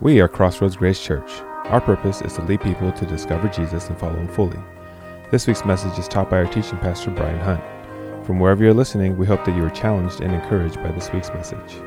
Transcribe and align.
We 0.00 0.20
are 0.20 0.28
Crossroads 0.28 0.76
Grace 0.76 1.02
Church. 1.02 1.28
Our 1.64 1.80
purpose 1.80 2.22
is 2.22 2.34
to 2.34 2.42
lead 2.42 2.60
people 2.60 2.92
to 2.92 3.04
discover 3.04 3.48
Jesus 3.48 3.88
and 3.88 3.98
follow 3.98 4.14
him 4.14 4.28
fully. 4.28 4.56
This 5.32 5.48
week's 5.48 5.64
message 5.64 5.98
is 5.98 6.06
taught 6.06 6.30
by 6.30 6.36
our 6.36 6.46
teaching 6.46 6.78
pastor, 6.78 7.10
Brian 7.10 7.40
Hunt. 7.40 7.60
From 8.24 8.38
wherever 8.38 8.62
you're 8.62 8.72
listening, 8.72 9.18
we 9.18 9.26
hope 9.26 9.44
that 9.44 9.56
you 9.56 9.64
are 9.64 9.70
challenged 9.70 10.20
and 10.20 10.32
encouraged 10.32 10.76
by 10.76 10.92
this 10.92 11.12
week's 11.12 11.30
message. 11.30 11.82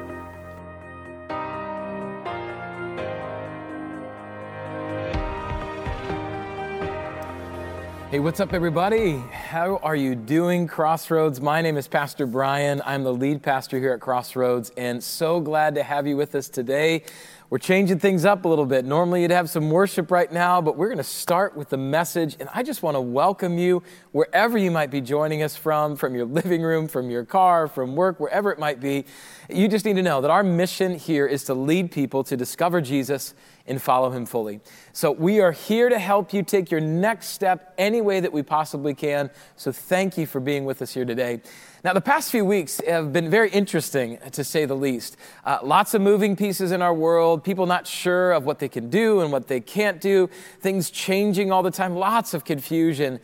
Hey, 8.11 8.19
what's 8.19 8.41
up, 8.41 8.51
everybody? 8.51 9.19
How 9.31 9.77
are 9.77 9.95
you 9.95 10.15
doing, 10.15 10.67
Crossroads? 10.67 11.39
My 11.39 11.61
name 11.61 11.77
is 11.77 11.87
Pastor 11.87 12.25
Brian. 12.25 12.81
I'm 12.85 13.05
the 13.05 13.13
lead 13.13 13.41
pastor 13.41 13.79
here 13.79 13.93
at 13.93 14.01
Crossroads, 14.01 14.73
and 14.75 15.01
so 15.01 15.39
glad 15.39 15.75
to 15.75 15.83
have 15.83 16.05
you 16.05 16.17
with 16.17 16.35
us 16.35 16.49
today. 16.49 17.03
We're 17.51 17.57
changing 17.57 17.99
things 17.99 18.23
up 18.23 18.45
a 18.45 18.47
little 18.47 18.65
bit. 18.65 18.85
Normally, 18.85 19.23
you'd 19.23 19.31
have 19.31 19.49
some 19.49 19.69
worship 19.69 20.09
right 20.09 20.31
now, 20.31 20.61
but 20.61 20.77
we're 20.77 20.87
going 20.87 20.99
to 20.99 21.03
start 21.03 21.53
with 21.53 21.67
the 21.67 21.75
message. 21.75 22.37
And 22.39 22.47
I 22.53 22.63
just 22.63 22.81
want 22.81 22.95
to 22.95 23.01
welcome 23.01 23.57
you 23.57 23.83
wherever 24.13 24.57
you 24.57 24.71
might 24.71 24.89
be 24.89 25.01
joining 25.01 25.43
us 25.43 25.57
from, 25.57 25.97
from 25.97 26.15
your 26.15 26.23
living 26.25 26.61
room, 26.61 26.87
from 26.87 27.11
your 27.11 27.25
car, 27.25 27.67
from 27.67 27.93
work, 27.93 28.21
wherever 28.21 28.53
it 28.53 28.57
might 28.57 28.79
be. 28.79 29.03
You 29.49 29.67
just 29.67 29.83
need 29.83 29.97
to 29.97 30.01
know 30.01 30.21
that 30.21 30.31
our 30.31 30.43
mission 30.43 30.97
here 30.97 31.27
is 31.27 31.43
to 31.43 31.53
lead 31.53 31.91
people 31.91 32.23
to 32.23 32.37
discover 32.37 32.79
Jesus 32.79 33.33
and 33.67 33.81
follow 33.81 34.09
him 34.09 34.25
fully. 34.25 34.59
So 34.93 35.11
we 35.11 35.39
are 35.39 35.51
here 35.51 35.89
to 35.89 35.99
help 35.99 36.33
you 36.33 36.43
take 36.43 36.71
your 36.71 36.81
next 36.81 37.27
step 37.27 37.73
any 37.77 38.01
way 38.01 38.19
that 38.19 38.33
we 38.33 38.43
possibly 38.43 38.93
can. 38.93 39.29
So 39.55 39.71
thank 39.71 40.17
you 40.17 40.25
for 40.25 40.39
being 40.39 40.65
with 40.65 40.81
us 40.81 40.93
here 40.93 41.05
today. 41.05 41.41
Now, 41.83 41.93
the 41.93 42.01
past 42.01 42.29
few 42.29 42.45
weeks 42.45 42.79
have 42.87 43.11
been 43.11 43.29
very 43.29 43.49
interesting, 43.49 44.19
to 44.31 44.43
say 44.43 44.65
the 44.65 44.75
least. 44.75 45.17
Uh, 45.43 45.59
lots 45.63 45.95
of 45.95 46.01
moving 46.01 46.35
pieces 46.35 46.71
in 46.71 46.81
our 46.81 46.93
world, 46.93 47.43
people 47.43 47.65
not 47.65 47.87
sure 47.87 48.33
of 48.33 48.45
what 48.45 48.59
they 48.59 48.69
can 48.69 48.89
do 48.89 49.21
and 49.21 49.31
what 49.31 49.47
they 49.47 49.59
can't 49.59 49.99
do, 49.99 50.29
things 50.59 50.91
changing 50.91 51.51
all 51.51 51.63
the 51.63 51.71
time, 51.71 51.95
lots 51.95 52.35
of 52.35 52.45
confusion. 52.45 53.19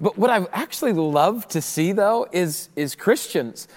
But 0.00 0.18
what 0.18 0.30
I've 0.30 0.48
actually 0.52 0.92
loved 0.92 1.50
to 1.50 1.62
see, 1.62 1.92
though, 1.92 2.26
is, 2.32 2.70
is 2.74 2.96
Christians 2.96 3.68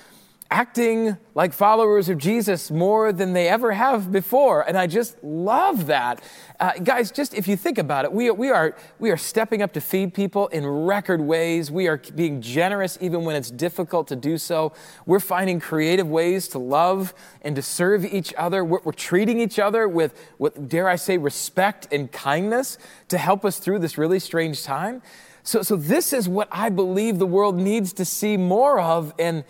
acting 0.53 1.17
like 1.33 1.51
followers 1.51 2.09
of 2.09 2.19
Jesus 2.19 2.69
more 2.69 3.11
than 3.11 3.33
they 3.33 3.49
ever 3.49 3.71
have 3.71 4.11
before. 4.11 4.61
And 4.61 4.77
I 4.77 4.85
just 4.85 5.21
love 5.23 5.87
that. 5.87 6.21
Uh, 6.59 6.73
guys, 6.73 7.09
just 7.09 7.33
if 7.33 7.47
you 7.47 7.57
think 7.57 7.79
about 7.79 8.05
it, 8.05 8.13
we, 8.13 8.29
we, 8.29 8.51
are, 8.51 8.77
we 8.99 9.09
are 9.09 9.17
stepping 9.17 9.63
up 9.63 9.73
to 9.73 9.81
feed 9.81 10.13
people 10.13 10.49
in 10.49 10.63
record 10.63 11.21
ways. 11.21 11.71
We 11.71 11.87
are 11.87 11.97
being 11.97 12.39
generous 12.39 12.99
even 13.01 13.25
when 13.25 13.35
it's 13.35 13.49
difficult 13.49 14.07
to 14.09 14.15
do 14.15 14.37
so. 14.37 14.73
We're 15.07 15.19
finding 15.19 15.59
creative 15.59 16.07
ways 16.07 16.47
to 16.49 16.59
love 16.59 17.15
and 17.41 17.55
to 17.55 17.63
serve 17.63 18.05
each 18.05 18.31
other. 18.38 18.63
We're, 18.63 18.81
we're 18.83 18.91
treating 18.91 19.39
each 19.39 19.57
other 19.57 19.88
with, 19.88 20.13
with, 20.38 20.69
dare 20.69 20.88
I 20.88 20.97
say, 20.97 21.17
respect 21.17 21.88
and 21.91 22.11
kindness 22.11 22.77
to 23.07 23.17
help 23.17 23.43
us 23.43 23.57
through 23.57 23.79
this 23.79 23.97
really 23.97 24.19
strange 24.19 24.63
time. 24.63 25.01
So, 25.41 25.63
so 25.63 25.75
this 25.75 26.13
is 26.13 26.29
what 26.29 26.47
I 26.51 26.69
believe 26.69 27.17
the 27.17 27.25
world 27.25 27.57
needs 27.57 27.91
to 27.93 28.05
see 28.05 28.38
more 28.38 28.79
of. 28.79 29.15
And 29.17 29.43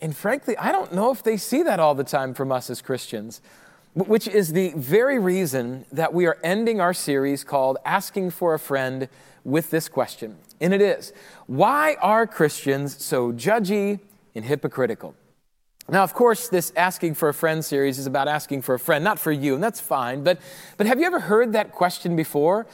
and 0.00 0.16
frankly, 0.16 0.56
I 0.58 0.72
don't 0.72 0.92
know 0.92 1.10
if 1.10 1.22
they 1.22 1.36
see 1.36 1.62
that 1.62 1.80
all 1.80 1.94
the 1.94 2.04
time 2.04 2.34
from 2.34 2.52
us 2.52 2.68
as 2.70 2.82
Christians, 2.82 3.40
which 3.94 4.28
is 4.28 4.52
the 4.52 4.72
very 4.76 5.18
reason 5.18 5.86
that 5.90 6.12
we 6.12 6.26
are 6.26 6.38
ending 6.44 6.80
our 6.80 6.92
series 6.92 7.44
called 7.44 7.78
Asking 7.84 8.30
for 8.30 8.52
a 8.52 8.58
Friend 8.58 9.08
with 9.44 9.70
this 9.70 9.88
question. 9.88 10.36
And 10.60 10.74
it 10.74 10.82
is 10.82 11.12
Why 11.46 11.96
are 12.00 12.26
Christians 12.26 13.02
so 13.02 13.32
judgy 13.32 14.00
and 14.34 14.44
hypocritical? 14.44 15.14
Now, 15.88 16.02
of 16.02 16.14
course, 16.14 16.48
this 16.48 16.72
Asking 16.76 17.14
for 17.14 17.28
a 17.28 17.34
Friend 17.34 17.64
series 17.64 17.98
is 17.98 18.06
about 18.06 18.26
asking 18.26 18.62
for 18.62 18.74
a 18.74 18.78
friend, 18.78 19.04
not 19.04 19.20
for 19.20 19.30
you, 19.30 19.54
and 19.54 19.62
that's 19.62 19.80
fine. 19.80 20.24
But, 20.24 20.40
but 20.76 20.86
have 20.88 20.98
you 20.98 21.06
ever 21.06 21.20
heard 21.20 21.52
that 21.52 21.70
question 21.70 22.16
before? 22.16 22.66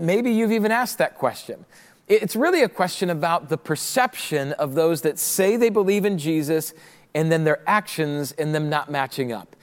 Maybe 0.00 0.32
you've 0.32 0.50
even 0.50 0.72
asked 0.72 0.98
that 0.98 1.14
question. 1.14 1.64
It's 2.08 2.34
really 2.34 2.62
a 2.62 2.70
question 2.70 3.10
about 3.10 3.50
the 3.50 3.58
perception 3.58 4.52
of 4.52 4.74
those 4.74 5.02
that 5.02 5.18
say 5.18 5.56
they 5.56 5.68
believe 5.68 6.06
in 6.06 6.16
Jesus 6.16 6.72
and 7.14 7.30
then 7.30 7.44
their 7.44 7.60
actions 7.68 8.32
and 8.32 8.54
them 8.54 8.70
not 8.70 8.90
matching 8.90 9.30
up. 9.30 9.54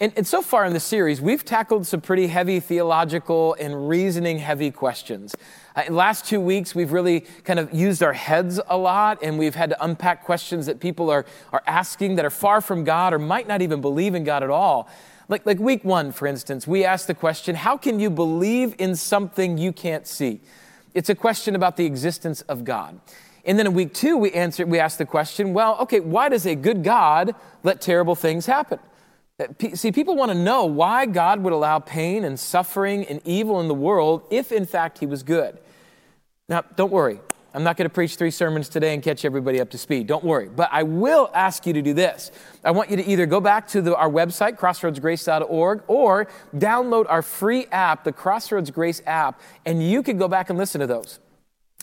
And, 0.00 0.10
and, 0.16 0.26
so 0.26 0.42
far 0.42 0.64
in 0.64 0.72
the 0.72 0.80
series, 0.80 1.20
we've 1.20 1.44
tackled 1.44 1.86
some 1.86 2.00
pretty 2.00 2.26
heavy 2.26 2.60
theological 2.60 3.54
and 3.60 3.88
reasoning 3.88 4.38
heavy 4.38 4.70
questions. 4.70 5.34
Uh, 5.76 5.84
last 5.90 6.24
two 6.24 6.40
weeks, 6.40 6.74
we've 6.74 6.92
really 6.92 7.20
kind 7.44 7.60
of 7.60 7.72
used 7.72 8.02
our 8.02 8.14
heads 8.14 8.58
a 8.66 8.76
lot, 8.76 9.22
and 9.22 9.38
we've 9.38 9.54
had 9.54 9.70
to 9.70 9.84
unpack 9.84 10.24
questions 10.24 10.66
that 10.66 10.80
people 10.80 11.08
are, 11.08 11.24
are 11.52 11.62
asking 11.66 12.16
that 12.16 12.24
are 12.24 12.30
far 12.30 12.60
from 12.60 12.82
God 12.82 13.12
or 13.12 13.18
might 13.18 13.46
not 13.46 13.62
even 13.62 13.80
believe 13.80 14.14
in 14.14 14.24
God 14.24 14.42
at 14.42 14.50
all. 14.50 14.88
Like, 15.28 15.46
like 15.46 15.60
week 15.60 15.84
one, 15.84 16.10
for 16.10 16.26
instance, 16.26 16.66
we 16.66 16.84
asked 16.84 17.06
the 17.06 17.14
question 17.14 17.54
how 17.54 17.76
can 17.76 18.00
you 18.00 18.10
believe 18.10 18.74
in 18.78 18.96
something 18.96 19.56
you 19.56 19.72
can't 19.72 20.06
see? 20.06 20.40
It's 20.94 21.08
a 21.08 21.14
question 21.14 21.54
about 21.54 21.76
the 21.76 21.86
existence 21.86 22.42
of 22.42 22.64
God. 22.64 23.00
And 23.44 23.58
then 23.58 23.66
in 23.66 23.74
week 23.74 23.92
two, 23.92 24.16
we 24.16 24.30
answered, 24.32 24.68
we 24.68 24.78
asked 24.78 24.98
the 24.98 25.06
question, 25.06 25.52
well, 25.52 25.76
okay, 25.80 26.00
why 26.00 26.28
does 26.28 26.46
a 26.46 26.54
good 26.54 26.84
God 26.84 27.34
let 27.62 27.80
terrible 27.80 28.14
things 28.14 28.46
happen? 28.46 28.78
Uh, 29.40 29.46
see, 29.74 29.90
people 29.90 30.14
want 30.14 30.30
to 30.30 30.38
know 30.38 30.64
why 30.64 31.06
God 31.06 31.42
would 31.42 31.52
allow 31.52 31.78
pain 31.78 32.24
and 32.24 32.38
suffering 32.38 33.04
and 33.06 33.20
evil 33.24 33.60
in 33.60 33.68
the 33.68 33.74
world 33.74 34.22
if, 34.30 34.52
in 34.52 34.66
fact, 34.66 34.98
He 34.98 35.06
was 35.06 35.22
good. 35.22 35.58
Now, 36.48 36.62
don't 36.76 36.92
worry. 36.92 37.20
I'm 37.54 37.64
not 37.64 37.76
going 37.76 37.84
to 37.84 37.92
preach 37.92 38.16
three 38.16 38.30
sermons 38.30 38.68
today 38.68 38.94
and 38.94 39.02
catch 39.02 39.24
everybody 39.24 39.60
up 39.60 39.68
to 39.70 39.78
speed. 39.78 40.06
Don't 40.06 40.24
worry. 40.24 40.48
But 40.48 40.70
I 40.72 40.84
will 40.84 41.30
ask 41.34 41.66
you 41.66 41.74
to 41.74 41.82
do 41.82 41.92
this. 41.92 42.30
I 42.64 42.70
want 42.70 42.90
you 42.90 42.96
to 42.96 43.06
either 43.06 43.26
go 43.26 43.40
back 43.40 43.68
to 43.68 43.82
the, 43.82 43.94
our 43.94 44.08
website, 44.08 44.56
crossroadsgrace.org, 44.58 45.82
or 45.86 46.28
download 46.56 47.06
our 47.10 47.20
free 47.20 47.66
app, 47.70 48.04
the 48.04 48.12
Crossroads 48.12 48.70
Grace 48.70 49.02
app, 49.06 49.40
and 49.66 49.86
you 49.86 50.02
can 50.02 50.16
go 50.16 50.28
back 50.28 50.48
and 50.48 50.58
listen 50.58 50.80
to 50.80 50.86
those. 50.86 51.18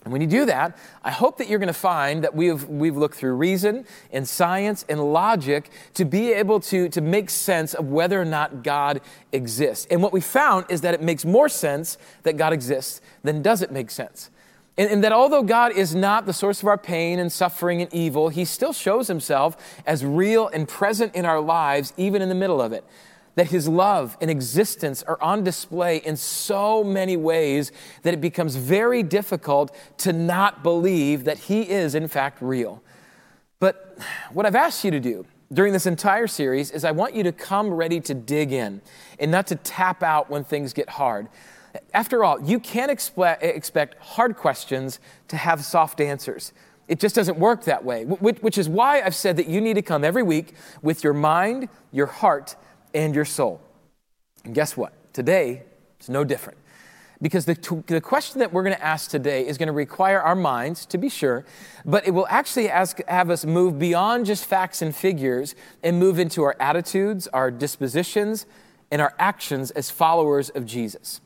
And 0.05 0.13
when 0.13 0.21
you 0.21 0.27
do 0.27 0.45
that, 0.45 0.77
I 1.03 1.11
hope 1.11 1.37
that 1.37 1.49
you're 1.49 1.59
going 1.59 1.67
to 1.67 1.73
find 1.73 2.23
that 2.23 2.33
we've, 2.33 2.63
we've 2.69 2.95
looked 2.95 3.15
through 3.15 3.33
reason 3.33 3.85
and 4.11 4.27
science 4.27 4.85
and 4.87 5.11
logic 5.11 5.69
to 5.95 6.05
be 6.05 6.31
able 6.31 6.61
to, 6.61 6.87
to 6.89 7.01
make 7.01 7.29
sense 7.29 7.73
of 7.73 7.89
whether 7.89 8.19
or 8.19 8.25
not 8.25 8.63
God 8.63 9.01
exists. 9.33 9.85
And 9.91 10.01
what 10.01 10.13
we 10.13 10.21
found 10.21 10.65
is 10.69 10.81
that 10.81 10.93
it 10.93 11.01
makes 11.01 11.25
more 11.25 11.49
sense 11.49 11.97
that 12.23 12.37
God 12.37 12.53
exists 12.53 13.01
than 13.23 13.41
does 13.41 13.61
it 13.61 13.71
make 13.71 13.91
sense. 13.91 14.29
And, 14.79 14.89
and, 14.89 15.03
that 15.03 15.11
although 15.11 15.43
God 15.43 15.73
is 15.73 15.93
not 15.93 16.25
the 16.25 16.31
source 16.31 16.61
of 16.61 16.67
our 16.69 16.77
pain 16.77 17.19
and 17.19 17.29
suffering 17.29 17.81
and 17.81 17.93
evil, 17.93 18.29
He 18.29 18.45
still 18.45 18.71
shows 18.71 19.09
Himself 19.09 19.57
as 19.85 20.05
real 20.05 20.47
and 20.47 20.69
present 20.69 21.13
in 21.13 21.25
our 21.25 21.41
lives, 21.41 21.91
even 21.97 22.21
in 22.21 22.29
the 22.29 22.35
middle 22.35 22.61
of 22.61 22.71
it. 22.71 22.85
That 23.35 23.47
His 23.47 23.67
love 23.67 24.15
and 24.21 24.31
existence 24.31 25.03
are 25.03 25.21
on 25.21 25.43
display 25.43 25.97
in 25.97 26.15
so 26.15 26.81
many 26.81 27.17
ways 27.17 27.73
that 28.03 28.13
it 28.13 28.21
becomes 28.21 28.55
very 28.55 29.03
difficult 29.03 29.75
to 29.97 30.13
not 30.13 30.63
believe 30.63 31.25
that 31.25 31.39
He 31.39 31.69
is, 31.69 31.93
in 31.93 32.07
fact, 32.07 32.41
real. 32.41 32.81
But 33.59 33.97
what 34.31 34.45
I've 34.45 34.55
asked 34.55 34.85
you 34.85 34.91
to 34.91 34.99
do 35.01 35.25
during 35.51 35.73
this 35.73 35.87
entire 35.87 36.27
series 36.27 36.71
is 36.71 36.85
I 36.85 36.91
want 36.91 37.15
you 37.15 37.23
to 37.23 37.33
come 37.33 37.69
ready 37.69 37.99
to 37.99 38.13
dig 38.13 38.53
in 38.53 38.79
and 39.19 39.29
not 39.29 39.47
to 39.47 39.57
tap 39.57 40.03
out 40.03 40.29
when 40.29 40.45
things 40.45 40.71
get 40.71 40.91
hard. 40.91 41.27
After 41.93 42.23
all, 42.23 42.41
you 42.41 42.59
can't 42.59 42.91
expect 42.91 43.95
hard 43.99 44.35
questions 44.35 44.99
to 45.27 45.37
have 45.37 45.63
soft 45.63 46.01
answers. 46.01 46.53
It 46.87 46.99
just 46.99 47.15
doesn't 47.15 47.37
work 47.37 47.65
that 47.65 47.85
way, 47.85 48.05
which 48.05 48.57
is 48.57 48.67
why 48.67 49.01
I've 49.01 49.13
said 49.13 49.37
that 49.37 49.47
you 49.47 49.61
need 49.61 49.75
to 49.75 49.83
come 49.83 50.03
every 50.03 50.23
week 50.23 50.55
with 50.81 51.03
your 51.03 51.13
mind, 51.13 51.69
your 51.91 52.07
heart, 52.07 52.55
and 52.95 53.13
your 53.13 53.25
soul. 53.25 53.61
And 54.43 54.55
guess 54.55 54.75
what? 54.75 54.93
Today, 55.13 55.63
it's 55.99 56.09
no 56.09 56.23
different. 56.23 56.57
Because 57.21 57.45
the, 57.45 57.83
the 57.87 57.99
question 57.99 58.39
that 58.39 58.53
we're 58.53 58.63
going 58.63 58.75
to 58.75 58.83
ask 58.83 59.11
today 59.11 59.45
is 59.45 59.57
going 59.57 59.67
to 59.67 59.73
require 59.73 60.21
our 60.21 60.35
minds, 60.35 60.85
to 60.87 60.97
be 60.97 61.09
sure, 61.09 61.45
but 61.85 62.07
it 62.07 62.11
will 62.11 62.27
actually 62.29 62.69
ask, 62.69 62.99
have 63.07 63.29
us 63.29 63.45
move 63.45 63.77
beyond 63.77 64.25
just 64.25 64.45
facts 64.45 64.81
and 64.81 64.95
figures 64.95 65.53
and 65.83 65.99
move 65.99 66.17
into 66.17 66.43
our 66.43 66.55
attitudes, 66.59 67.27
our 67.27 67.51
dispositions, 67.51 68.45
and 68.89 69.01
our 69.01 69.13
actions 69.19 69.69
as 69.71 69.91
followers 69.91 70.49
of 70.49 70.65
Jesus. 70.65 71.19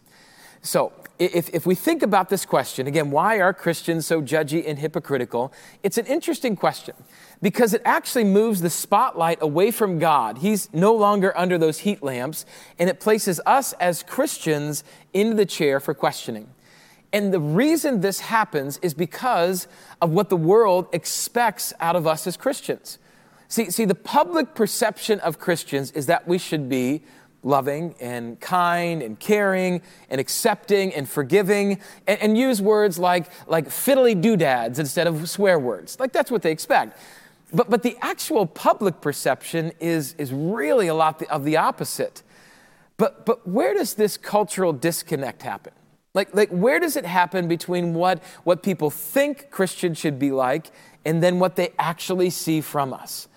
So, 0.64 0.94
if, 1.20 1.50
if 1.54 1.66
we 1.66 1.76
think 1.76 2.02
about 2.02 2.30
this 2.30 2.46
question, 2.46 2.88
again, 2.88 3.12
why 3.12 3.40
are 3.40 3.54
Christians 3.54 4.08
so 4.08 4.22
judgy 4.22 4.68
and 4.68 4.80
hypocritical? 4.80 5.54
It's 5.84 5.98
an 5.98 6.06
interesting 6.06 6.56
question 6.56 6.96
because 7.42 7.74
it 7.74 7.82
actually 7.86 8.24
moves 8.24 8.62
the 8.62 8.70
spotlight 8.70 9.42
away 9.42 9.72
from 9.72 10.00
God. 10.00 10.40
He's 10.40 10.74
no 10.74 10.94
longer 10.96 11.38
under 11.38 11.58
those 11.58 11.80
heat 11.80 12.02
lamps, 12.02 12.46
and 12.80 12.90
it 12.90 13.00
places 13.00 13.40
us 13.46 13.74
as 13.74 14.04
Christians 14.04 14.84
into 15.14 15.36
the 15.36 15.46
chair 15.46 15.80
for 15.80 15.94
questioning. 15.94 16.50
And 17.12 17.32
the 17.32 17.40
reason 17.40 18.02
this 18.02 18.22
happens 18.22 18.80
is 18.82 18.94
because 18.94 19.68
of 20.02 20.12
what 20.12 20.30
the 20.30 20.38
world 20.38 20.88
expects 20.94 21.74
out 21.80 21.96
of 21.96 22.08
us 22.08 22.26
as 22.26 22.38
Christians. 22.38 22.98
See, 23.50 23.70
see, 23.70 23.86
the 23.86 23.94
public 23.94 24.56
perception 24.56 25.20
of 25.20 25.38
Christians 25.38 25.92
is 25.92 26.08
that 26.08 26.28
we 26.28 26.40
should 26.40 26.68
be 26.70 27.04
loving 27.44 27.96
and 28.00 28.40
kind 28.40 29.02
and 29.02 29.20
caring 29.20 29.82
and 30.10 30.20
accepting 30.20 30.94
and 30.94 31.08
forgiving 31.08 31.80
and, 32.08 32.22
and 32.22 32.38
use 32.38 32.62
words 32.62 32.98
like, 32.98 33.30
like 33.48 33.68
fiddly 33.68 34.20
doodads 34.20 34.80
instead 34.80 35.08
of 35.08 35.30
swear 35.30 35.60
words. 35.60 36.00
Like 36.00 36.14
that's 36.14 36.32
what 36.32 36.42
they 36.42 36.52
expect. 36.52 36.98
But, 37.54 37.70
but 37.70 37.84
the 37.84 37.98
actual 38.02 38.46
public 38.48 39.02
perception 39.02 39.74
is, 39.80 40.16
is 40.18 40.34
really 40.34 40.88
a 40.88 40.96
lot 40.96 41.22
of 41.24 41.44
the 41.44 41.58
opposite. 41.58 42.24
But, 42.98 43.26
but 43.26 43.48
where 43.48 43.74
does 43.74 43.94
this 43.94 44.18
cultural 44.18 44.74
disconnect 44.74 45.44
happen? 45.44 45.74
Like, 46.14 46.34
like 46.34 46.50
where 46.50 46.80
does 46.80 46.96
it 46.96 47.06
happen 47.06 47.48
between 47.48 47.94
what, 47.94 48.24
what 48.44 48.64
people 48.64 48.90
think 48.90 49.50
Christians 49.52 49.98
should 49.98 50.20
be 50.20 50.32
like 50.32 50.72
and 51.06 51.22
then 51.22 51.40
what 51.40 51.56
they 51.56 51.74
actually 51.78 52.30
see 52.30 52.62
from 52.62 52.94
us? 52.94 53.28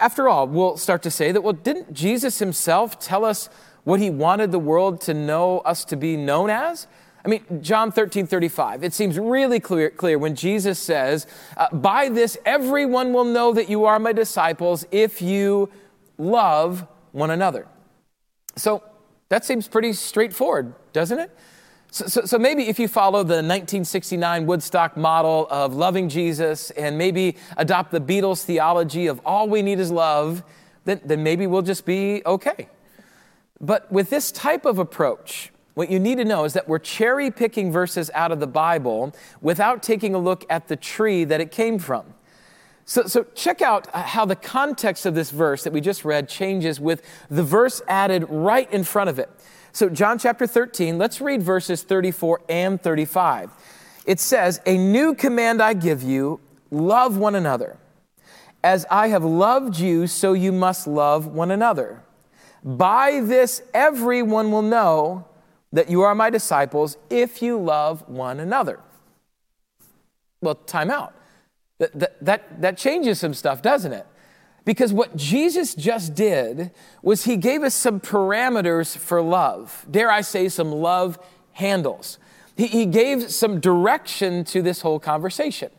After 0.00 0.28
all, 0.28 0.46
we'll 0.46 0.76
start 0.76 1.02
to 1.02 1.10
say 1.10 1.32
that, 1.32 1.42
well, 1.42 1.52
didn't 1.52 1.92
Jesus 1.92 2.38
himself 2.38 2.98
tell 2.98 3.24
us 3.24 3.48
what 3.84 4.00
he 4.00 4.10
wanted 4.10 4.52
the 4.52 4.58
world 4.58 5.00
to 5.02 5.14
know 5.14 5.58
us 5.60 5.84
to 5.86 5.96
be 5.96 6.16
known 6.16 6.50
as? 6.50 6.86
I 7.24 7.28
mean, 7.28 7.62
John 7.62 7.92
13, 7.92 8.26
35, 8.26 8.84
it 8.84 8.94
seems 8.94 9.18
really 9.18 9.60
clear, 9.60 9.90
clear 9.90 10.18
when 10.18 10.34
Jesus 10.34 10.78
says, 10.78 11.26
uh, 11.56 11.68
By 11.74 12.08
this 12.08 12.38
everyone 12.46 13.12
will 13.12 13.24
know 13.24 13.52
that 13.52 13.68
you 13.68 13.84
are 13.84 13.98
my 13.98 14.12
disciples 14.12 14.86
if 14.90 15.20
you 15.20 15.68
love 16.16 16.86
one 17.12 17.30
another. 17.30 17.66
So 18.56 18.82
that 19.28 19.44
seems 19.44 19.68
pretty 19.68 19.92
straightforward, 19.92 20.74
doesn't 20.92 21.18
it? 21.18 21.36
So, 21.90 22.06
so, 22.06 22.20
so, 22.26 22.38
maybe 22.38 22.68
if 22.68 22.78
you 22.78 22.86
follow 22.86 23.22
the 23.22 23.36
1969 23.36 24.44
Woodstock 24.44 24.96
model 24.96 25.46
of 25.50 25.74
loving 25.74 26.10
Jesus 26.10 26.70
and 26.72 26.98
maybe 26.98 27.36
adopt 27.56 27.92
the 27.92 28.00
Beatles 28.00 28.44
theology 28.44 29.06
of 29.06 29.20
all 29.24 29.48
we 29.48 29.62
need 29.62 29.78
is 29.78 29.90
love, 29.90 30.42
then, 30.84 31.00
then 31.04 31.22
maybe 31.22 31.46
we'll 31.46 31.62
just 31.62 31.86
be 31.86 32.22
okay. 32.26 32.68
But 33.58 33.90
with 33.90 34.10
this 34.10 34.30
type 34.30 34.66
of 34.66 34.78
approach, 34.78 35.50
what 35.74 35.90
you 35.90 35.98
need 35.98 36.18
to 36.18 36.24
know 36.24 36.44
is 36.44 36.52
that 36.52 36.68
we're 36.68 36.78
cherry 36.78 37.30
picking 37.30 37.72
verses 37.72 38.10
out 38.12 38.32
of 38.32 38.40
the 38.40 38.46
Bible 38.46 39.14
without 39.40 39.82
taking 39.82 40.14
a 40.14 40.18
look 40.18 40.44
at 40.50 40.68
the 40.68 40.76
tree 40.76 41.24
that 41.24 41.40
it 41.40 41.50
came 41.50 41.78
from. 41.78 42.04
So, 42.84 43.04
so 43.04 43.24
check 43.34 43.62
out 43.62 43.86
uh, 43.94 44.02
how 44.02 44.24
the 44.24 44.36
context 44.36 45.06
of 45.06 45.14
this 45.14 45.30
verse 45.30 45.64
that 45.64 45.72
we 45.72 45.80
just 45.80 46.04
read 46.04 46.28
changes 46.28 46.80
with 46.80 47.02
the 47.30 47.42
verse 47.42 47.80
added 47.86 48.26
right 48.28 48.70
in 48.72 48.82
front 48.82 49.08
of 49.08 49.18
it. 49.18 49.30
So, 49.72 49.88
John 49.88 50.18
chapter 50.18 50.46
13, 50.46 50.98
let's 50.98 51.20
read 51.20 51.42
verses 51.42 51.82
34 51.82 52.40
and 52.48 52.80
35. 52.80 53.50
It 54.06 54.20
says, 54.20 54.60
A 54.66 54.76
new 54.76 55.14
command 55.14 55.62
I 55.62 55.74
give 55.74 56.02
you 56.02 56.40
love 56.70 57.16
one 57.16 57.34
another. 57.34 57.76
As 58.64 58.86
I 58.90 59.08
have 59.08 59.24
loved 59.24 59.78
you, 59.78 60.06
so 60.06 60.32
you 60.32 60.50
must 60.50 60.86
love 60.86 61.26
one 61.26 61.50
another. 61.50 62.02
By 62.64 63.20
this, 63.20 63.62
everyone 63.72 64.50
will 64.50 64.62
know 64.62 65.26
that 65.72 65.90
you 65.90 66.02
are 66.02 66.14
my 66.14 66.30
disciples 66.30 66.96
if 67.10 67.42
you 67.42 67.58
love 67.58 68.08
one 68.08 68.40
another. 68.40 68.80
Well, 70.40 70.54
time 70.54 70.90
out. 70.90 71.14
That, 71.78 71.98
that, 71.98 72.24
that, 72.24 72.60
that 72.60 72.78
changes 72.78 73.20
some 73.20 73.34
stuff, 73.34 73.62
doesn't 73.62 73.92
it? 73.92 74.06
Because 74.68 74.92
what 74.92 75.16
Jesus 75.16 75.74
just 75.74 76.14
did 76.14 76.72
was 77.00 77.24
he 77.24 77.38
gave 77.38 77.62
us 77.62 77.74
some 77.74 78.00
parameters 78.00 78.98
for 78.98 79.22
love. 79.22 79.86
Dare 79.90 80.10
I 80.10 80.20
say, 80.20 80.50
some 80.50 80.70
love 80.70 81.18
handles. 81.52 82.18
He, 82.54 82.66
he 82.66 82.84
gave 82.84 83.30
some 83.30 83.60
direction 83.60 84.44
to 84.44 84.60
this 84.60 84.82
whole 84.82 85.00
conversation. 85.00 85.70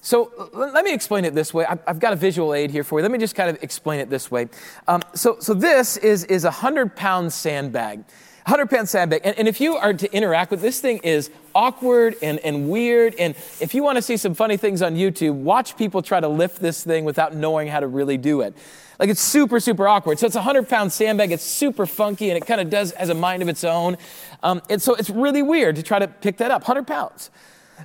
So 0.00 0.50
let 0.54 0.86
me 0.86 0.94
explain 0.94 1.26
it 1.26 1.34
this 1.34 1.52
way. 1.52 1.66
I've 1.66 1.98
got 1.98 2.14
a 2.14 2.16
visual 2.16 2.54
aid 2.54 2.70
here 2.70 2.82
for 2.82 2.98
you. 2.98 3.02
Let 3.02 3.12
me 3.12 3.18
just 3.18 3.34
kind 3.34 3.50
of 3.50 3.62
explain 3.62 4.00
it 4.00 4.08
this 4.08 4.30
way. 4.30 4.48
Um, 4.88 5.02
so, 5.12 5.36
so 5.38 5.52
this 5.52 5.98
is, 5.98 6.24
is 6.24 6.44
a 6.44 6.48
100 6.48 6.96
pound 6.96 7.30
sandbag. 7.30 8.04
100 8.46 8.68
pound 8.68 8.88
sandbag. 8.88 9.22
And, 9.24 9.38
and 9.38 9.48
if 9.48 9.58
you 9.58 9.76
are 9.76 9.94
to 9.94 10.12
interact 10.14 10.50
with 10.50 10.60
this 10.60 10.78
thing 10.78 10.98
is 10.98 11.30
awkward 11.54 12.16
and, 12.22 12.38
and 12.40 12.68
weird. 12.68 13.14
And 13.18 13.34
if 13.58 13.74
you 13.74 13.82
want 13.82 13.96
to 13.96 14.02
see 14.02 14.18
some 14.18 14.34
funny 14.34 14.58
things 14.58 14.82
on 14.82 14.96
YouTube, 14.96 15.34
watch 15.34 15.78
people 15.78 16.02
try 16.02 16.20
to 16.20 16.28
lift 16.28 16.60
this 16.60 16.84
thing 16.84 17.06
without 17.06 17.34
knowing 17.34 17.68
how 17.68 17.80
to 17.80 17.86
really 17.86 18.18
do 18.18 18.42
it. 18.42 18.54
Like 18.98 19.08
it's 19.08 19.22
super, 19.22 19.60
super 19.60 19.88
awkward. 19.88 20.18
So 20.18 20.26
it's 20.26 20.36
a 20.36 20.40
100 20.40 20.68
pound 20.68 20.92
sandbag. 20.92 21.32
It's 21.32 21.42
super 21.42 21.86
funky 21.86 22.28
and 22.28 22.36
it 22.36 22.46
kind 22.46 22.60
of 22.60 22.68
does 22.68 22.92
has 22.92 23.08
a 23.08 23.14
mind 23.14 23.42
of 23.42 23.48
its 23.48 23.64
own. 23.64 23.96
Um, 24.42 24.60
and 24.68 24.80
so 24.80 24.94
it's 24.94 25.08
really 25.08 25.42
weird 25.42 25.76
to 25.76 25.82
try 25.82 25.98
to 25.98 26.06
pick 26.06 26.36
that 26.36 26.50
up. 26.50 26.62
100 26.62 26.86
pounds. 26.86 27.30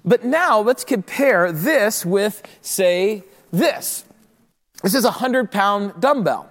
But 0.03 0.25
now 0.25 0.59
let's 0.59 0.83
compare 0.83 1.53
this 1.53 2.05
with, 2.05 2.43
say, 2.61 3.23
this. 3.51 4.03
This 4.83 4.93
is 4.93 5.03
a 5.03 5.09
100 5.09 5.51
pound 5.51 5.99
dumbbell. 5.99 6.49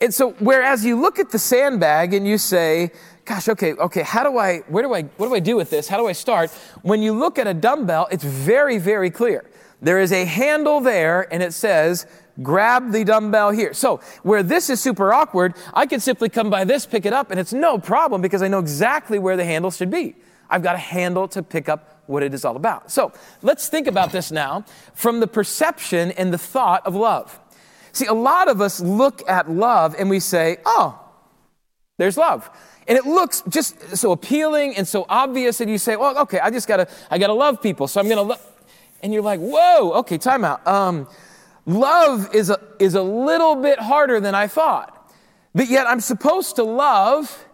And 0.00 0.12
so, 0.12 0.32
whereas 0.32 0.84
you 0.84 1.00
look 1.00 1.18
at 1.18 1.30
the 1.30 1.38
sandbag 1.38 2.12
and 2.12 2.28
you 2.28 2.36
say, 2.36 2.92
gosh, 3.26 3.48
okay, 3.48 3.74
okay, 3.74 4.02
how 4.02 4.22
do 4.22 4.38
I, 4.38 4.58
where 4.68 4.84
do 4.84 4.94
I, 4.94 5.02
what 5.02 5.26
do 5.26 5.34
I 5.34 5.40
do 5.40 5.56
with 5.56 5.68
this? 5.68 5.88
How 5.88 5.98
do 5.98 6.06
I 6.06 6.12
start? 6.12 6.50
When 6.82 7.02
you 7.02 7.12
look 7.12 7.38
at 7.38 7.46
a 7.46 7.54
dumbbell, 7.54 8.08
it's 8.10 8.24
very, 8.24 8.78
very 8.78 9.10
clear. 9.10 9.44
There 9.82 9.98
is 9.98 10.12
a 10.12 10.24
handle 10.24 10.80
there 10.80 11.30
and 11.32 11.42
it 11.42 11.52
says, 11.52 12.06
grab 12.42 12.92
the 12.92 13.04
dumbbell 13.04 13.50
here. 13.50 13.74
So 13.74 14.00
where 14.22 14.42
this 14.42 14.70
is 14.70 14.80
super 14.80 15.12
awkward, 15.12 15.54
I 15.74 15.86
could 15.86 16.02
simply 16.02 16.28
come 16.28 16.50
by 16.50 16.64
this, 16.64 16.86
pick 16.86 17.04
it 17.04 17.12
up, 17.12 17.30
and 17.32 17.40
it's 17.40 17.52
no 17.52 17.78
problem 17.78 18.22
because 18.22 18.42
I 18.42 18.48
know 18.48 18.60
exactly 18.60 19.18
where 19.18 19.36
the 19.36 19.44
handle 19.44 19.72
should 19.72 19.90
be. 19.90 20.14
I've 20.48 20.62
got 20.62 20.76
a 20.76 20.78
handle 20.78 21.26
to 21.28 21.42
pick 21.42 21.68
up 21.68 22.02
what 22.06 22.22
it 22.22 22.32
is 22.32 22.44
all 22.44 22.54
about. 22.54 22.92
So 22.92 23.12
let's 23.42 23.68
think 23.68 23.88
about 23.88 24.12
this 24.12 24.30
now 24.30 24.64
from 24.94 25.18
the 25.18 25.26
perception 25.26 26.12
and 26.12 26.32
the 26.32 26.38
thought 26.38 26.86
of 26.86 26.94
love. 26.94 27.40
See, 27.90 28.06
a 28.06 28.14
lot 28.14 28.48
of 28.48 28.60
us 28.60 28.78
look 28.80 29.28
at 29.28 29.50
love 29.50 29.96
and 29.98 30.08
we 30.08 30.20
say, 30.20 30.58
oh, 30.64 31.00
there's 31.98 32.16
love. 32.16 32.48
And 32.88 32.96
it 32.96 33.04
looks 33.04 33.42
just 33.48 33.96
so 33.96 34.12
appealing 34.12 34.76
and 34.76 34.86
so 34.86 35.06
obvious 35.08 35.60
and 35.60 35.70
you 35.70 35.78
say, 35.78 35.96
well, 35.96 36.16
okay, 36.18 36.38
I 36.38 36.50
just 36.50 36.68
gotta, 36.68 36.88
I 37.10 37.18
gotta 37.18 37.32
love 37.32 37.60
people, 37.60 37.88
so 37.88 38.00
I'm 38.00 38.08
gonna 38.08 38.22
love. 38.22 38.44
And 39.02 39.12
you're 39.12 39.22
like, 39.22 39.40
whoa, 39.40 39.92
okay, 40.00 40.18
time 40.18 40.44
out. 40.44 40.66
Um, 40.66 41.08
love 41.66 42.34
is 42.34 42.50
a, 42.50 42.60
is 42.78 42.94
a 42.94 43.02
little 43.02 43.56
bit 43.56 43.78
harder 43.78 44.20
than 44.20 44.34
I 44.34 44.46
thought. 44.46 44.92
But 45.54 45.68
yet 45.68 45.86
I'm 45.86 46.00
supposed 46.00 46.56
to 46.56 46.64
love, 46.64 47.44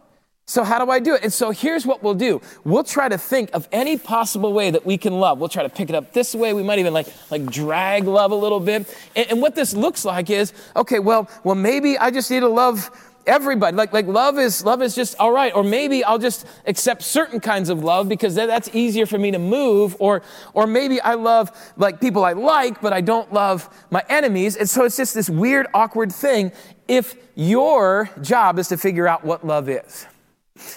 so 0.45 0.65
how 0.65 0.85
do 0.85 0.91
I 0.91 0.99
do 0.99 1.15
it? 1.15 1.23
And 1.23 1.33
so 1.33 1.51
here's 1.51 1.87
what 1.87 2.03
we'll 2.03 2.15
do. 2.15 2.43
We'll 2.65 2.85
try 2.85 3.09
to 3.09 3.17
think 3.17 3.51
of 3.55 3.69
any 3.73 3.97
possible 3.97 4.53
way 4.53 4.71
that 4.71 4.85
we 4.85 4.99
can 4.99 5.19
love. 5.19 5.39
We'll 5.39 5.49
try 5.49 5.63
to 5.63 5.69
pick 5.69 5.89
it 5.89 5.95
up 5.95 6.13
this 6.13 6.35
way. 6.35 6.53
We 6.53 6.63
might 6.63 6.79
even 6.79 6.93
like, 6.93 7.07
like 7.31 7.47
drag 7.47 8.05
love 8.05 8.33
a 8.33 8.35
little 8.35 8.61
bit. 8.61 8.95
And, 9.17 9.31
and 9.31 9.41
what 9.41 9.55
this 9.55 9.73
looks 9.73 10.05
like 10.05 10.31
is, 10.31 10.53
okay, 10.77 10.99
well, 10.99 11.31
well, 11.43 11.55
maybe 11.55 11.97
I 11.97 12.11
just 12.11 12.31
need 12.31 12.41
to 12.41 12.49
love 12.49 12.91
everybody 13.27 13.77
like 13.77 13.93
like 13.93 14.07
love 14.07 14.39
is 14.39 14.65
love 14.65 14.83
is 14.83 14.95
just 14.95 15.15
all 15.19 15.31
right 15.33 15.55
or 15.55 15.63
maybe 15.63 16.05
i'll 16.05 16.19
just 16.19 16.47
accept 16.67 17.03
certain 17.03 17.39
kinds 17.39 17.69
of 17.69 17.85
love 17.85 18.09
because 18.09 18.35
that, 18.35 18.47
that's 18.47 18.69
easier 18.75 19.07
for 19.07 19.19
me 19.19 19.31
to 19.31 19.39
move 19.39 19.97
or 20.01 20.23
or 20.55 20.67
maybe 20.67 21.01
i 21.03 21.15
love 21.15 21.51
like 21.77 22.01
people 22.01 22.25
i 22.25 22.33
like 22.33 22.81
but 22.81 22.93
i 22.93 23.01
don't 23.01 23.33
love 23.33 23.69
my 23.91 24.03
enemies. 24.09 24.57
And 24.57 24.69
so 24.69 24.85
it's 24.85 24.97
just 24.97 25.15
this 25.15 25.29
weird 25.29 25.67
awkward 25.75 26.13
thing 26.13 26.53
if 26.89 27.15
your 27.35 28.11
job 28.21 28.59
is 28.59 28.69
to 28.69 28.77
figure 28.77 29.09
out 29.09 29.25
what 29.25 29.47
love 29.47 29.69
is. 29.69 30.07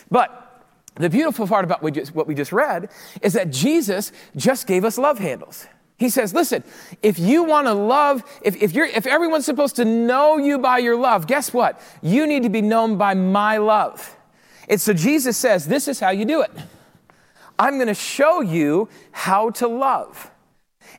But 0.09 0.41
the 0.95 1.09
beautiful 1.09 1.47
part 1.47 1.65
about 1.65 1.81
what 1.81 2.27
we 2.27 2.35
just 2.35 2.53
read 2.53 2.89
is 3.21 3.33
that 3.33 3.51
jesus 3.51 4.13
just 4.37 4.65
gave 4.65 4.85
us 4.85 4.97
love 4.97 5.19
handles 5.19 5.67
he 5.97 6.09
says, 6.09 6.33
listen, 6.33 6.63
if 7.01 7.17
you 7.17 7.43
want 7.43 7.67
to 7.67 7.73
love, 7.73 8.23
if, 8.41 8.61
if, 8.61 8.73
you're, 8.73 8.85
if 8.85 9.07
everyone's 9.07 9.45
supposed 9.45 9.77
to 9.77 9.85
know 9.85 10.37
you 10.37 10.59
by 10.59 10.79
your 10.79 10.97
love, 10.97 11.25
guess 11.25 11.53
what? 11.53 11.81
You 12.01 12.27
need 12.27 12.43
to 12.43 12.49
be 12.49 12.61
known 12.61 12.97
by 12.97 13.13
my 13.13 13.57
love. 13.57 14.15
And 14.67 14.81
so 14.81 14.93
Jesus 14.93 15.37
says, 15.37 15.67
this 15.67 15.87
is 15.87 15.99
how 15.99 16.09
you 16.09 16.25
do 16.25 16.41
it. 16.41 16.51
I'm 17.57 17.75
going 17.75 17.87
to 17.87 17.93
show 17.93 18.41
you 18.41 18.89
how 19.11 19.51
to 19.51 19.67
love. 19.67 20.29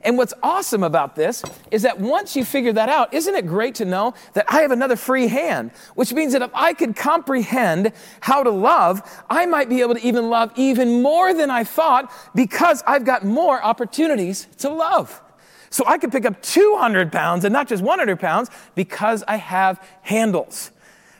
And 0.01 0.17
what's 0.17 0.33
awesome 0.43 0.83
about 0.83 1.15
this 1.15 1.43
is 1.71 1.81
that 1.81 1.99
once 1.99 2.35
you 2.35 2.45
figure 2.45 2.73
that 2.73 2.89
out, 2.89 3.13
isn't 3.13 3.33
it 3.33 3.47
great 3.47 3.75
to 3.75 3.85
know 3.85 4.13
that 4.33 4.45
I 4.47 4.61
have 4.61 4.71
another 4.71 4.95
free 4.95 5.27
hand? 5.27 5.71
Which 5.95 6.13
means 6.13 6.33
that 6.33 6.41
if 6.41 6.51
I 6.53 6.73
could 6.73 6.95
comprehend 6.95 7.91
how 8.21 8.43
to 8.43 8.49
love, 8.49 9.01
I 9.29 9.45
might 9.45 9.69
be 9.69 9.81
able 9.81 9.95
to 9.95 10.01
even 10.01 10.29
love 10.29 10.51
even 10.55 11.01
more 11.01 11.33
than 11.33 11.49
I 11.49 11.63
thought 11.63 12.11
because 12.35 12.83
I've 12.85 13.05
got 13.05 13.25
more 13.25 13.61
opportunities 13.61 14.47
to 14.59 14.69
love. 14.69 15.21
So 15.69 15.83
I 15.85 15.97
could 15.97 16.11
pick 16.11 16.25
up 16.25 16.41
200 16.41 17.11
pounds 17.11 17.43
and 17.43 17.51
not 17.51 17.67
just 17.67 17.83
100 17.83 18.19
pounds 18.19 18.49
because 18.75 19.23
I 19.27 19.35
have 19.35 19.85
handles. 20.01 20.71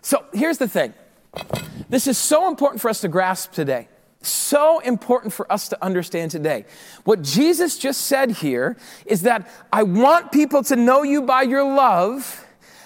So 0.01 0.23
here's 0.33 0.57
the 0.57 0.67
thing 0.67 0.93
this 1.89 2.07
is 2.07 2.17
so 2.17 2.47
important 2.47 2.81
for 2.81 2.89
us 2.89 3.01
to 3.01 3.07
grasp 3.07 3.51
today 3.51 3.87
so 4.29 4.79
important 4.79 5.33
for 5.33 5.51
us 5.51 5.69
to 5.69 5.83
understand 5.83 6.31
today. 6.31 6.65
What 7.03 7.21
Jesus 7.21 7.77
just 7.77 8.01
said 8.01 8.31
here 8.31 8.77
is 9.05 9.21
that 9.23 9.49
I 9.71 9.83
want 9.83 10.31
people 10.31 10.63
to 10.63 10.75
know 10.75 11.03
you 11.03 11.21
by 11.21 11.43
your 11.43 11.63
love, 11.63 12.45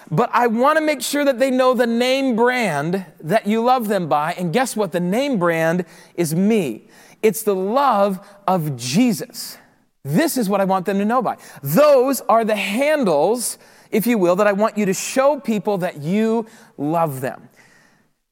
but 0.10 0.30
I 0.34 0.48
want 0.48 0.78
to 0.78 0.84
make 0.84 1.02
sure 1.02 1.24
that 1.26 1.40
they 1.40 1.52
know 1.52 1.74
the 1.74 1.88
name 1.88 2.36
brand 2.36 3.06
that 3.22 3.48
you 3.48 3.64
love 3.64 3.88
them 3.88 4.10
by. 4.10 4.34
And 4.34 4.52
guess 4.52 4.76
what? 4.76 4.92
The 4.92 5.00
name 5.00 5.40
brand 5.40 5.86
is 6.16 6.36
me. 6.36 6.88
It's 7.22 7.44
the 7.44 7.56
love 7.56 8.26
of 8.48 8.76
Jesus. 8.76 9.58
This 10.04 10.38
is 10.38 10.50
what 10.50 10.60
I 10.60 10.66
want 10.66 10.86
them 10.86 10.98
to 11.00 11.06
know 11.06 11.22
by. 11.22 11.38
Those 11.62 12.22
are 12.22 12.44
the 12.44 12.56
handles, 12.56 13.58
if 13.92 14.08
you 14.08 14.18
will, 14.18 14.36
that 14.38 14.48
I 14.48 14.54
want 14.54 14.78
you 14.78 14.86
to 14.88 14.94
show 14.94 15.40
people 15.40 15.78
that 15.80 15.98
you 15.98 16.48
love 16.78 17.22
them. 17.22 17.50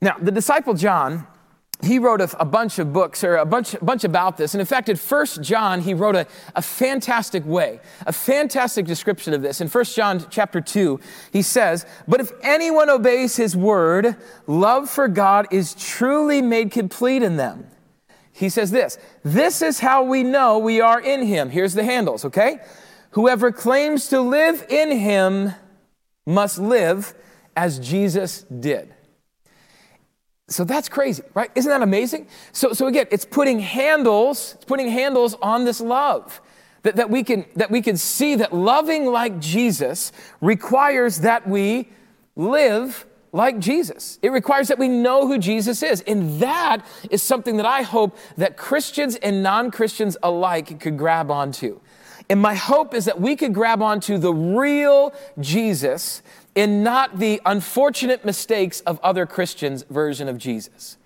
Now, 0.01 0.17
the 0.19 0.31
disciple 0.31 0.73
John 0.73 1.27
he 1.81 1.97
wrote 1.97 2.19
a, 2.19 2.41
a, 2.41 2.45
bunch 2.45 2.77
of 2.77 2.91
books 2.91 3.23
or 3.23 3.37
a 3.37 3.45
bunch, 3.45 3.75
bunch 3.81 4.03
about 4.03 4.35
this. 4.35 4.53
And 4.53 4.59
in 4.59 4.67
fact, 4.67 4.89
in 4.89 4.97
First 4.97 5.41
John, 5.41 5.81
he 5.81 5.93
wrote 5.93 6.15
a, 6.15 6.27
a 6.55 6.61
fantastic 6.61 7.45
way, 7.45 7.79
a 8.05 8.11
fantastic 8.11 8.85
description 8.85 9.33
of 9.33 9.41
this. 9.41 9.61
In 9.61 9.69
First 9.69 9.95
John 9.95 10.25
chapter 10.29 10.59
2, 10.59 10.99
he 11.31 11.41
says, 11.41 11.85
But 12.05 12.19
if 12.19 12.31
anyone 12.41 12.89
obeys 12.89 13.37
his 13.37 13.55
word, 13.55 14.17
love 14.45 14.89
for 14.89 15.07
God 15.07 15.47
is 15.51 15.73
truly 15.73 16.41
made 16.41 16.71
complete 16.71 17.23
in 17.23 17.37
them. 17.37 17.67
He 18.33 18.49
says 18.49 18.71
this 18.71 18.97
This 19.23 19.61
is 19.61 19.79
how 19.79 20.03
we 20.03 20.23
know 20.23 20.59
we 20.59 20.81
are 20.81 20.99
in 20.99 21.23
him. 21.23 21.49
Here's 21.49 21.75
the 21.75 21.83
handles, 21.85 22.25
okay? 22.25 22.59
Whoever 23.11 23.51
claims 23.53 24.09
to 24.09 24.19
live 24.19 24.65
in 24.69 24.91
him 24.91 25.53
must 26.25 26.59
live 26.59 27.13
as 27.55 27.79
Jesus 27.79 28.43
did. 28.43 28.93
So 30.49 30.63
that's 30.63 30.89
crazy, 30.89 31.23
right? 31.33 31.51
Isn't 31.55 31.69
that 31.69 31.81
amazing? 31.81 32.27
So, 32.51 32.73
so 32.73 32.87
again, 32.87 33.05
it's 33.11 33.25
putting 33.25 33.59
handles, 33.59 34.55
it's 34.55 34.65
putting 34.65 34.89
handles 34.89 35.35
on 35.41 35.65
this 35.65 35.79
love. 35.79 36.41
That, 36.83 36.95
that, 36.95 37.09
we 37.09 37.23
can, 37.23 37.45
that 37.57 37.69
we 37.69 37.81
can 37.81 37.97
see 37.97 38.35
that 38.35 38.53
loving 38.53 39.05
like 39.05 39.39
Jesus 39.39 40.13
requires 40.39 41.19
that 41.19 41.47
we 41.47 41.89
live 42.37 43.05
like 43.31 43.59
Jesus. 43.59 44.17
It 44.21 44.29
requires 44.29 44.69
that 44.69 44.79
we 44.79 44.87
know 44.87 45.27
who 45.27 45.37
Jesus 45.37 45.83
is. 45.83 46.01
And 46.01 46.39
that 46.39 46.85
is 47.11 47.21
something 47.21 47.57
that 47.57 47.65
I 47.65 47.81
hope 47.81 48.17
that 48.37 48.57
Christians 48.57 49.17
and 49.17 49.43
non 49.43 49.71
Christians 49.71 50.17
alike 50.23 50.79
could 50.79 50.97
grab 50.97 51.29
onto. 51.29 51.79
And 52.29 52.39
my 52.39 52.53
hope 52.53 52.93
is 52.93 53.05
that 53.05 53.19
we 53.19 53.35
could 53.35 53.53
grab 53.53 53.81
onto 53.81 54.17
the 54.17 54.33
real 54.33 55.13
Jesus 55.39 56.21
and 56.55 56.83
not 56.83 57.19
the 57.19 57.41
unfortunate 57.45 58.25
mistakes 58.25 58.81
of 58.81 58.99
other 59.01 59.25
Christians' 59.25 59.83
version 59.89 60.27
of 60.27 60.37
Jesus. 60.37 60.97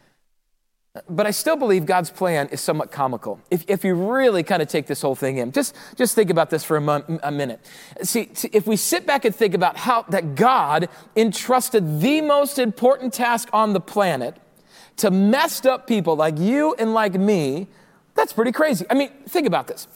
But 1.10 1.26
I 1.26 1.32
still 1.32 1.56
believe 1.56 1.88
God's 1.88 2.12
plan 2.12 2.50
is 2.50 2.62
somewhat 2.62 2.92
comical. 2.92 3.40
If, 3.50 3.68
if 3.68 3.84
you 3.84 3.96
really 3.96 4.44
kind 4.44 4.62
of 4.62 4.68
take 4.68 4.86
this 4.86 5.02
whole 5.02 5.16
thing 5.16 5.38
in, 5.38 5.52
just, 5.52 5.76
just 5.96 6.14
think 6.14 6.30
about 6.30 6.52
this 6.52 6.64
for 6.64 6.78
a, 6.78 7.20
a 7.24 7.32
minute. 7.32 7.66
See, 8.04 8.30
see, 8.34 8.50
if 8.54 8.68
we 8.68 8.76
sit 8.76 9.08
back 9.08 9.26
and 9.26 9.36
think 9.36 9.56
about 9.56 9.76
how 9.76 10.04
that 10.10 10.36
God 10.36 10.90
entrusted 11.16 12.00
the 12.00 12.22
most 12.22 12.60
important 12.60 13.12
task 13.12 13.50
on 13.52 13.74
the 13.74 13.80
planet 13.80 14.38
to 14.98 15.10
messed 15.10 15.66
up 15.66 15.88
people 15.88 16.16
like 16.16 16.38
you 16.38 16.76
and 16.78 16.94
like 16.94 17.16
me, 17.16 17.68
that's 18.14 18.32
pretty 18.32 18.52
crazy. 18.52 18.86
I 18.88 18.94
mean, 18.94 19.10
think 19.28 19.48
about 19.48 19.66
this. 19.66 19.88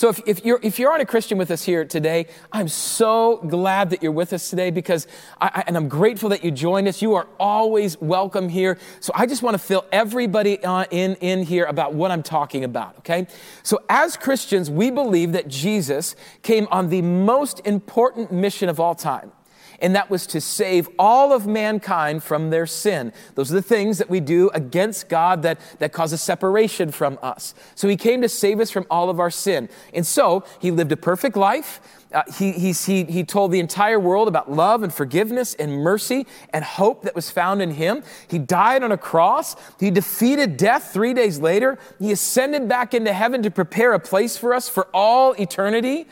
So 0.00 0.08
if, 0.08 0.22
if, 0.24 0.46
you're, 0.46 0.58
if 0.62 0.78
you 0.78 0.88
aren't 0.88 1.02
a 1.02 1.04
Christian 1.04 1.36
with 1.36 1.50
us 1.50 1.62
here 1.62 1.84
today, 1.84 2.24
I'm 2.50 2.68
so 2.68 3.36
glad 3.36 3.90
that 3.90 4.02
you're 4.02 4.12
with 4.12 4.32
us 4.32 4.48
today 4.48 4.70
because, 4.70 5.06
I, 5.42 5.62
and 5.66 5.76
I'm 5.76 5.90
grateful 5.90 6.30
that 6.30 6.42
you 6.42 6.50
joined 6.50 6.88
us. 6.88 7.02
You 7.02 7.16
are 7.16 7.28
always 7.38 8.00
welcome 8.00 8.48
here. 8.48 8.78
So 9.00 9.12
I 9.14 9.26
just 9.26 9.42
want 9.42 9.52
to 9.52 9.58
fill 9.58 9.84
everybody 9.92 10.64
uh, 10.64 10.86
in, 10.90 11.16
in 11.16 11.42
here 11.42 11.66
about 11.66 11.92
what 11.92 12.10
I'm 12.10 12.22
talking 12.22 12.64
about, 12.64 12.96
okay? 13.00 13.26
So 13.62 13.82
as 13.90 14.16
Christians, 14.16 14.70
we 14.70 14.90
believe 14.90 15.32
that 15.32 15.48
Jesus 15.48 16.16
came 16.40 16.66
on 16.70 16.88
the 16.88 17.02
most 17.02 17.60
important 17.66 18.32
mission 18.32 18.70
of 18.70 18.80
all 18.80 18.94
time 18.94 19.32
and 19.80 19.94
that 19.94 20.10
was 20.10 20.26
to 20.28 20.40
save 20.40 20.88
all 20.98 21.32
of 21.32 21.46
mankind 21.46 22.22
from 22.22 22.50
their 22.50 22.66
sin. 22.66 23.12
Those 23.34 23.50
are 23.50 23.56
the 23.56 23.62
things 23.62 23.98
that 23.98 24.10
we 24.10 24.20
do 24.20 24.50
against 24.54 25.08
God 25.08 25.42
that, 25.42 25.58
that 25.78 25.92
causes 25.92 26.20
separation 26.20 26.92
from 26.92 27.18
us. 27.22 27.54
So 27.74 27.88
he 27.88 27.96
came 27.96 28.22
to 28.22 28.28
save 28.28 28.60
us 28.60 28.70
from 28.70 28.86
all 28.90 29.10
of 29.10 29.18
our 29.18 29.30
sin. 29.30 29.68
And 29.94 30.06
so 30.06 30.44
he 30.58 30.70
lived 30.70 30.92
a 30.92 30.96
perfect 30.96 31.36
life. 31.36 31.80
Uh, 32.12 32.22
he, 32.36 32.50
he, 32.52 32.72
he, 32.72 33.04
he 33.04 33.24
told 33.24 33.52
the 33.52 33.60
entire 33.60 34.00
world 34.00 34.26
about 34.26 34.50
love 34.50 34.82
and 34.82 34.92
forgiveness 34.92 35.54
and 35.54 35.72
mercy 35.72 36.26
and 36.52 36.64
hope 36.64 37.02
that 37.02 37.14
was 37.14 37.30
found 37.30 37.62
in 37.62 37.70
him. 37.70 38.02
He 38.28 38.38
died 38.38 38.82
on 38.82 38.90
a 38.90 38.98
cross. 38.98 39.54
He 39.78 39.90
defeated 39.90 40.56
death 40.56 40.92
three 40.92 41.14
days 41.14 41.38
later. 41.38 41.78
He 42.00 42.10
ascended 42.10 42.68
back 42.68 42.94
into 42.94 43.12
heaven 43.12 43.42
to 43.44 43.50
prepare 43.50 43.92
a 43.92 44.00
place 44.00 44.36
for 44.36 44.52
us 44.52 44.68
for 44.68 44.88
all 44.92 45.32
eternity. 45.34 46.08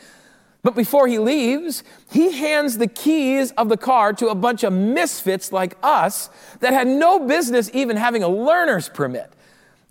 But 0.61 0.75
before 0.75 1.07
he 1.07 1.19
leaves, 1.19 1.83
he 2.11 2.33
hands 2.33 2.77
the 2.77 2.87
keys 2.87 3.51
of 3.51 3.69
the 3.69 3.77
car 3.77 4.11
to 4.13 4.27
a 4.27 4.35
bunch 4.35 4.63
of 4.63 4.73
misfits 4.73 5.53
like 5.53 5.77
us 5.81 6.29
that 6.59 6.73
had 6.73 6.87
no 6.87 7.19
business 7.19 7.69
even 7.73 7.95
having 7.95 8.23
a 8.23 8.27
learner's 8.27 8.89
permit. 8.89 9.31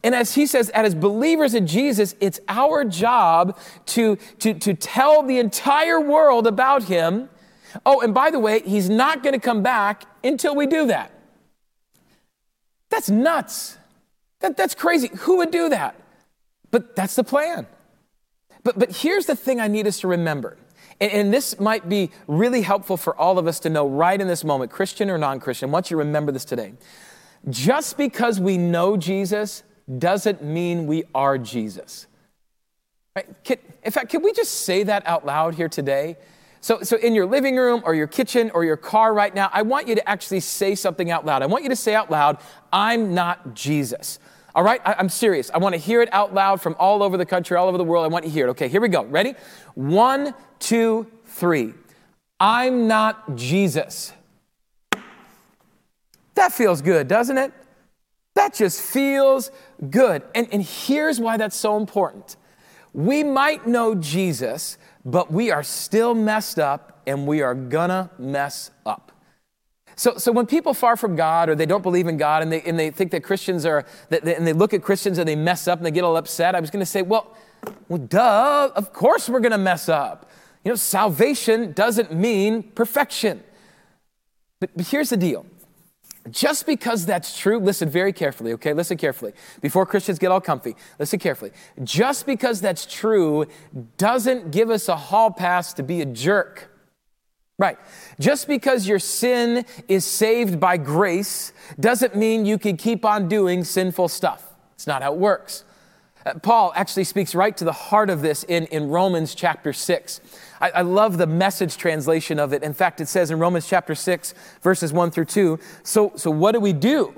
And 0.05 0.15
as 0.15 0.35
he 0.35 0.47
says, 0.47 0.69
as 0.71 0.95
believers 0.95 1.55
in 1.55 1.67
Jesus, 1.67 2.15
it's 2.21 2.39
our 2.49 2.85
job 2.85 3.59
to, 3.87 4.17
to, 4.41 4.55
to 4.55 4.75
tell 4.75 5.23
the 5.23 5.39
entire 5.39 6.01
world 6.01 6.47
about 6.47 6.85
him. 6.85 7.29
Oh, 7.85 8.01
and 8.01 8.15
by 8.15 8.31
the 8.31 8.39
way, 8.39 8.61
he's 8.61 8.89
not 8.89 9.23
going 9.23 9.33
to 9.33 9.41
come 9.41 9.63
back 9.63 10.05
until 10.23 10.55
we 10.55 10.67
do 10.67 10.87
that. 10.87 11.11
That's 12.91 13.11
nuts. 13.11 13.77
That, 14.41 14.57
that's 14.57 14.75
crazy. 14.75 15.11
Who 15.21 15.39
would 15.39 15.51
do 15.51 15.71
that? 15.71 15.97
But 16.71 16.95
that's 16.95 17.17
the 17.17 17.25
plan. 17.25 17.67
But, 18.65 18.79
but 18.79 18.97
here's 18.97 19.27
the 19.27 19.37
thing 19.37 19.61
I 19.61 19.69
need 19.69 19.87
us 19.87 20.00
to 20.00 20.09
remember. 20.09 20.57
And, 21.00 21.12
and, 21.12 21.35
this 21.35 21.61
might 21.61 21.88
be 21.88 22.11
really 22.27 22.62
helpful 22.62 22.97
for 22.97 23.17
all 23.17 23.38
of 23.38 23.47
us 23.47 23.61
to 23.61 23.71
know 23.71 23.88
right 23.88 24.21
in 24.21 24.27
this 24.27 24.45
moment, 24.45 24.71
Christian 24.71 25.11
or 25.11 25.19
non 25.19 25.41
Christian. 25.41 25.71
I 25.71 25.73
want 25.73 25.91
you 25.91 25.95
to 25.95 25.99
remember 25.99 26.33
this 26.33 26.45
today. 26.45 26.75
Just 27.49 27.97
because 27.97 28.41
we 28.41 28.59
know 28.59 28.97
Jesus 28.97 29.62
doesn't 29.99 30.43
mean 30.43 30.87
we 30.87 31.05
are 31.15 31.38
Jesus. 31.38 32.07
Right? 33.15 33.27
Can, 33.45 33.59
in 33.83 33.93
fact, 33.93 34.11
can 34.11 34.23
we 34.23 34.33
just 34.33 34.62
say 34.62 34.83
that 34.83 35.07
out 35.07 35.25
loud 35.25 35.55
here 35.55 35.69
today? 35.69 36.17
So, 36.61 36.83
so 36.83 36.97
in 36.97 37.15
your 37.15 37.27
living 37.27 37.57
room 37.57 37.83
or 37.85 37.95
your 37.95 38.09
kitchen 38.09 38.50
or 38.53 38.65
your 38.65 38.77
car 38.77 39.15
right 39.15 39.35
now, 39.35 39.49
I 39.53 39.62
want 39.62 39.87
you 39.87 39.95
to 39.95 40.09
actually 40.09 40.41
say 40.41 40.75
something 40.75 41.11
out 41.11 41.25
loud. 41.25 41.43
I 41.43 41.47
want 41.47 41.62
you 41.62 41.71
to 41.71 41.77
say 41.77 41.95
out 41.95 42.11
loud, 42.11 42.38
I'm 42.73 43.15
not 43.15 43.55
Jesus. 43.55 44.19
All 44.59 44.65
right, 44.65 44.81
I, 44.85 44.99
am 44.99 45.09
serious. 45.09 45.53
I 45.55 45.59
want 45.59 45.77
to 45.77 45.81
hear 45.81 46.03
it 46.03 46.12
out 46.12 46.35
loud 46.35 46.61
from 46.61 46.75
all 46.81 47.05
over 47.05 47.17
the 47.17 47.25
country, 47.25 47.57
all 47.57 47.69
over 47.69 47.79
the 47.79 47.85
world. 47.85 48.05
I 48.05 48.09
want 48.09 48.25
you 48.25 48.31
to 48.31 48.35
hear 48.35 48.49
it. 48.49 48.50
Okay, 48.50 48.67
here 48.67 48.81
we 48.81 48.88
go. 48.88 49.05
Ready? 49.05 49.37
One, 49.77 50.35
two, 50.59 51.07
three. 51.27 51.75
I'm 52.41 52.88
not 52.88 53.37
Jesus. 53.37 54.12
That 56.35 56.53
feels 56.53 56.83
good, 56.83 57.07
doesn't 57.07 57.38
it? 57.38 57.53
That 58.35 58.53
just 58.53 58.83
feels 58.83 59.53
good. 59.91 60.25
And, 60.35 60.49
and 60.50 60.61
here's 60.61 61.21
why 61.21 61.37
that's 61.37 61.55
so 61.55 61.77
important. 61.77 62.35
We 62.93 63.23
might 63.23 63.65
know 63.65 63.95
Jesus, 63.95 64.77
but 65.05 65.33
we 65.33 65.53
are 65.53 65.62
still 65.62 66.17
messed 66.17 66.59
up 66.59 67.00
and 67.07 67.29
we 67.29 67.43
are 67.43 67.55
gonna 67.55 68.11
mess 68.19 68.73
up. 68.85 69.12
So, 69.99 70.17
so 70.17 70.31
when 70.31 70.47
people 70.47 70.75
far 70.75 70.97
from 70.97 71.17
God 71.17 71.49
or 71.49 71.57
they 71.57 71.67
don't 71.67 71.83
believe 71.83 72.07
in 72.07 72.17
God 72.17 72.43
and 72.43 72.52
they, 72.52 72.62
and 72.62 72.78
they 72.78 72.93
think 72.93 73.11
that 73.11 73.25
Christians 73.25 73.67
are, 73.67 73.85
that 74.11 74.25
they, 74.25 74.37
and 74.37 74.47
they 74.47 74.52
look 74.52 74.73
at 74.73 74.81
Christians 74.81 75.19
and 75.19 75.28
they 75.28 75.35
mess 75.35 75.67
up 75.67 75.81
and 75.81 75.85
they 75.85 75.90
get 75.90 76.05
all 76.05 76.17
upset, 76.17 76.55
I 76.55 76.61
was 76.61 76.71
going 76.71 76.81
to 76.81 76.87
say, 76.87 77.02
well, 77.02 77.37
well, 77.88 77.99
duh, 77.99 78.71
of 78.76 78.93
course 78.93 79.28
we're 79.28 79.40
going 79.40 79.50
to 79.50 79.59
mess 79.59 79.88
up. 79.88 80.31
You 80.64 80.71
know, 80.71 80.76
salvation 80.76 81.73
doesn't 81.73 82.14
mean 82.14 82.62
perfection. 82.62 83.43
But, 84.61 84.71
but 84.76 84.87
here's 84.87 85.11
the 85.11 85.17
deal. 85.17 85.45
Just 86.31 86.64
because 86.64 87.05
that's 87.05 87.37
true, 87.37 87.59
listen 87.59 87.88
very 87.88 88.12
carefully, 88.12 88.52
okay? 88.52 88.75
Listen 88.75 88.97
carefully. 88.97 89.33
Before 89.61 89.85
Christians 89.85 90.21
get 90.21 90.31
all 90.31 90.40
comfy, 90.40 90.76
listen 91.00 91.19
carefully. 91.19 91.50
Just 91.83 92.25
because 92.25 92.61
that's 92.61 92.87
true 92.87 93.47
doesn't 93.97 94.52
give 94.52 94.71
us 94.71 94.88
a 94.88 94.97
hall 94.97 95.33
pass 95.33 95.73
to 95.73 95.83
be 95.83 96.02
a 96.02 96.07
jerk. 96.07 96.71
Right. 97.59 97.77
Just 98.21 98.47
because 98.47 98.87
your 98.87 99.00
sin 99.00 99.65
is 99.88 100.05
saved 100.05 100.61
by 100.61 100.77
grace 100.77 101.53
doesn't 101.79 102.15
mean 102.15 102.47
you 102.47 102.57
can 102.57 102.77
keep 102.77 103.05
on 103.05 103.29
doing 103.29 103.65
sinful 103.65 104.09
stuff. 104.09 104.55
It's 104.75 104.87
not 104.87 105.03
how 105.03 105.12
it 105.12 105.19
works. 105.19 105.65
Uh, 106.25 106.35
Paul 106.35 106.73
actually 106.77 107.03
speaks 107.03 107.35
right 107.35 107.57
to 107.57 107.65
the 107.65 107.73
heart 107.73 108.11
of 108.11 108.23
this 108.23 108.45
in, 108.45 108.67
in 108.67 108.88
Romans 108.88 109.35
chapter 109.35 109.73
6. 109.73 110.21
I, 110.61 110.71
I 110.71 110.83
love 110.83 111.19
the 111.19 111.27
message 111.27 111.77
translation 111.77 112.38
of 112.38 112.53
it. 112.53 112.62
In 112.62 112.75
fact, 112.75 113.00
it 113.00 113.09
says 113.09 113.33
in 113.33 113.41
Romans 113.41 113.69
chapter 113.69 113.97
6, 113.97 114.35
verses 114.62 114.93
1 114.93 115.11
through 115.11 115.25
2 115.25 115.59
So, 115.83 116.12
so 116.15 116.31
what 116.31 116.53
do 116.53 116.61
we 116.61 116.73
do? 116.73 117.12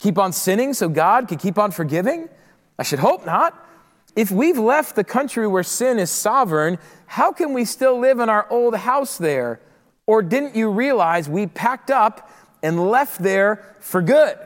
Keep 0.00 0.18
on 0.18 0.32
sinning 0.32 0.74
so 0.74 0.88
God 0.88 1.28
can 1.28 1.38
keep 1.38 1.56
on 1.56 1.70
forgiving? 1.70 2.28
I 2.80 2.82
should 2.82 2.98
hope 2.98 3.24
not. 3.24 3.61
If 4.14 4.30
we've 4.30 4.58
left 4.58 4.94
the 4.94 5.04
country 5.04 5.46
where 5.46 5.62
sin 5.62 5.98
is 5.98 6.10
sovereign, 6.10 6.78
how 7.06 7.32
can 7.32 7.52
we 7.52 7.64
still 7.64 7.98
live 7.98 8.18
in 8.18 8.28
our 8.28 8.46
old 8.50 8.76
house 8.76 9.16
there? 9.16 9.60
Or 10.06 10.22
didn't 10.22 10.54
you 10.54 10.70
realize 10.70 11.28
we 11.28 11.46
packed 11.46 11.90
up 11.90 12.30
and 12.62 12.90
left 12.90 13.22
there 13.22 13.76
for 13.80 14.02
good? 14.02 14.36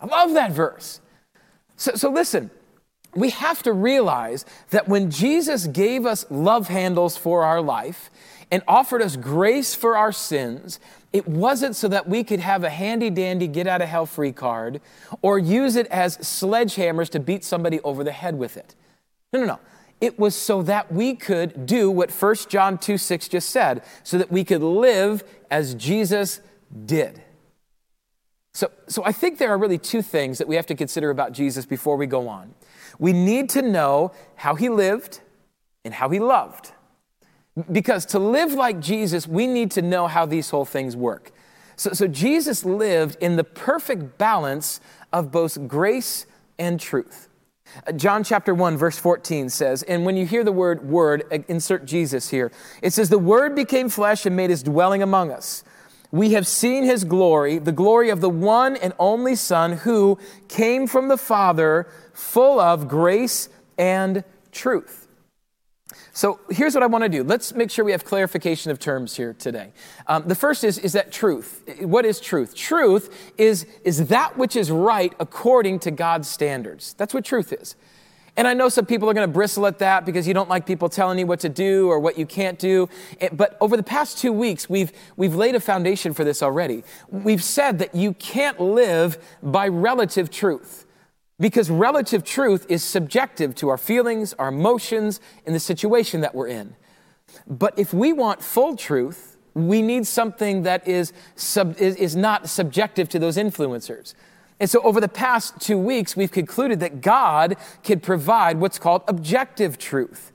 I 0.00 0.06
love 0.06 0.34
that 0.34 0.52
verse. 0.52 1.00
So, 1.76 1.92
so 1.94 2.10
listen, 2.10 2.50
we 3.14 3.30
have 3.30 3.62
to 3.62 3.72
realize 3.72 4.44
that 4.70 4.88
when 4.88 5.10
Jesus 5.10 5.66
gave 5.66 6.04
us 6.04 6.26
love 6.30 6.68
handles 6.68 7.16
for 7.16 7.44
our 7.44 7.62
life 7.62 8.10
and 8.50 8.62
offered 8.68 9.02
us 9.02 9.16
grace 9.16 9.74
for 9.74 9.96
our 9.96 10.12
sins, 10.12 10.78
it 11.12 11.26
wasn't 11.26 11.74
so 11.76 11.88
that 11.88 12.08
we 12.08 12.22
could 12.22 12.40
have 12.40 12.64
a 12.64 12.70
handy 12.70 13.08
dandy 13.08 13.46
get 13.46 13.66
out 13.66 13.80
of 13.80 13.88
hell 13.88 14.06
free 14.06 14.32
card 14.32 14.80
or 15.22 15.38
use 15.38 15.76
it 15.76 15.86
as 15.86 16.18
sledgehammers 16.18 17.08
to 17.10 17.20
beat 17.20 17.44
somebody 17.44 17.80
over 17.80 18.04
the 18.04 18.12
head 18.12 18.36
with 18.36 18.56
it. 18.56 18.74
No, 19.32 19.40
no, 19.40 19.46
no. 19.46 19.60
It 20.00 20.18
was 20.18 20.34
so 20.34 20.62
that 20.62 20.92
we 20.92 21.14
could 21.14 21.66
do 21.66 21.90
what 21.90 22.10
1 22.10 22.34
John 22.48 22.78
2 22.78 22.96
6 22.96 23.28
just 23.28 23.50
said, 23.50 23.82
so 24.04 24.16
that 24.18 24.30
we 24.30 24.44
could 24.44 24.62
live 24.62 25.24
as 25.50 25.74
Jesus 25.74 26.40
did. 26.86 27.22
So, 28.54 28.70
so 28.86 29.04
I 29.04 29.12
think 29.12 29.38
there 29.38 29.50
are 29.50 29.58
really 29.58 29.78
two 29.78 30.02
things 30.02 30.38
that 30.38 30.48
we 30.48 30.56
have 30.56 30.66
to 30.66 30.74
consider 30.74 31.10
about 31.10 31.32
Jesus 31.32 31.66
before 31.66 31.96
we 31.96 32.06
go 32.06 32.28
on. 32.28 32.54
We 32.98 33.12
need 33.12 33.48
to 33.50 33.62
know 33.62 34.12
how 34.36 34.54
he 34.54 34.68
lived 34.68 35.20
and 35.84 35.94
how 35.94 36.08
he 36.08 36.18
loved. 36.18 36.72
Because 37.70 38.04
to 38.06 38.18
live 38.18 38.52
like 38.52 38.80
Jesus, 38.80 39.26
we 39.26 39.46
need 39.46 39.70
to 39.72 39.82
know 39.82 40.06
how 40.06 40.26
these 40.26 40.50
whole 40.50 40.64
things 40.64 40.96
work. 40.96 41.32
So, 41.76 41.92
so 41.92 42.06
Jesus 42.06 42.64
lived 42.64 43.16
in 43.20 43.36
the 43.36 43.44
perfect 43.44 44.18
balance 44.18 44.80
of 45.12 45.30
both 45.30 45.68
grace 45.68 46.26
and 46.58 46.80
truth. 46.80 47.27
John 47.96 48.24
chapter 48.24 48.54
1, 48.54 48.76
verse 48.76 48.98
14 48.98 49.48
says, 49.48 49.82
and 49.82 50.04
when 50.04 50.16
you 50.16 50.26
hear 50.26 50.44
the 50.44 50.52
word 50.52 50.88
word, 50.88 51.24
uh, 51.32 51.38
insert 51.48 51.84
Jesus 51.84 52.30
here. 52.30 52.52
It 52.82 52.92
says, 52.92 53.08
The 53.08 53.18
word 53.18 53.54
became 53.54 53.88
flesh 53.88 54.26
and 54.26 54.36
made 54.36 54.50
his 54.50 54.62
dwelling 54.62 55.02
among 55.02 55.30
us. 55.30 55.64
We 56.10 56.32
have 56.32 56.46
seen 56.46 56.84
his 56.84 57.04
glory, 57.04 57.58
the 57.58 57.72
glory 57.72 58.08
of 58.10 58.20
the 58.20 58.30
one 58.30 58.76
and 58.76 58.94
only 58.98 59.34
Son 59.34 59.72
who 59.78 60.18
came 60.48 60.86
from 60.86 61.08
the 61.08 61.18
Father, 61.18 61.86
full 62.14 62.60
of 62.60 62.88
grace 62.88 63.48
and 63.76 64.24
truth. 64.52 65.07
So 66.18 66.40
here's 66.50 66.74
what 66.74 66.82
I 66.82 66.88
want 66.88 67.04
to 67.04 67.08
do. 67.08 67.22
Let's 67.22 67.54
make 67.54 67.70
sure 67.70 67.84
we 67.84 67.92
have 67.92 68.04
clarification 68.04 68.72
of 68.72 68.80
terms 68.80 69.14
here 69.14 69.34
today. 69.34 69.70
Um, 70.08 70.24
the 70.26 70.34
first 70.34 70.64
is, 70.64 70.76
is 70.76 70.94
that 70.94 71.12
truth. 71.12 71.62
What 71.80 72.04
is 72.04 72.18
truth? 72.18 72.56
Truth 72.56 73.32
is, 73.38 73.66
is 73.84 74.08
that 74.08 74.36
which 74.36 74.56
is 74.56 74.68
right 74.68 75.12
according 75.20 75.78
to 75.78 75.92
God's 75.92 76.28
standards. 76.28 76.94
That's 76.94 77.14
what 77.14 77.24
truth 77.24 77.52
is. 77.52 77.76
And 78.36 78.48
I 78.48 78.54
know 78.54 78.68
some 78.68 78.84
people 78.84 79.08
are 79.08 79.14
going 79.14 79.28
to 79.28 79.32
bristle 79.32 79.64
at 79.68 79.78
that 79.78 80.04
because 80.04 80.26
you 80.26 80.34
don't 80.34 80.48
like 80.48 80.66
people 80.66 80.88
telling 80.88 81.20
you 81.20 81.26
what 81.28 81.38
to 81.38 81.48
do 81.48 81.88
or 81.88 82.00
what 82.00 82.18
you 82.18 82.26
can't 82.26 82.58
do. 82.58 82.88
But 83.32 83.56
over 83.60 83.76
the 83.76 83.84
past 83.84 84.18
two 84.18 84.32
weeks, 84.32 84.68
we've, 84.68 84.90
we've 85.16 85.36
laid 85.36 85.54
a 85.54 85.60
foundation 85.60 86.14
for 86.14 86.24
this 86.24 86.42
already. 86.42 86.82
We've 87.10 87.44
said 87.44 87.78
that 87.78 87.94
you 87.94 88.14
can't 88.14 88.58
live 88.58 89.18
by 89.40 89.68
relative 89.68 90.30
truth. 90.30 90.84
Because 91.40 91.70
relative 91.70 92.24
truth 92.24 92.66
is 92.68 92.82
subjective 92.82 93.54
to 93.56 93.68
our 93.68 93.78
feelings, 93.78 94.34
our 94.34 94.48
emotions, 94.48 95.20
and 95.46 95.54
the 95.54 95.60
situation 95.60 96.20
that 96.20 96.34
we're 96.34 96.48
in. 96.48 96.74
But 97.46 97.78
if 97.78 97.94
we 97.94 98.12
want 98.12 98.42
full 98.42 98.76
truth, 98.76 99.36
we 99.54 99.82
need 99.82 100.06
something 100.06 100.62
that 100.62 100.86
is, 100.86 101.12
sub, 101.36 101.76
is, 101.78 101.96
is 101.96 102.16
not 102.16 102.48
subjective 102.48 103.08
to 103.10 103.18
those 103.18 103.36
influencers. 103.36 104.14
And 104.60 104.68
so, 104.68 104.82
over 104.82 105.00
the 105.00 105.08
past 105.08 105.60
two 105.60 105.78
weeks, 105.78 106.16
we've 106.16 106.32
concluded 106.32 106.80
that 106.80 107.00
God 107.00 107.56
could 107.84 108.02
provide 108.02 108.58
what's 108.58 108.78
called 108.78 109.02
objective 109.06 109.78
truth 109.78 110.32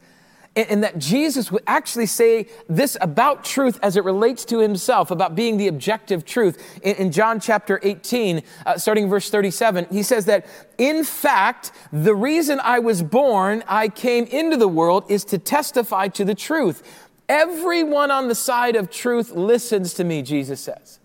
and, 0.55 0.83
that 0.83 1.00
Jesus 1.00 1.51
would 1.51 1.63
actually 1.65 2.05
say 2.05 2.48
this 2.69 2.95
about 3.01 3.43
truth 3.43 3.79
as 3.81 3.98
it 3.98 4.03
relates 4.03 4.45
to 4.45 4.60
himself, 4.60 5.10
about 5.10 5.36
being 5.36 5.57
the 5.57 5.67
objective 5.67 6.25
truth. 6.25 6.79
In, 6.83 6.95
in 6.95 7.12
John 7.12 7.39
chapter 7.39 7.79
18, 7.81 8.43
uh, 8.65 8.77
starting 8.77 9.10
verse 9.10 9.29
37, 9.29 9.88
he 9.91 10.03
says 10.03 10.25
that, 10.25 10.45
in 10.77 11.03
fact, 11.03 11.72
the 11.91 12.13
reason 12.13 12.60
I 12.63 12.79
was 12.79 13.01
born, 13.01 13.63
I 13.67 13.89
came 13.89 14.25
into 14.25 14.57
the 14.57 14.67
world, 14.67 15.05
is 15.10 15.25
to 15.25 15.38
testify 15.38 16.10
to 16.10 16.25
the 16.25 16.36
truth. 16.36 16.83
Everyone 17.27 18.12
on 18.12 18.27
the 18.27 18.36
side 18.36 18.75
of 18.75 18.91
truth 18.91 19.31
listens 19.31 19.93
to 19.95 20.03
me, 20.03 20.22
Jesus 20.22 20.60
says. 20.60 21.00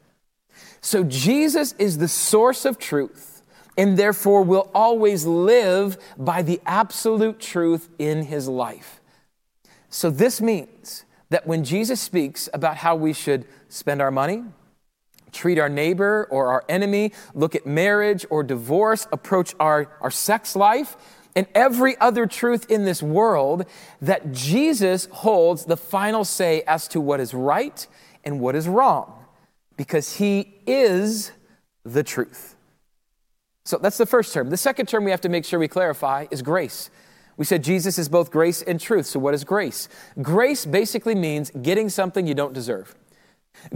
So 0.81 1.05
Jesus 1.05 1.75
is 1.79 1.99
the 1.99 2.09
source 2.09 2.65
of 2.65 2.79
truth 2.79 3.43
and 3.77 3.97
therefore 3.97 4.43
will 4.43 4.71
always 4.75 5.25
live 5.25 5.97
by 6.19 6.43
the 6.43 6.61
absolute 6.67 7.39
truth 7.39 7.89
in 7.99 8.25
his 8.25 8.49
life. 8.49 8.98
So 9.91 10.11
this 10.11 10.41
means 10.41 11.05
that 11.31 11.47
when 11.47 11.65
Jesus 11.65 12.01
speaks 12.01 12.49
about 12.53 12.79
how 12.79 12.97
we 12.97 13.13
should 13.13 13.47
spend 13.69 14.01
our 14.01 14.11
money, 14.11 14.45
treat 15.33 15.59
our 15.59 15.69
neighbor 15.69 16.27
or 16.31 16.49
our 16.49 16.65
enemy, 16.69 17.13
look 17.35 17.55
at 17.55 17.67
marriage 17.67 18.25
or 18.31 18.43
divorce, 18.43 19.07
approach 19.13 19.55
our, 19.61 19.91
our 20.01 20.11
sex 20.11 20.57
life, 20.57 20.97
and 21.37 21.47
every 21.55 21.97
other 21.99 22.27
truth 22.27 22.71
in 22.71 22.85
this 22.85 23.03
world, 23.03 23.65
that 24.01 24.33
Jesus 24.33 25.07
holds 25.13 25.67
the 25.67 25.77
final 25.77 26.25
say 26.25 26.63
as 26.63 26.89
to 26.89 27.01
what 27.01 27.21
is 27.21 27.35
right 27.35 27.87
and 28.25 28.41
what 28.41 28.57
is 28.57 28.67
wrong, 28.67 29.25
because 29.77 30.17
he 30.17 30.61
is 30.67 31.31
the 31.85 32.03
truth. 32.03 32.57
So 33.65 33.79
that's 33.79 33.99
the 33.99 34.07
first 34.07 34.33
term. 34.33 34.51
The 34.51 34.57
second 34.57 34.87
term 34.87 35.05
we 35.05 35.11
have 35.11 35.21
to 35.21 35.29
make 35.29 35.45
sure 35.45 35.59
we 35.59 35.69
clarify 35.69 36.27
is 36.31 36.41
grace. 36.43 36.91
We 37.39 37.45
said 37.45 37.65
Jesus 37.65 37.99
is 37.99 38.09
both 38.09 38.31
grace 38.31 38.61
and 38.61 38.79
truth. 38.79 39.07
So, 39.07 39.19
what 39.19 39.33
is 39.33 39.45
grace? 39.45 39.89
Grace 40.21 40.67
basically 40.67 41.15
means 41.15 41.51
getting 41.63 41.89
something 41.89 42.27
you 42.27 42.35
don't 42.35 42.53
deserve. 42.53 42.95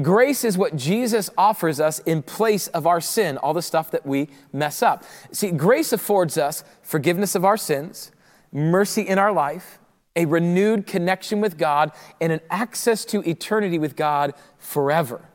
Grace 0.01 0.44
is 0.44 0.59
what 0.59 0.77
Jesus 0.77 1.31
offers 1.38 1.81
us 1.81 2.01
in 2.01 2.22
place 2.22 2.68
of 2.68 2.87
our 2.87 3.01
sin, 3.01 3.38
all 3.38 3.55
the 3.55 3.62
stuff 3.62 3.90
that 3.92 4.05
we 4.05 4.29
mess 4.53 4.83
up. 4.83 5.05
See, 5.33 5.51
grace 5.51 5.92
affords 5.92 6.37
us 6.37 6.64
forgiveness 6.83 7.35
of 7.35 7.44
our 7.44 7.57
sins, 7.57 8.12
mercy 8.53 9.03
in 9.03 9.18
our 9.18 9.33
life, 9.33 9.79
a 10.14 10.27
renewed 10.27 10.87
connection 10.87 11.40
with 11.40 11.57
God, 11.57 11.92
and 12.20 12.33
an 12.33 12.40
access 12.51 13.05
to 13.07 13.29
eternity 13.29 13.79
with 13.79 13.96
God 13.96 14.35
forever. 14.59 15.29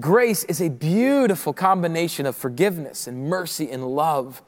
Grace 0.00 0.44
is 0.44 0.60
a 0.60 0.68
beautiful 0.68 1.52
combination 1.52 2.26
of 2.26 2.36
forgiveness 2.36 3.06
and 3.06 3.28
mercy 3.28 3.70
and 3.70 3.86
love. 3.86 4.42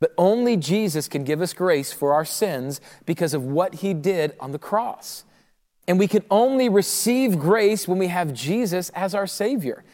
But 0.00 0.14
only 0.16 0.56
Jesus 0.56 1.08
can 1.08 1.24
give 1.24 1.40
us 1.40 1.52
grace 1.52 1.92
for 1.92 2.12
our 2.12 2.24
sins 2.24 2.80
because 3.04 3.34
of 3.34 3.44
what 3.44 3.76
he 3.76 3.94
did 3.94 4.34
on 4.38 4.52
the 4.52 4.58
cross. 4.58 5.24
And 5.88 5.98
we 5.98 6.06
can 6.06 6.24
only 6.30 6.68
receive 6.68 7.38
grace 7.38 7.88
when 7.88 7.98
we 7.98 8.08
have 8.08 8.34
Jesus 8.34 8.90
as 8.90 9.14
our 9.14 9.26
Savior. 9.26 9.84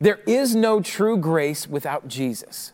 There 0.00 0.20
is 0.26 0.56
no 0.56 0.80
true 0.80 1.16
grace 1.16 1.68
without 1.68 2.08
Jesus. 2.08 2.72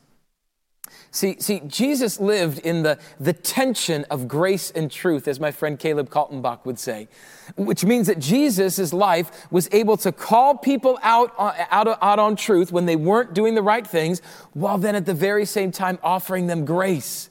See, 1.14 1.36
see, 1.38 1.60
Jesus 1.66 2.18
lived 2.18 2.58
in 2.60 2.84
the, 2.84 2.98
the 3.20 3.34
tension 3.34 4.06
of 4.10 4.26
grace 4.26 4.70
and 4.70 4.90
truth, 4.90 5.28
as 5.28 5.38
my 5.38 5.50
friend 5.50 5.78
Caleb 5.78 6.08
Kaltenbach 6.08 6.64
would 6.64 6.78
say, 6.78 7.06
which 7.54 7.84
means 7.84 8.06
that 8.06 8.18
Jesus' 8.18 8.94
life 8.94 9.46
was 9.50 9.68
able 9.72 9.98
to 9.98 10.10
call 10.10 10.56
people 10.56 10.98
out, 11.02 11.34
uh, 11.36 11.52
out, 11.70 11.98
out 12.00 12.18
on 12.18 12.34
truth 12.34 12.72
when 12.72 12.86
they 12.86 12.96
weren't 12.96 13.34
doing 13.34 13.54
the 13.54 13.60
right 13.60 13.86
things, 13.86 14.22
while 14.54 14.78
then 14.78 14.94
at 14.94 15.04
the 15.04 15.12
very 15.12 15.44
same 15.44 15.70
time 15.70 15.98
offering 16.02 16.46
them 16.46 16.64
grace. 16.64 17.28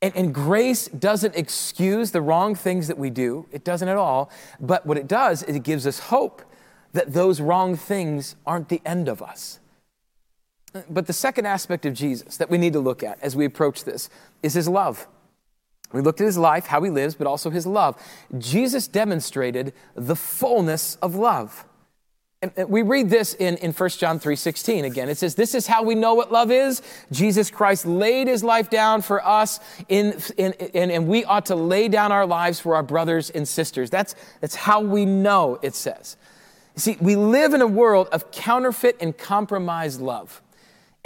And, 0.00 0.16
and 0.16 0.34
grace 0.34 0.88
doesn't 0.88 1.36
excuse 1.36 2.12
the 2.12 2.22
wrong 2.22 2.54
things 2.54 2.88
that 2.88 2.96
we 2.96 3.10
do, 3.10 3.46
it 3.52 3.62
doesn't 3.62 3.88
at 3.88 3.98
all. 3.98 4.30
But 4.58 4.86
what 4.86 4.96
it 4.96 5.06
does 5.06 5.42
is 5.42 5.54
it 5.54 5.64
gives 5.64 5.86
us 5.86 5.98
hope 5.98 6.40
that 6.94 7.12
those 7.12 7.42
wrong 7.42 7.76
things 7.76 8.36
aren't 8.46 8.70
the 8.70 8.80
end 8.86 9.06
of 9.06 9.20
us. 9.20 9.58
But 10.88 11.06
the 11.06 11.12
second 11.12 11.46
aspect 11.46 11.86
of 11.86 11.94
Jesus 11.94 12.36
that 12.36 12.50
we 12.50 12.58
need 12.58 12.72
to 12.72 12.80
look 12.80 13.02
at 13.02 13.20
as 13.22 13.36
we 13.36 13.44
approach 13.44 13.84
this 13.84 14.10
is 14.42 14.54
his 14.54 14.68
love. 14.68 15.06
We 15.92 16.00
looked 16.00 16.20
at 16.20 16.26
his 16.26 16.38
life, 16.38 16.66
how 16.66 16.82
he 16.82 16.90
lives, 16.90 17.14
but 17.14 17.26
also 17.26 17.50
his 17.50 17.66
love. 17.66 18.00
Jesus 18.38 18.88
demonstrated 18.88 19.72
the 19.94 20.16
fullness 20.16 20.96
of 20.96 21.14
love. 21.14 21.64
And 22.42 22.68
we 22.68 22.82
read 22.82 23.08
this 23.08 23.32
in, 23.34 23.56
in 23.56 23.72
1 23.72 23.88
John 23.90 24.20
3.16 24.20 24.84
again. 24.84 25.08
It 25.08 25.16
says, 25.16 25.36
this 25.36 25.54
is 25.54 25.66
how 25.66 25.82
we 25.82 25.94
know 25.94 26.14
what 26.14 26.30
love 26.30 26.50
is. 26.50 26.82
Jesus 27.10 27.50
Christ 27.50 27.86
laid 27.86 28.28
his 28.28 28.44
life 28.44 28.68
down 28.68 29.00
for 29.00 29.26
us, 29.26 29.58
in, 29.88 30.18
in, 30.36 30.52
in, 30.52 30.90
and 30.90 31.08
we 31.08 31.24
ought 31.24 31.46
to 31.46 31.56
lay 31.56 31.88
down 31.88 32.12
our 32.12 32.26
lives 32.26 32.60
for 32.60 32.74
our 32.74 32.82
brothers 32.82 33.30
and 33.30 33.48
sisters. 33.48 33.88
That's, 33.88 34.14
that's 34.40 34.54
how 34.54 34.80
we 34.80 35.06
know, 35.06 35.58
it 35.62 35.74
says. 35.74 36.16
See, 36.76 36.98
we 37.00 37.16
live 37.16 37.54
in 37.54 37.62
a 37.62 37.66
world 37.66 38.08
of 38.12 38.30
counterfeit 38.32 38.98
and 39.00 39.16
compromised 39.16 40.02
love. 40.02 40.42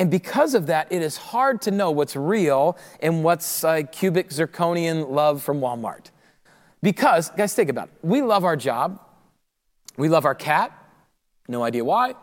And 0.00 0.10
because 0.10 0.54
of 0.54 0.68
that, 0.68 0.90
it 0.90 1.02
is 1.02 1.18
hard 1.18 1.60
to 1.60 1.70
know 1.70 1.90
what's 1.90 2.16
real 2.16 2.78
and 3.00 3.22
what's 3.22 3.62
uh, 3.62 3.82
cubic 3.92 4.30
zirconian 4.30 5.10
love 5.10 5.42
from 5.42 5.60
Walmart. 5.60 6.06
Because, 6.80 7.28
guys, 7.36 7.52
think 7.52 7.68
about 7.68 7.88
it. 7.88 7.94
We 8.00 8.22
love 8.22 8.42
our 8.42 8.56
job. 8.56 8.98
We 9.98 10.08
love 10.08 10.24
our 10.24 10.34
cat. 10.34 10.72
No 11.48 11.62
idea 11.62 11.84
why. 11.84 12.14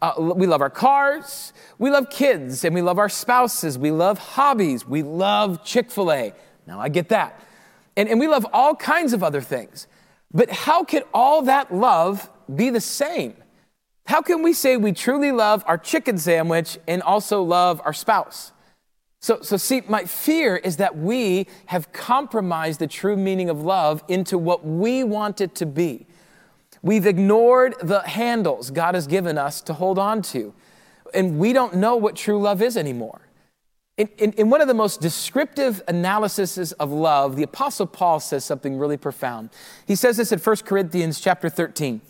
Uh, 0.00 0.12
we 0.36 0.46
love 0.46 0.60
our 0.60 0.70
cars. 0.70 1.52
We 1.80 1.90
love 1.90 2.10
kids 2.10 2.64
and 2.64 2.72
we 2.72 2.80
love 2.80 2.96
our 2.96 3.08
spouses. 3.08 3.76
We 3.76 3.90
love 3.90 4.20
hobbies. 4.20 4.86
We 4.86 5.02
love 5.02 5.64
Chick 5.64 5.90
fil 5.90 6.12
A. 6.12 6.32
Now, 6.64 6.78
I 6.78 6.88
get 6.88 7.08
that. 7.08 7.44
And, 7.96 8.08
and 8.08 8.20
we 8.20 8.28
love 8.28 8.46
all 8.52 8.76
kinds 8.76 9.12
of 9.12 9.24
other 9.24 9.40
things. 9.40 9.88
But 10.32 10.48
how 10.48 10.84
can 10.84 11.02
all 11.12 11.42
that 11.42 11.74
love 11.74 12.30
be 12.54 12.70
the 12.70 12.80
same? 12.80 13.34
How 14.06 14.22
can 14.22 14.42
we 14.42 14.52
say 14.52 14.76
we 14.76 14.92
truly 14.92 15.32
love 15.32 15.64
our 15.66 15.78
chicken 15.78 16.16
sandwich 16.16 16.78
and 16.86 17.02
also 17.02 17.42
love 17.42 17.80
our 17.84 17.92
spouse? 17.92 18.52
So, 19.20 19.40
so 19.42 19.56
see, 19.56 19.82
my 19.88 20.04
fear 20.04 20.56
is 20.56 20.76
that 20.76 20.96
we 20.96 21.48
have 21.66 21.92
compromised 21.92 22.78
the 22.78 22.86
true 22.86 23.16
meaning 23.16 23.50
of 23.50 23.60
love 23.62 24.04
into 24.06 24.38
what 24.38 24.64
we 24.64 25.02
want 25.02 25.40
it 25.40 25.56
to 25.56 25.66
be. 25.66 26.06
We've 26.82 27.06
ignored 27.06 27.74
the 27.82 28.02
handles 28.02 28.70
God 28.70 28.94
has 28.94 29.08
given 29.08 29.38
us 29.38 29.60
to 29.62 29.72
hold 29.72 29.98
on 29.98 30.22
to, 30.22 30.54
and 31.12 31.38
we 31.38 31.52
don't 31.52 31.74
know 31.74 31.96
what 31.96 32.14
true 32.14 32.40
love 32.40 32.62
is 32.62 32.76
anymore. 32.76 33.22
In, 33.96 34.08
in, 34.18 34.32
in, 34.34 34.50
one 34.50 34.60
of 34.60 34.68
the 34.68 34.74
most 34.74 35.00
descriptive 35.00 35.82
analyses 35.88 36.72
of 36.72 36.92
love, 36.92 37.34
the 37.34 37.42
Apostle 37.42 37.86
Paul 37.86 38.20
says 38.20 38.44
something 38.44 38.78
really 38.78 38.98
profound. 38.98 39.48
He 39.86 39.96
says 39.96 40.18
this 40.18 40.30
in 40.30 40.38
1 40.38 40.56
Corinthians 40.58 41.18
chapter 41.18 41.48
13. 41.48 42.02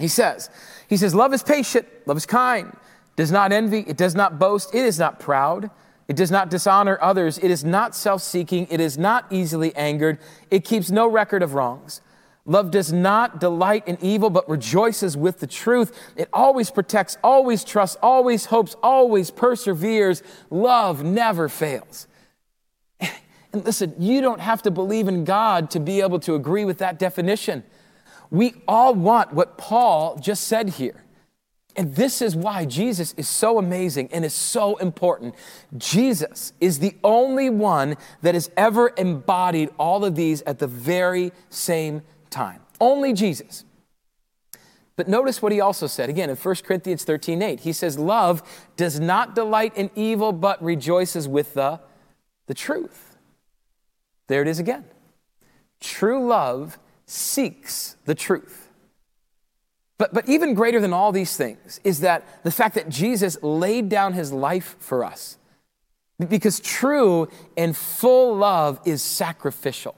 He 0.00 0.08
says, 0.08 0.50
he 0.90 0.96
says, 0.96 1.14
love 1.14 1.32
is 1.32 1.44
patient, 1.44 1.86
love 2.04 2.16
is 2.16 2.26
kind, 2.26 2.76
does 3.14 3.30
not 3.30 3.52
envy, 3.52 3.80
it 3.86 3.96
does 3.96 4.16
not 4.16 4.40
boast, 4.40 4.74
it 4.74 4.84
is 4.84 4.98
not 4.98 5.20
proud, 5.20 5.70
it 6.08 6.16
does 6.16 6.32
not 6.32 6.50
dishonor 6.50 6.98
others, 7.00 7.38
it 7.38 7.48
is 7.48 7.64
not 7.64 7.94
self 7.94 8.20
seeking, 8.20 8.66
it 8.68 8.80
is 8.80 8.98
not 8.98 9.24
easily 9.30 9.74
angered, 9.76 10.18
it 10.50 10.64
keeps 10.64 10.90
no 10.90 11.06
record 11.06 11.44
of 11.44 11.54
wrongs. 11.54 12.00
Love 12.44 12.72
does 12.72 12.92
not 12.92 13.38
delight 13.38 13.86
in 13.86 13.98
evil, 14.00 14.30
but 14.30 14.48
rejoices 14.48 15.16
with 15.16 15.38
the 15.38 15.46
truth. 15.46 15.96
It 16.16 16.28
always 16.32 16.72
protects, 16.72 17.16
always 17.22 17.62
trusts, 17.62 17.96
always 18.02 18.46
hopes, 18.46 18.74
always 18.82 19.30
perseveres. 19.30 20.24
Love 20.50 21.04
never 21.04 21.48
fails. 21.48 22.08
And 23.52 23.64
listen, 23.64 23.94
you 23.98 24.20
don't 24.20 24.40
have 24.40 24.62
to 24.62 24.70
believe 24.70 25.08
in 25.08 25.24
God 25.24 25.72
to 25.72 25.80
be 25.80 26.02
able 26.02 26.20
to 26.20 26.36
agree 26.36 26.64
with 26.64 26.78
that 26.78 27.00
definition. 27.00 27.64
We 28.30 28.54
all 28.68 28.94
want 28.94 29.32
what 29.32 29.58
Paul 29.58 30.16
just 30.16 30.44
said 30.44 30.70
here. 30.70 31.04
And 31.76 31.94
this 31.94 32.20
is 32.20 32.34
why 32.34 32.64
Jesus 32.64 33.14
is 33.16 33.28
so 33.28 33.58
amazing 33.58 34.08
and 34.12 34.24
is 34.24 34.34
so 34.34 34.76
important. 34.76 35.34
Jesus 35.76 36.52
is 36.60 36.80
the 36.80 36.96
only 37.04 37.48
one 37.48 37.96
that 38.22 38.34
has 38.34 38.50
ever 38.56 38.92
embodied 38.96 39.70
all 39.78 40.04
of 40.04 40.16
these 40.16 40.42
at 40.42 40.58
the 40.58 40.66
very 40.66 41.32
same 41.48 42.02
time. 42.28 42.60
Only 42.80 43.12
Jesus. 43.12 43.64
But 44.96 45.08
notice 45.08 45.40
what 45.40 45.52
he 45.52 45.60
also 45.60 45.86
said 45.86 46.10
again 46.10 46.28
in 46.28 46.36
1 46.36 46.54
Corinthians 46.56 47.04
13 47.04 47.40
8. 47.40 47.60
He 47.60 47.72
says, 47.72 47.98
Love 47.98 48.42
does 48.76 49.00
not 49.00 49.34
delight 49.34 49.76
in 49.76 49.90
evil, 49.94 50.32
but 50.32 50.62
rejoices 50.62 51.26
with 51.26 51.54
the, 51.54 51.80
the 52.46 52.54
truth. 52.54 53.16
There 54.26 54.42
it 54.42 54.48
is 54.48 54.58
again. 54.58 54.84
True 55.80 56.26
love 56.26 56.78
seeks 57.10 57.96
the 58.04 58.14
truth. 58.14 58.68
But, 59.98 60.14
but 60.14 60.28
even 60.28 60.54
greater 60.54 60.80
than 60.80 60.92
all 60.92 61.12
these 61.12 61.36
things 61.36 61.80
is 61.84 62.00
that 62.00 62.24
the 62.44 62.50
fact 62.50 62.74
that 62.76 62.88
Jesus 62.88 63.36
laid 63.42 63.88
down 63.88 64.12
his 64.12 64.32
life 64.32 64.76
for 64.78 65.04
us. 65.04 65.36
Because 66.18 66.60
true 66.60 67.28
and 67.56 67.76
full 67.76 68.36
love 68.36 68.80
is 68.84 69.02
sacrificial. 69.02 69.96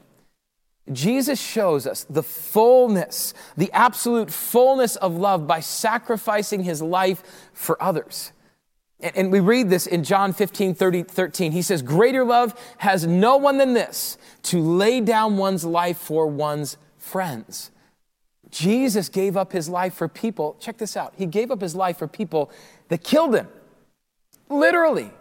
Jesus 0.91 1.39
shows 1.39 1.85
us 1.85 2.03
the 2.09 2.23
fullness, 2.23 3.33
the 3.55 3.71
absolute 3.71 4.31
fullness 4.31 4.95
of 4.97 5.15
love 5.15 5.47
by 5.47 5.59
sacrificing 5.59 6.63
his 6.63 6.81
life 6.81 7.23
for 7.53 7.81
others. 7.81 8.31
And, 8.99 9.15
and 9.15 9.31
we 9.31 9.39
read 9.39 9.69
this 9.69 9.85
in 9.85 10.03
John 10.03 10.33
15, 10.33 10.75
30, 10.75 11.03
13. 11.03 11.51
He 11.51 11.61
says, 11.61 11.81
Greater 11.81 12.25
love 12.25 12.59
has 12.79 13.05
no 13.05 13.37
one 13.37 13.57
than 13.57 13.73
this, 13.73 14.17
to 14.43 14.59
lay 14.59 14.99
down 14.99 15.37
one's 15.37 15.63
life 15.63 15.97
for 15.97 16.27
one's 16.27 16.77
friends. 17.03 17.69
Jesus 18.49 19.09
gave 19.09 19.35
up 19.35 19.51
his 19.51 19.67
life 19.67 19.93
for 19.93 20.07
people. 20.07 20.55
Check 20.59 20.77
this 20.77 20.95
out. 20.95 21.13
He 21.17 21.25
gave 21.25 21.51
up 21.51 21.61
his 21.61 21.75
life 21.75 21.97
for 21.97 22.07
people 22.07 22.51
that 22.89 23.03
killed 23.03 23.35
him. 23.35 23.47
Literally. 24.49 25.11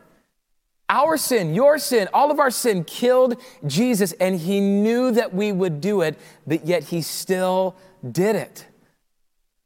Our 0.89 1.17
sin, 1.17 1.55
your 1.55 1.79
sin, 1.79 2.09
all 2.13 2.31
of 2.31 2.39
our 2.39 2.51
sin 2.51 2.85
killed 2.85 3.41
Jesus, 3.67 4.13
and 4.13 4.39
he 4.39 4.61
knew 4.61 5.11
that 5.13 5.35
we 5.35 5.51
would 5.51 5.81
do 5.81 6.03
it, 6.03 6.19
but 6.47 6.67
yet 6.67 6.85
he 6.85 7.01
still 7.01 7.75
did 8.11 8.37
it. 8.37 8.67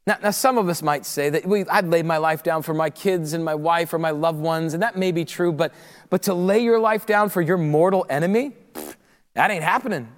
Now, 0.06 0.18
now 0.22 0.30
some 0.30 0.56
of 0.56 0.68
us 0.68 0.82
might 0.82 1.04
say 1.04 1.28
that 1.30 1.44
we, 1.44 1.64
I'd 1.66 1.88
lay 1.88 2.04
my 2.04 2.18
life 2.18 2.44
down 2.44 2.62
for 2.62 2.74
my 2.74 2.90
kids 2.90 3.32
and 3.32 3.44
my 3.44 3.56
wife 3.56 3.92
or 3.92 3.98
my 3.98 4.12
loved 4.12 4.38
ones, 4.38 4.72
and 4.72 4.82
that 4.84 4.96
may 4.96 5.10
be 5.10 5.24
true, 5.24 5.52
but, 5.52 5.74
but 6.10 6.22
to 6.24 6.34
lay 6.34 6.60
your 6.60 6.78
life 6.78 7.06
down 7.06 7.28
for 7.28 7.42
your 7.42 7.58
mortal 7.58 8.06
enemy, 8.08 8.52
pff, 8.72 8.94
that 9.34 9.50
ain't 9.50 9.64
happening. 9.64 10.08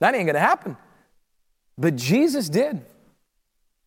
That 0.00 0.16
ain't 0.16 0.26
gonna 0.26 0.40
happen. 0.40 0.76
But 1.76 1.96
Jesus 1.96 2.48
did. 2.48 2.84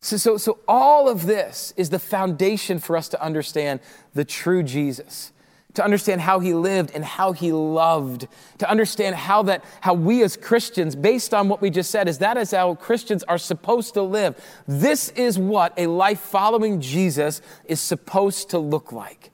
So, 0.00 0.16
so, 0.16 0.36
so 0.36 0.58
all 0.68 1.08
of 1.08 1.26
this 1.26 1.72
is 1.76 1.90
the 1.90 1.98
foundation 1.98 2.78
for 2.78 2.96
us 2.96 3.08
to 3.08 3.22
understand 3.22 3.80
the 4.14 4.24
true 4.24 4.62
Jesus 4.62 5.32
to 5.78 5.84
understand 5.84 6.20
how 6.20 6.40
he 6.40 6.54
lived 6.54 6.90
and 6.92 7.04
how 7.04 7.30
he 7.30 7.52
loved, 7.52 8.26
to 8.58 8.68
understand 8.68 9.14
how 9.14 9.44
that 9.44 9.62
how 9.80 9.94
we 9.94 10.24
as 10.24 10.36
Christians, 10.36 10.96
based 10.96 11.32
on 11.32 11.48
what 11.48 11.60
we 11.60 11.70
just 11.70 11.92
said, 11.92 12.08
is 12.08 12.18
that 12.18 12.36
is 12.36 12.50
how 12.50 12.74
Christians 12.74 13.22
are 13.24 13.38
supposed 13.38 13.94
to 13.94 14.02
live. 14.02 14.34
This 14.66 15.10
is 15.10 15.38
what 15.38 15.72
a 15.76 15.86
life 15.86 16.18
following 16.18 16.80
Jesus 16.80 17.40
is 17.64 17.80
supposed 17.80 18.50
to 18.50 18.58
look 18.58 18.90
like. 18.90 19.30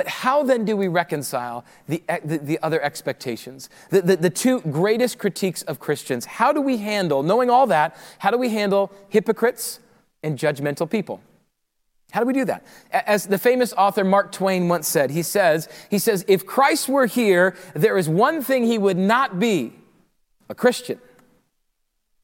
But 0.00 0.08
how 0.08 0.42
then 0.42 0.64
do 0.64 0.78
we 0.78 0.88
reconcile 0.88 1.62
the, 1.86 2.02
the, 2.24 2.38
the 2.38 2.58
other 2.62 2.80
expectations? 2.80 3.68
The, 3.90 4.00
the, 4.00 4.16
the 4.16 4.30
two 4.30 4.62
greatest 4.62 5.18
critiques 5.18 5.60
of 5.64 5.78
Christians. 5.78 6.24
How 6.24 6.54
do 6.54 6.62
we 6.62 6.78
handle, 6.78 7.22
knowing 7.22 7.50
all 7.50 7.66
that, 7.66 7.98
how 8.18 8.30
do 8.30 8.38
we 8.38 8.48
handle 8.48 8.90
hypocrites 9.10 9.78
and 10.22 10.38
judgmental 10.38 10.88
people? 10.88 11.20
How 12.12 12.20
do 12.20 12.26
we 12.26 12.32
do 12.32 12.46
that? 12.46 12.64
As 12.90 13.26
the 13.26 13.36
famous 13.36 13.74
author 13.74 14.02
Mark 14.02 14.32
Twain 14.32 14.70
once 14.70 14.88
said, 14.88 15.10
he 15.10 15.22
says, 15.22 15.68
he 15.90 15.98
says, 15.98 16.24
if 16.26 16.46
Christ 16.46 16.88
were 16.88 17.04
here, 17.04 17.54
there 17.74 17.98
is 17.98 18.08
one 18.08 18.42
thing 18.42 18.64
he 18.64 18.78
would 18.78 18.96
not 18.96 19.38
be, 19.38 19.74
a 20.48 20.54
Christian. 20.54 20.98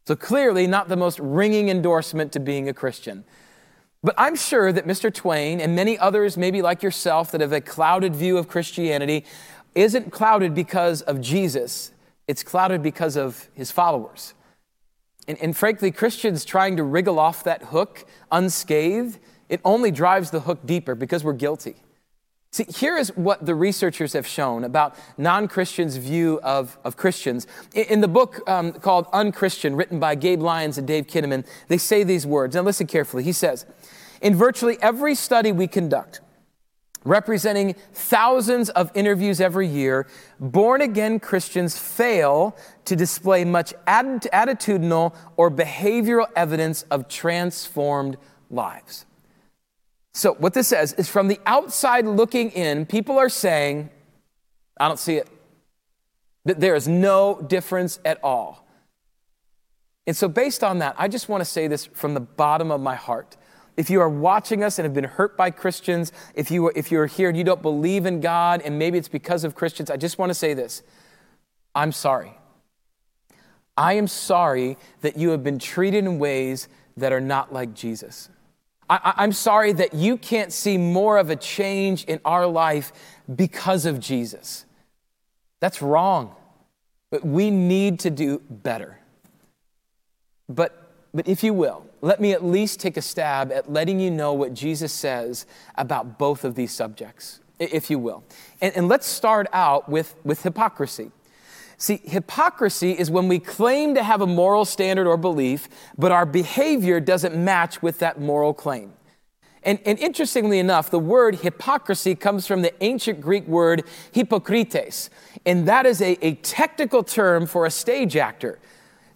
So 0.07 0.17
clearly 0.17 0.67
not 0.67 0.89
the 0.89 0.97
most 0.97 1.19
ringing 1.19 1.69
endorsement 1.69 2.33
to 2.33 2.41
being 2.41 2.71
a 2.71 2.73
Christian. 2.73 3.25
But 4.07 4.15
I'm 4.17 4.37
sure 4.37 4.71
that 4.71 4.87
Mr. 4.87 5.13
Twain 5.13 5.61
and 5.61 5.75
many 5.75 5.99
others, 5.99 6.37
maybe 6.37 6.63
like 6.63 6.81
yourself, 6.81 7.33
that 7.33 7.41
have 7.41 7.51
a 7.51 7.61
clouded 7.61 8.15
view 8.15 8.39
of 8.39 8.47
Christianity, 8.47 9.25
isn't 9.75 10.13
clouded 10.13 10.55
because 10.55 11.03
of 11.03 11.21
Jesus. 11.21 11.91
It's 12.29 12.45
clouded 12.45 12.85
because 12.85 13.17
of 13.17 13.49
his 13.55 13.73
followers. 13.73 14.35
And, 15.27 15.37
and 15.43 15.57
frankly, 15.57 15.91
Christians 15.91 16.45
trying 16.45 16.77
to 16.77 16.85
wriggle 16.85 17.19
off 17.19 17.43
that 17.43 17.65
hook 17.65 18.07
unscathed, 18.31 19.19
it 19.49 19.61
only 19.65 19.91
drives 19.91 20.31
the 20.31 20.39
hook 20.39 20.65
deeper 20.65 20.95
because 20.95 21.25
we're 21.25 21.33
guilty. 21.33 21.75
See, 22.53 22.67
here 22.69 22.97
is 22.97 23.09
what 23.17 23.45
the 23.45 23.57
researchers 23.57 24.13
have 24.13 24.25
shown 24.27 24.63
about 24.63 24.95
non 25.19 25.49
Christians' 25.49 25.97
view 25.97 26.39
of, 26.45 26.79
of 26.85 26.97
Christians. 26.97 27.49
In, 27.75 27.85
in 27.87 28.01
the 28.03 28.09
book 28.09 28.49
um, 28.49 28.73
called 28.73 29.09
Unchristian, 29.13 29.75
written 29.75 29.99
by 29.99 30.15
Gabe 30.15 30.41
Lyons 30.41 30.79
and 30.79 30.87
Dave 30.87 31.09
Kinnaman, 31.09 31.45
they 31.67 31.77
say 31.77 32.05
these 32.05 32.25
words. 32.25 32.55
Now, 32.55 32.63
listen 32.63 32.87
carefully. 32.87 33.25
He 33.25 33.33
says, 33.33 33.67
in 34.21 34.35
virtually 34.35 34.79
every 34.81 35.15
study 35.15 35.53
we 35.53 35.67
conduct, 35.67 36.21
representing 37.05 37.75
thousands 37.93 38.69
of 38.71 38.91
interviews 38.95 39.41
every 39.41 39.69
year, 39.69 40.07
born 40.41 40.81
again 40.81 41.21
Christians 41.21 41.79
fail 41.79 42.57
to 42.85 42.97
display 42.97 43.45
much 43.45 43.75
attitudinal 43.87 45.15
or 45.37 45.51
behavioral 45.51 46.27
evidence 46.35 46.83
of 46.91 47.09
transformed 47.09 48.17
lives. 48.51 49.07
So, 50.17 50.33
what 50.35 50.55
this 50.55 50.69
says 50.69 50.95
is 50.95 51.11
from 51.11 51.29
the 51.29 51.39
outside 51.45 52.07
looking 52.07 52.51
in, 52.53 52.87
people 52.87 53.19
are 53.19 53.29
saying, 53.29 53.91
I 54.79 54.89
don't 54.89 54.99
see 54.99 55.17
it. 55.17 55.29
That 56.47 56.59
there 56.59 56.75
is 56.75 56.89
no 56.89 57.43
difference 57.47 57.99
at 58.03 58.19
all. 58.25 58.67
And 60.07 60.17
so, 60.17 60.27
based 60.27 60.65
on 60.65 60.79
that, 60.79 60.95
I 60.97 61.09
just 61.09 61.29
want 61.29 61.43
to 61.43 61.45
say 61.45 61.67
this 61.67 61.85
from 61.85 62.15
the 62.15 62.21
bottom 62.21 62.71
of 62.71 62.81
my 62.81 62.95
heart 62.95 63.37
if 63.77 63.91
you 63.91 64.01
are 64.01 64.09
watching 64.09 64.65
us 64.65 64.79
and 64.79 64.85
have 64.85 64.95
been 64.95 65.05
hurt 65.05 65.37
by 65.37 65.51
Christians, 65.51 66.13
if, 66.35 66.51
you, 66.51 66.69
if 66.75 66.91
you're 66.91 67.07
here 67.07 67.29
and 67.29 67.37
you 67.37 67.45
don't 67.45 67.63
believe 67.63 68.07
in 68.07 68.21
God 68.21 68.63
and 68.63 68.79
maybe 68.79 68.99
it's 68.99 69.09
because 69.09 69.45
of 69.45 69.55
Christians, 69.55 69.91
I 69.91 69.97
just 69.97 70.19
want 70.19 70.31
to 70.31 70.35
say 70.35 70.55
this 70.55 70.83
I'm 71.75 71.93
sorry. 71.93 72.33
I 73.77 73.95
am 73.95 74.07
sorry 74.07 74.79
that 75.03 75.19
you 75.19 75.31
have 75.31 75.45
been 75.45 75.59
treated 75.59 76.05
in 76.05 76.19
ways 76.19 76.69
that 76.97 77.13
are 77.13 77.21
not 77.21 77.53
like 77.53 77.75
Jesus. 77.75 78.31
I, 78.89 79.25
am 79.25 79.33
sorry 79.33 79.73
that 79.73 79.95
you 79.95 80.17
can't 80.17 80.53
see 80.53 80.79
more 80.79 81.19
of 81.19 81.29
a 81.29 81.37
change 81.37 82.05
in 82.05 82.21
our 82.25 82.47
life 82.47 82.93
because 83.35 83.85
of 83.85 83.99
Jesus. 83.99 84.65
That's 85.61 85.83
wrong. 85.83 86.35
But 87.11 87.25
we 87.25 87.51
need 87.51 88.01
to 88.01 88.11
do 88.11 88.41
better. 88.49 88.99
But, 90.49 90.86
but 91.17 91.27
if 91.27 91.43
you 91.43 91.55
will, 91.55 91.87
let 92.03 92.21
me 92.21 92.33
at 92.33 92.45
least 92.45 92.79
take 92.79 92.99
a 92.99 93.03
stab 93.03 93.51
at 93.51 93.73
letting 93.73 93.99
you 93.99 94.11
know 94.11 94.35
what 94.35 94.53
Jesus 94.53 94.93
says 94.93 95.47
about 95.77 96.19
both 96.19 96.45
of 96.45 96.55
these 96.55 96.73
subjects, 96.73 97.41
if 97.59 97.91
you 97.91 97.99
will. 97.99 98.23
And, 98.61 98.77
and 98.77 98.87
let's 98.87 99.07
start 99.07 99.47
out 99.55 99.89
with, 99.89 100.15
with 100.25 100.43
hypocrisy. 100.43 101.11
See, 101.79 102.03
hypocrisy 102.05 102.93
is 102.93 103.11
when 103.11 103.29
we 103.29 103.39
claim 103.39 103.95
to 103.95 104.03
have 104.03 104.21
a 104.21 104.27
moral 104.27 104.67
standard 104.67 105.07
or 105.07 105.17
belief, 105.17 105.71
but 105.97 106.13
our 106.13 106.27
behavior 106.27 107.01
doesn't 107.01 107.35
match 107.35 107.81
with 107.81 107.99
that 108.01 108.21
moral 108.21 108.53
claim. 108.53 108.93
And, 109.63 109.79
and, 109.87 109.99
interestingly 109.99 110.59
enough, 110.59 110.91
the 110.91 110.99
word 110.99 111.37
hypocrisy 111.37 112.15
comes 112.15 112.47
from 112.47 112.61
the 112.61 112.73
ancient 112.85 113.23
Greek 113.23 113.47
word 113.49 113.85
hypokrites, 114.15 115.09
and 115.47 115.67
that 115.67 115.87
is 115.87 116.03
a, 116.03 116.17
a 116.25 116.35
technical 116.35 117.03
term 117.03 117.47
for 117.47 117.65
a 117.65 117.71
stage 117.71 118.17
actor. 118.17 118.61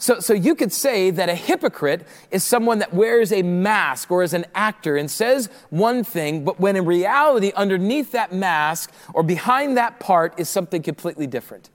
So, 0.01 0.19
so 0.19 0.33
you 0.33 0.55
could 0.55 0.73
say 0.73 1.11
that 1.11 1.29
a 1.29 1.35
hypocrite 1.35 2.07
is 2.31 2.43
someone 2.43 2.79
that 2.79 2.95
wears 2.95 3.33
a 3.33 3.43
mask 3.43 4.11
or 4.11 4.23
is 4.23 4.33
an 4.33 4.47
actor 4.55 4.97
and 4.97 5.11
says 5.11 5.51
one 5.69 6.05
thing, 6.05 6.43
but 6.43 6.59
when 6.59 6.75
in 6.75 6.87
reality, 6.87 7.53
underneath 7.55 8.11
that 8.13 8.33
mask 8.33 8.91
or 9.13 9.23
behind 9.23 9.77
that 9.77 10.01
part 10.01 10.41
is 10.41 10.49
something 10.49 10.81
completely 10.81 11.27
different. 11.27 11.69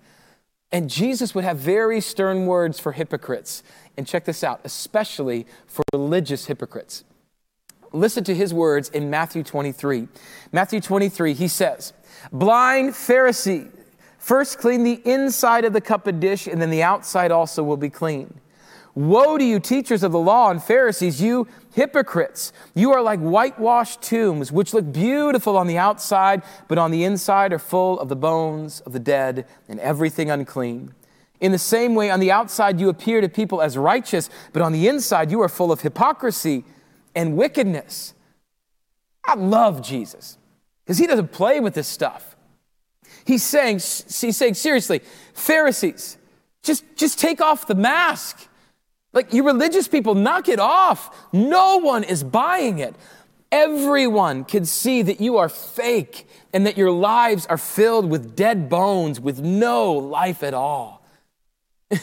And 0.72 0.90
Jesus 0.90 1.36
would 1.36 1.44
have 1.44 1.60
very 1.60 2.02
stern 2.02 2.48
words 2.48 2.80
for 2.80 2.94
hypocrites. 2.94 3.62
And 3.96 4.08
check 4.08 4.26
this 4.26 4.44
out, 4.44 4.60
especially 4.64 5.46
for 5.68 5.84
religious 5.94 6.48
hypocrites. 6.48 7.04
Listen 7.94 8.24
to 8.24 8.34
his 8.34 8.56
words 8.56 8.90
in 8.90 9.12
Matthew 9.12 9.44
23. 9.44 10.08
Matthew 10.52 10.82
23, 10.82 11.34
he 11.36 11.48
says, 11.48 11.94
Blind 12.32 12.94
Pharisee, 12.94 13.70
first 14.26 14.58
clean 14.58 14.84
the 14.84 15.00
inside 15.06 15.66
of 15.66 15.74
the 15.74 15.80
cup 15.80 16.08
and 16.08 16.20
dish, 16.20 16.48
and 16.48 16.60
then 16.60 16.72
the 16.72 16.82
outside 16.82 17.30
also 17.30 17.62
will 17.62 17.78
be 17.78 17.92
clean. 17.92 18.34
Woe 18.96 19.38
to 19.38 19.44
you, 19.44 19.60
teachers 19.60 20.02
of 20.02 20.14
the 20.14 20.20
law 20.20 20.50
and 20.50 20.64
Pharisees, 20.64 21.22
you 21.22 21.48
hypocrites! 21.76 22.52
You 22.74 22.92
are 22.92 23.04
like 23.04 23.20
whitewashed 23.20 24.02
tombs, 24.02 24.52
which 24.52 24.74
look 24.74 24.92
beautiful 24.92 25.56
on 25.56 25.68
the 25.68 25.78
outside, 25.78 26.42
but 26.68 26.80
on 26.80 26.90
the 26.90 27.04
inside 27.04 27.54
are 27.54 27.60
full 27.60 28.00
of 28.00 28.10
the 28.10 28.16
bones 28.16 28.80
of 28.80 28.94
the 28.94 29.00
dead 29.00 29.46
and 29.70 29.80
everything 29.80 30.32
unclean. 30.32 30.96
In 31.40 31.52
the 31.52 31.60
same 31.60 31.94
way, 31.94 32.10
on 32.10 32.20
the 32.20 32.32
outside 32.32 32.80
you 32.80 32.90
appear 32.90 33.22
to 33.22 33.30
people 33.30 33.62
as 33.62 33.78
righteous, 33.78 34.32
but 34.54 34.64
on 34.64 34.72
the 34.72 34.88
inside 34.88 35.30
you 35.30 35.40
are 35.42 35.50
full 35.50 35.72
of 35.72 35.82
hypocrisy 35.82 36.64
and 37.14 37.38
wickedness. 37.38 38.16
I 39.24 39.36
love 39.36 39.84
Jesus 39.84 40.40
because 40.84 40.98
he 40.98 41.06
doesn't 41.06 41.32
play 41.32 41.60
with 41.60 41.76
this 41.76 41.88
stuff. 41.88 42.35
He's 43.26 43.44
saying, 43.44 43.76
he's 43.76 44.38
saying 44.38 44.54
seriously, 44.54 45.02
Pharisees, 45.34 46.18
just, 46.62 46.84
just 46.96 47.20
take 47.20 47.42
off 47.42 47.68
the 47.68 47.76
mask. 47.76 48.48
Like, 49.14 49.34
you 49.34 49.44
religious 49.44 49.88
people, 49.88 50.14
knock 50.14 50.48
it 50.50 50.60
off. 50.60 51.28
No 51.34 51.78
one 51.78 52.04
is 52.04 52.24
buying 52.24 52.80
it. 52.80 52.96
Everyone 53.52 54.44
can 54.44 54.66
see 54.66 55.02
that 55.02 55.22
you 55.22 55.38
are 55.38 55.50
fake 55.50 56.28
and 56.54 56.66
that 56.66 56.78
your 56.78 56.92
lives 56.92 57.46
are 57.48 57.58
filled 57.58 58.10
with 58.10 58.36
dead 58.36 58.70
bones 58.70 59.20
with 59.20 59.40
no 59.40 59.94
life 59.94 60.44
at 60.44 60.54
all. 60.54 61.06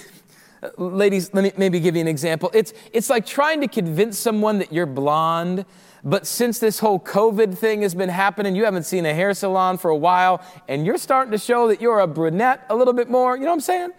Ladies, 0.79 1.33
let 1.35 1.45
me 1.45 1.53
maybe 1.57 1.81
give 1.81 1.95
you 1.95 2.01
an 2.01 2.09
example. 2.09 2.51
It's, 2.55 2.73
it's 2.93 3.11
like 3.11 3.27
trying 3.27 3.61
to 3.61 3.69
convince 3.69 4.19
someone 4.19 4.59
that 4.59 4.73
you're 4.73 4.87
blonde, 4.87 5.67
but 6.05 6.27
since 6.27 6.59
this 6.59 6.81
whole 6.81 6.99
COVID 6.99 7.57
thing 7.57 7.83
has 7.83 7.95
been 7.95 8.09
happening, 8.09 8.57
you 8.57 8.65
haven't 8.65 8.85
seen 8.85 9.07
a 9.07 9.15
hair 9.15 9.35
salon 9.35 9.79
for 9.79 9.91
a 9.91 9.97
while, 9.97 10.45
and 10.69 10.85
you're 10.85 10.99
starting 10.99 11.31
to 11.33 11.39
show 11.39 11.69
that 11.69 11.81
you're 11.81 12.01
a 12.01 12.07
brunette 12.07 12.67
a 12.69 12.75
little 12.75 12.95
bit 12.95 13.09
more. 13.09 13.37
You 13.37 13.43
know 13.43 13.51
what 13.51 13.55
I'm 13.55 13.61
saying? 13.61 13.91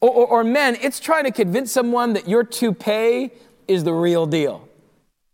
Or, 0.00 0.10
or, 0.10 0.26
or 0.26 0.44
men, 0.44 0.76
it's 0.80 1.00
trying 1.00 1.24
to 1.24 1.30
convince 1.30 1.70
someone 1.70 2.14
that 2.14 2.28
your 2.28 2.44
toupee 2.44 3.30
is 3.68 3.84
the 3.84 3.92
real 3.92 4.26
deal. 4.26 4.68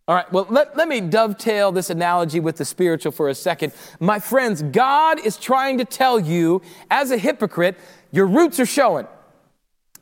All 0.09 0.17
right, 0.17 0.31
well, 0.33 0.47
let, 0.51 0.77
let 0.77 0.89
me 0.89 1.01
dovetail 1.01 1.71
this 1.71 1.89
analogy 1.89 2.41
with 2.41 2.57
the 2.57 2.65
spiritual 2.65 3.13
for 3.13 3.29
a 3.29 3.35
second. 3.35 3.73
My 4.01 4.19
friends, 4.19 4.63
God 4.63 5.25
is 5.25 5.37
trying 5.37 5.79
to 5.79 5.85
tell 5.85 6.19
you, 6.19 6.63
as 6.91 7.13
a 7.13 7.17
hypocrite, 7.17 7.79
your 8.11 8.27
roots 8.27 8.59
are 8.59 8.67
showing. 8.67 9.07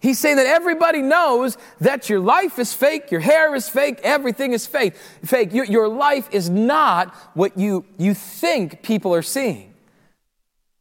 He's 0.01 0.19
saying 0.19 0.37
that 0.37 0.47
everybody 0.47 1.03
knows 1.03 1.59
that 1.81 2.09
your 2.09 2.21
life 2.21 2.59
is 2.59 2.73
fake, 2.73 3.11
your 3.11 3.21
hair 3.21 3.55
is 3.55 3.69
fake, 3.69 4.01
everything 4.05 4.53
is 4.53 4.67
fake. 4.67 4.95
Fake. 5.25 5.53
Your, 5.53 5.65
your 5.65 5.89
life 5.89 6.29
is 6.31 6.49
not 6.49 7.13
what 7.35 7.59
you, 7.59 7.85
you 7.99 8.15
think 8.15 8.83
people 8.83 9.13
are 9.15 9.23
seeing. 9.23 9.75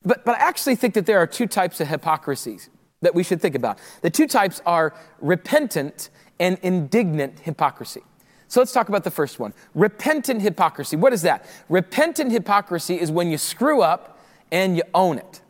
But, 0.03 0.23
but 0.23 0.35
I 0.35 0.39
actually 0.39 0.75
think 0.75 0.93
that 0.93 1.05
there 1.05 1.19
are 1.19 1.27
two 1.27 1.47
types 1.47 1.81
of 1.81 1.87
hypocrisies 1.87 2.69
that 3.01 3.15
we 3.15 3.23
should 3.23 3.41
think 3.41 3.55
about. 3.55 3.79
The 4.01 4.09
two 4.09 4.27
types 4.27 4.61
are 4.65 4.93
repentant 5.19 6.09
and 6.39 6.57
indignant 6.61 7.39
hypocrisy. 7.39 8.03
So 8.47 8.61
let's 8.61 8.71
talk 8.71 8.87
about 8.87 9.03
the 9.03 9.11
first 9.11 9.39
one 9.39 9.53
repentant 9.75 10.41
hypocrisy. 10.41 10.95
What 10.95 11.11
is 11.11 11.23
that? 11.23 11.45
Repentant 11.69 12.31
hypocrisy 12.31 12.99
is 12.99 13.11
when 13.11 13.29
you 13.29 13.37
screw 13.37 13.81
up 13.81 14.19
and 14.51 14.77
you 14.77 14.83
own 14.93 15.17
it. 15.17 15.41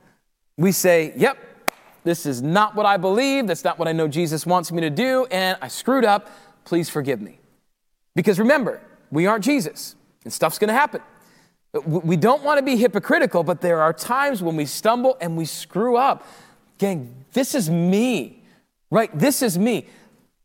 We 0.57 0.71
say, 0.71 1.13
Yep, 1.15 1.37
this 2.07 2.25
is 2.25 2.41
not 2.41 2.75
what 2.75 2.85
I 2.85 2.97
believe. 2.97 3.47
That's 3.47 3.63
not 3.63 3.77
what 3.77 3.87
I 3.87 3.91
know 3.91 4.07
Jesus 4.07 4.45
wants 4.45 4.71
me 4.71 4.81
to 4.81 4.89
do. 4.89 5.25
And 5.29 5.57
I 5.61 5.67
screwed 5.67 6.05
up. 6.05 6.29
Please 6.63 6.89
forgive 6.89 7.21
me. 7.21 7.39
Because 8.15 8.39
remember, 8.39 8.81
we 9.11 9.25
aren't 9.25 9.43
Jesus 9.43 9.95
and 10.23 10.33
stuff's 10.33 10.57
going 10.57 10.69
to 10.69 10.73
happen. 10.73 11.01
We 11.85 12.17
don't 12.17 12.43
want 12.43 12.57
to 12.59 12.63
be 12.63 12.77
hypocritical, 12.77 13.43
but 13.43 13.61
there 13.61 13.81
are 13.81 13.93
times 13.93 14.41
when 14.41 14.55
we 14.55 14.65
stumble 14.65 15.17
and 15.21 15.37
we 15.37 15.45
screw 15.45 15.97
up. 15.97 16.25
Gang, 16.77 17.25
this 17.33 17.53
is 17.53 17.69
me, 17.69 18.43
right? 18.89 19.15
This 19.17 19.41
is 19.41 19.57
me. 19.57 19.85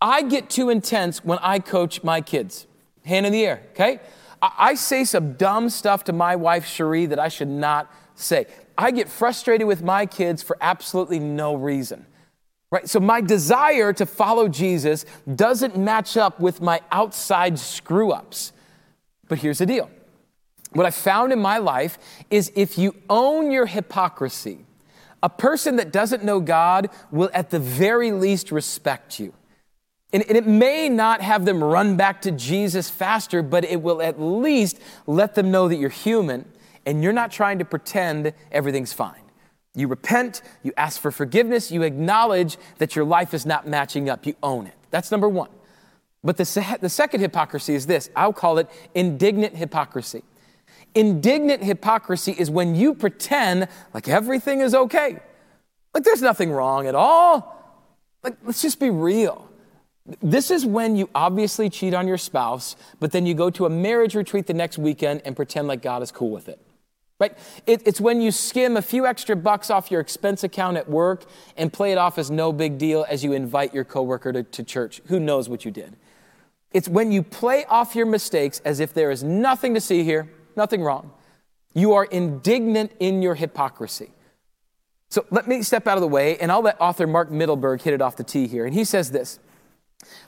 I 0.01 0.23
get 0.23 0.51
too 0.51 0.69
intense 0.69 1.25
when 1.25 1.39
I 1.41 1.59
coach 1.61 2.03
my 2.03 2.21
kids. 2.21 2.67
Hand 3.05 3.25
in 3.25 3.33
the 3.33 3.47
air, 3.47 3.63
okay? 3.71 4.01
I 4.43 4.75
say 4.75 5.05
some 5.05 5.35
dumb 5.35 5.71
stuff 5.71 6.05
to 6.05 6.13
my 6.13 6.35
wife, 6.35 6.67
Cherie, 6.67 7.07
that 7.07 7.21
I 7.21 7.29
should 7.29 7.49
not 7.49 7.93
say. 8.17 8.47
I 8.77 8.91
get 8.91 9.09
frustrated 9.09 9.67
with 9.67 9.83
my 9.83 10.07
kids 10.07 10.43
for 10.43 10.57
absolutely 10.61 11.19
no 11.19 11.55
reason. 11.55 12.07
Right? 12.71 12.89
So 12.89 13.01
my 13.01 13.21
desire 13.21 13.93
to 13.93 14.07
follow 14.07 14.49
Jesus 14.49 15.05
doesn't 15.35 15.77
match 15.77 16.17
up 16.17 16.41
with 16.41 16.63
my 16.63 16.81
outside 16.91 17.59
screw 17.59 18.13
ups. 18.13 18.53
But 19.29 19.39
here's 19.39 19.59
the 19.59 19.67
deal. 19.67 19.91
What 20.73 20.87
I 20.87 20.91
found 20.91 21.33
in 21.33 21.39
my 21.39 21.59
life 21.59 21.99
is 22.31 22.51
if 22.55 22.79
you 22.79 22.95
own 23.11 23.51
your 23.51 23.67
hypocrisy, 23.67 24.65
a 25.23 25.29
person 25.29 25.77
that 25.77 25.93
doesn't 25.93 26.25
know 26.25 26.41
God 26.41 26.89
will 27.11 27.31
at 27.35 27.51
the 27.51 27.59
very 27.59 28.11
least 28.11 28.51
respect 28.51 29.21
you. 29.21 29.35
And, 30.15 30.23
it 30.29 30.47
may 30.47 30.91
not 30.91 31.23
have 31.23 31.47
them 31.47 31.65
run 31.65 31.97
back 31.97 32.21
to 32.23 32.31
Jesus 32.31 32.91
faster, 32.91 33.43
but 33.43 33.65
it 33.65 33.81
will 33.81 34.03
at 34.03 34.21
least 34.21 34.79
let 35.07 35.35
them 35.35 35.51
know 35.51 35.69
that 35.69 35.77
you're 35.77 35.89
human 35.89 36.45
and 36.87 37.03
you're 37.03 37.13
not 37.13 37.31
trying 37.31 37.59
to 37.59 37.65
pretend 37.65 38.33
everything's 38.51 38.93
fine. 38.93 39.23
You 39.75 39.89
repent, 39.89 40.43
you 40.63 40.73
ask 40.77 41.01
for 41.01 41.11
forgiveness, 41.11 41.71
you 41.71 41.83
acknowledge 41.83 42.59
that 42.79 42.95
your 42.95 43.05
life 43.05 43.33
is 43.33 43.47
not 43.47 43.67
matching 43.67 44.11
up, 44.11 44.27
you 44.27 44.35
own 44.43 44.67
it. 44.67 44.75
That's 44.91 45.11
number 45.11 45.29
one. 45.29 45.49
But 46.23 46.37
the, 46.37 46.79
the 46.81 46.89
second 46.89 47.21
hypocrisy 47.21 47.75
is 47.75 47.87
this 47.87 48.11
I'll 48.15 48.33
call 48.33 48.59
it 48.59 48.69
indignant 48.95 49.57
hypocrisy. 49.57 50.23
Indignant 50.95 51.65
hypocrisy 51.65 52.33
is 52.33 52.51
when 52.51 52.75
you 52.75 52.95
pretend 52.95 53.69
like 53.95 54.09
everything 54.09 54.61
is 54.61 54.75
okay, 54.75 55.19
like 55.95 56.05
there's 56.05 56.23
nothing 56.23 56.53
wrong 56.53 56.87
at 56.87 56.95
all. 56.95 57.59
Like, 58.23 58.37
let's 58.45 58.63
just 58.63 58.79
be 58.79 58.91
real. 58.91 59.49
This 60.21 60.51
is 60.51 60.67
when 60.67 60.97
you 60.97 61.09
obviously 61.15 61.71
cheat 61.71 61.95
on 61.95 62.07
your 62.07 62.19
spouse, 62.19 62.77
but 63.01 63.13
then 63.13 63.25
you 63.25 63.35
go 63.35 63.51
to 63.51 63.67
a 63.67 63.71
marriage 63.71 64.15
retreat 64.15 64.47
the 64.47 64.55
next 64.55 64.79
weekend 64.79 65.23
and 65.25 65.35
pretend 65.35 65.69
like 65.69 65.81
God 65.81 66.03
is 66.03 66.11
cool 66.11 66.31
with 66.31 66.49
it. 66.49 66.61
Right? 67.23 67.39
It, 67.69 67.83
it's 67.87 68.01
when 68.01 68.21
you 68.21 68.33
skim 68.33 68.77
a 68.77 68.83
few 68.83 69.07
extra 69.07 69.37
bucks 69.37 69.71
off 69.71 69.93
your 69.93 70.01
expense 70.01 70.43
account 70.43 70.77
at 70.77 70.91
work 70.91 71.25
and 71.57 71.73
play 71.73 71.93
it 71.93 71.97
off 71.97 72.19
as 72.19 72.33
no 72.33 72.53
big 72.53 72.79
deal 72.79 73.07
as 73.09 73.23
you 73.23 73.33
invite 73.33 73.73
your 73.73 73.85
coworker 73.85 74.33
to, 74.33 74.43
to 74.43 74.65
church. 74.65 75.01
Who 75.07 75.21
knows 75.21 75.49
what 75.49 75.65
you 75.65 75.71
did? 75.71 75.95
It's 76.73 76.89
when 76.89 77.13
you 77.13 77.23
play 77.23 77.65
off 77.67 77.95
your 77.95 78.07
mistakes 78.07 78.61
as 78.65 78.81
if 78.81 78.93
there 78.93 79.13
is 79.13 79.23
nothing 79.23 79.73
to 79.75 79.81
see 79.81 80.03
here, 80.03 80.29
nothing 80.57 80.83
wrong. 80.83 81.13
You 81.75 81.93
are 81.93 82.07
indignant 82.07 82.91
in 82.99 83.23
your 83.23 83.37
hypocrisy. 83.37 84.11
So 85.09 85.25
let 85.31 85.47
me 85.47 85.63
step 85.63 85.87
out 85.87 85.97
of 85.97 86.01
the 86.01 86.09
way 86.09 86.39
and 86.39 86.51
I'll 86.51 86.63
let 86.63 86.81
author 86.81 87.07
Mark 87.07 87.31
Mittelberg 87.31 87.83
hit 87.83 87.95
it 87.95 88.03
off 88.03 88.17
the 88.17 88.25
tee 88.25 88.49
here. 88.49 88.67
And 88.67 88.75
he 88.75 88.83
says 88.83 89.13
this 89.13 89.39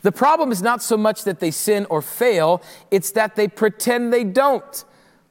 The 0.03 0.13
problem 0.13 0.53
is 0.53 0.63
not 0.63 0.81
so 0.81 0.97
much 0.97 1.25
that 1.25 1.41
they 1.41 1.51
sin 1.51 1.89
or 1.91 2.03
fail, 2.03 2.63
it's 2.93 3.11
that 3.11 3.35
they 3.35 3.49
pretend 3.49 4.13
they 4.13 4.23
don't. 4.23 4.85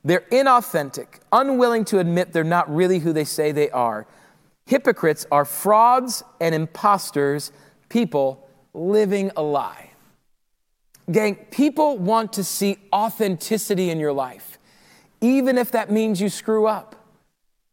They're 0.04 0.26
inauthentic, 0.32 1.20
unwilling 1.32 1.86
to 1.86 2.00
admit 2.00 2.34
they're 2.34 2.44
not 2.44 2.74
really 2.74 3.00
who 3.00 3.14
they 3.14 3.24
say 3.24 3.52
they 3.52 3.70
are. 3.70 4.06
Hypocrites 4.66 5.26
are 5.32 5.46
frauds 5.46 6.24
and 6.42 6.54
imposters, 6.54 7.52
people 7.90 8.48
living 8.74 9.32
a 9.38 9.42
lie. 9.44 9.92
Gang, 11.12 11.36
people 11.52 11.98
want 11.98 12.34
to 12.34 12.44
see 12.44 12.78
authenticity 12.94 13.90
in 13.90 14.00
your 14.00 14.14
life, 14.14 14.58
even 15.22 15.58
if 15.58 15.72
that 15.72 15.92
means 15.92 16.22
you 16.22 16.30
screw 16.30 16.66
up. 16.66 16.96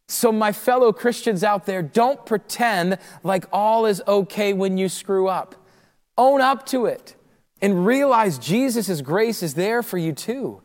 So, 0.07 0.33
my 0.33 0.51
fellow 0.51 0.91
Christians 0.91 1.41
out 1.41 1.65
there, 1.65 1.81
don't 1.81 2.25
pretend 2.25 2.97
like 3.23 3.45
all 3.53 3.85
is 3.85 4.01
okay 4.05 4.51
when 4.51 4.77
you 4.77 4.89
screw 4.89 5.29
up. 5.29 5.55
Own 6.17 6.41
up 6.41 6.65
to 6.67 6.85
it 6.85 7.15
and 7.61 7.85
realize 7.85 8.37
Jesus' 8.37 9.01
grace 9.01 9.41
is 9.41 9.53
there 9.53 9.81
for 9.81 9.97
you 9.97 10.11
too. 10.11 10.61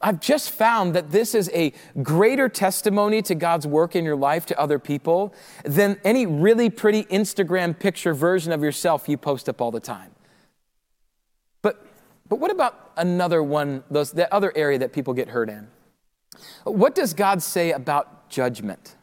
I've 0.00 0.20
just 0.20 0.50
found 0.50 0.94
that 0.94 1.10
this 1.10 1.34
is 1.34 1.50
a 1.52 1.74
greater 2.02 2.48
testimony 2.48 3.20
to 3.22 3.34
God's 3.34 3.66
work 3.66 3.94
in 3.94 4.04
your 4.04 4.16
life 4.16 4.46
to 4.46 4.58
other 4.58 4.78
people 4.78 5.34
than 5.64 6.00
any 6.04 6.24
really 6.24 6.70
pretty 6.70 7.04
Instagram 7.04 7.78
picture 7.78 8.14
version 8.14 8.52
of 8.52 8.62
yourself 8.62 9.08
you 9.08 9.18
post 9.18 9.48
up 9.48 9.60
all 9.60 9.70
the 9.70 9.80
time. 9.80 10.12
But, 11.60 11.84
but 12.28 12.38
what 12.38 12.50
about 12.50 12.92
another 12.96 13.42
one, 13.42 13.84
those, 13.90 14.12
that 14.12 14.32
other 14.32 14.52
area 14.56 14.78
that 14.78 14.94
people 14.94 15.12
get 15.12 15.28
hurt 15.28 15.50
in? 15.50 15.68
What 16.64 16.94
does 16.94 17.12
God 17.12 17.42
say 17.42 17.72
about 17.72 18.30
judgment? 18.30 18.96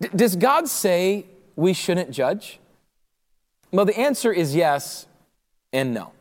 D- 0.00 0.08
does 0.16 0.36
God 0.36 0.68
say 0.68 1.26
we 1.54 1.74
shouldn't 1.74 2.10
judge? 2.10 2.60
Well, 3.72 3.84
the 3.84 3.98
answer 3.98 4.32
is 4.32 4.54
yes 4.54 5.06
and 5.72 5.92
no. 5.92 6.12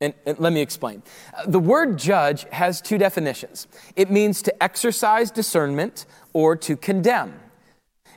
And, 0.00 0.12
and, 0.26 0.38
let 0.38 0.52
me 0.52 0.60
explain. 0.60 1.02
The 1.46 1.58
word 1.58 1.98
judge 1.98 2.44
has 2.52 2.82
two 2.82 2.98
definitions 2.98 3.66
it 3.96 4.10
means 4.10 4.42
to 4.42 4.62
exercise 4.62 5.30
discernment 5.30 6.04
or 6.34 6.54
to 6.56 6.76
condemn. 6.76 7.40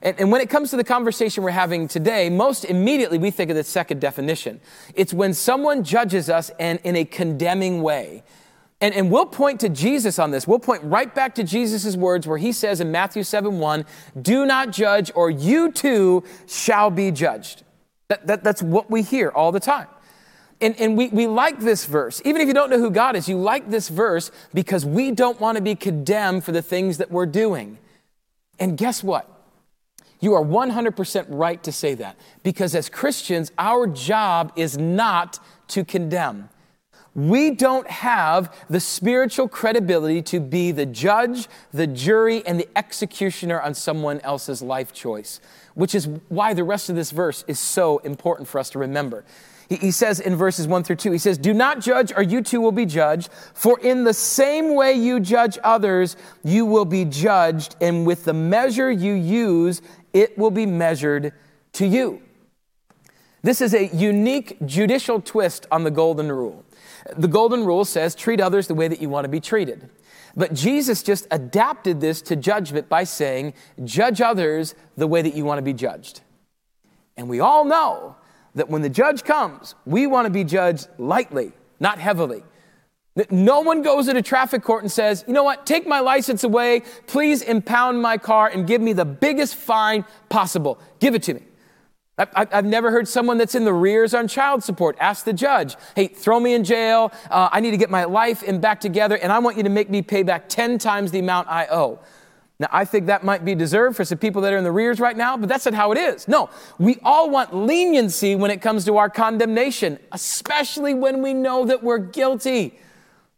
And, 0.01 0.19
and 0.19 0.31
when 0.31 0.41
it 0.41 0.49
comes 0.49 0.71
to 0.71 0.77
the 0.77 0.83
conversation 0.83 1.43
we're 1.43 1.51
having 1.51 1.87
today, 1.87 2.29
most 2.29 2.65
immediately 2.65 3.17
we 3.17 3.31
think 3.31 3.49
of 3.49 3.55
the 3.55 3.63
second 3.63 4.01
definition. 4.01 4.59
It's 4.93 5.13
when 5.13 5.33
someone 5.33 5.83
judges 5.83 6.29
us 6.29 6.51
and 6.59 6.79
in 6.83 6.95
a 6.95 7.05
condemning 7.05 7.81
way. 7.81 8.23
And, 8.81 8.93
and 8.93 9.11
we'll 9.11 9.25
point 9.25 9.59
to 9.61 9.69
Jesus 9.69 10.19
on 10.19 10.31
this. 10.31 10.47
We'll 10.47 10.59
point 10.59 10.83
right 10.83 11.13
back 11.13 11.35
to 11.35 11.43
Jesus' 11.43 11.97
words 11.97 12.27
where 12.27 12.37
he 12.37 12.53
says 12.53 12.79
in 12.79 12.91
Matthew 12.91 13.23
7 13.23 13.59
1, 13.59 13.85
Do 14.21 14.45
not 14.45 14.71
judge, 14.71 15.11
or 15.15 15.29
you 15.29 15.71
too 15.71 16.23
shall 16.47 16.89
be 16.89 17.11
judged. 17.11 17.63
That, 18.07 18.25
that, 18.27 18.43
that's 18.43 18.63
what 18.63 18.89
we 18.89 19.01
hear 19.01 19.29
all 19.29 19.51
the 19.51 19.59
time. 19.59 19.87
And, 20.61 20.79
and 20.79 20.97
we, 20.97 21.07
we 21.09 21.25
like 21.27 21.59
this 21.59 21.85
verse. 21.85 22.21
Even 22.25 22.41
if 22.41 22.47
you 22.47 22.53
don't 22.53 22.69
know 22.69 22.79
who 22.79 22.91
God 22.91 23.15
is, 23.15 23.29
you 23.29 23.37
like 23.37 23.69
this 23.69 23.87
verse 23.87 24.29
because 24.53 24.85
we 24.85 25.11
don't 25.11 25.39
want 25.39 25.55
to 25.55 25.61
be 25.61 25.75
condemned 25.75 26.43
for 26.43 26.51
the 26.51 26.61
things 26.61 26.97
that 26.97 27.09
we're 27.11 27.25
doing. 27.25 27.77
And 28.59 28.77
guess 28.77 29.03
what? 29.03 29.29
You 30.19 30.33
are 30.33 30.43
100% 30.43 31.25
right 31.29 31.63
to 31.63 31.71
say 31.71 31.93
that 31.95 32.17
because 32.43 32.75
as 32.75 32.89
Christians, 32.89 33.51
our 33.57 33.87
job 33.87 34.51
is 34.57 34.77
not 34.77 35.39
to 35.69 35.85
condemn. 35.85 36.49
We 37.15 37.51
don't 37.51 37.89
have 37.89 38.55
the 38.69 38.79
spiritual 38.79 39.47
credibility 39.47 40.21
to 40.23 40.39
be 40.39 40.71
the 40.71 40.85
judge, 40.85 41.47
the 41.73 41.87
jury, 41.87 42.45
and 42.45 42.59
the 42.59 42.67
executioner 42.77 43.59
on 43.59 43.73
someone 43.73 44.19
else's 44.21 44.61
life 44.61 44.93
choice, 44.93 45.39
which 45.73 45.95
is 45.95 46.07
why 46.27 46.53
the 46.53 46.63
rest 46.63 46.89
of 46.89 46.95
this 46.95 47.11
verse 47.11 47.43
is 47.47 47.59
so 47.59 47.97
important 47.99 48.47
for 48.47 48.59
us 48.59 48.69
to 48.71 48.79
remember. 48.79 49.23
He 49.69 49.91
says 49.91 50.19
in 50.19 50.35
verses 50.35 50.67
1 50.67 50.83
through 50.83 50.95
2, 50.95 51.11
he 51.11 51.19
says, 51.19 51.37
Do 51.37 51.53
not 51.53 51.79
judge, 51.79 52.11
or 52.15 52.23
you 52.23 52.41
too 52.41 52.59
will 52.59 52.71
be 52.71 52.87
judged. 52.87 53.29
For 53.53 53.79
in 53.79 54.03
the 54.03 54.15
same 54.15 54.73
way 54.73 54.93
you 54.93 55.19
judge 55.19 55.59
others, 55.63 56.17
you 56.43 56.65
will 56.65 56.85
be 56.85 57.05
judged. 57.05 57.75
And 57.79 58.03
with 58.03 58.25
the 58.25 58.33
measure 58.33 58.89
you 58.89 59.13
use, 59.13 59.83
it 60.11 60.35
will 60.39 60.49
be 60.49 60.65
measured 60.65 61.33
to 61.73 61.85
you. 61.85 62.23
This 63.43 63.61
is 63.61 63.75
a 63.75 63.85
unique 63.87 64.57
judicial 64.65 65.21
twist 65.21 65.67
on 65.71 65.83
the 65.83 65.91
golden 65.91 66.31
rule. 66.31 66.65
The 67.15 67.27
golden 67.27 67.63
rule 67.63 67.85
says 67.85 68.15
treat 68.15 68.41
others 68.41 68.67
the 68.67 68.73
way 68.73 68.87
that 68.87 69.01
you 69.01 69.07
want 69.07 69.25
to 69.25 69.29
be 69.29 69.39
treated. 69.39 69.87
But 70.35 70.53
Jesus 70.53 71.03
just 71.03 71.27
adapted 71.29 72.01
this 72.01 72.23
to 72.23 72.35
judgment 72.35 72.89
by 72.89 73.03
saying, 73.03 73.53
judge 73.83 74.19
others 74.19 74.73
the 74.97 75.07
way 75.07 75.21
that 75.21 75.35
you 75.35 75.45
want 75.45 75.59
to 75.59 75.63
be 75.63 75.73
judged. 75.73 76.21
And 77.15 77.29
we 77.29 77.39
all 77.39 77.65
know 77.65 78.15
that 78.55 78.69
when 78.69 78.81
the 78.81 78.89
judge 78.89 79.23
comes, 79.23 79.75
we 79.85 80.07
want 80.07 80.25
to 80.25 80.31
be 80.31 80.43
judged 80.43 80.87
lightly, 80.97 81.51
not 81.79 81.99
heavily. 81.99 82.43
No 83.29 83.61
one 83.61 83.81
goes 83.81 84.07
into 84.07 84.21
traffic 84.21 84.63
court 84.63 84.83
and 84.83 84.91
says, 84.91 85.25
you 85.27 85.33
know 85.33 85.43
what, 85.43 85.65
take 85.65 85.85
my 85.85 85.99
license 85.99 86.43
away, 86.43 86.83
please 87.07 87.41
impound 87.41 88.01
my 88.01 88.17
car 88.17 88.47
and 88.47 88.65
give 88.65 88.81
me 88.81 88.93
the 88.93 89.05
biggest 89.05 89.55
fine 89.55 90.05
possible. 90.29 90.79
Give 90.99 91.15
it 91.15 91.23
to 91.23 91.33
me. 91.33 91.41
I've 92.35 92.65
never 92.65 92.91
heard 92.91 93.07
someone 93.07 93.37
that's 93.37 93.55
in 93.55 93.63
the 93.63 93.73
rears 93.73 94.13
on 94.13 94.27
child 94.27 94.61
support 94.61 94.97
ask 94.99 95.23
the 95.23 95.31
judge, 95.31 95.77
hey, 95.95 96.07
throw 96.07 96.37
me 96.39 96.53
in 96.53 96.65
jail. 96.65 97.13
Uh, 97.29 97.47
I 97.49 97.61
need 97.61 97.71
to 97.71 97.77
get 97.77 97.89
my 97.89 98.03
life 98.03 98.43
and 98.45 98.61
back 98.61 98.81
together, 98.81 99.15
and 99.15 99.31
I 99.31 99.39
want 99.39 99.55
you 99.55 99.63
to 99.63 99.69
make 99.69 99.89
me 99.89 100.01
pay 100.01 100.23
back 100.23 100.49
10 100.49 100.79
times 100.79 101.11
the 101.11 101.19
amount 101.19 101.47
I 101.47 101.67
owe. 101.67 101.99
Now, 102.59 102.67
I 102.71 102.83
think 102.83 103.05
that 103.05 103.23
might 103.23 103.45
be 103.45 103.55
deserved 103.55 103.95
for 103.95 104.03
some 104.03 104.17
people 104.17 104.41
that 104.41 104.51
are 104.51 104.57
in 104.57 104.65
the 104.65 104.71
rears 104.71 104.99
right 104.99 105.15
now, 105.15 105.37
but 105.37 105.47
that's 105.47 105.63
not 105.63 105.73
how 105.73 105.93
it 105.93 105.97
is. 105.97 106.27
No, 106.27 106.49
we 106.77 106.97
all 107.03 107.29
want 107.29 107.55
leniency 107.55 108.35
when 108.35 108.51
it 108.51 108.61
comes 108.61 108.83
to 108.85 108.97
our 108.97 109.09
condemnation, 109.09 109.97
especially 110.11 110.93
when 110.93 111.21
we 111.21 111.33
know 111.33 111.65
that 111.65 111.81
we're 111.81 111.99
guilty. 111.99 112.77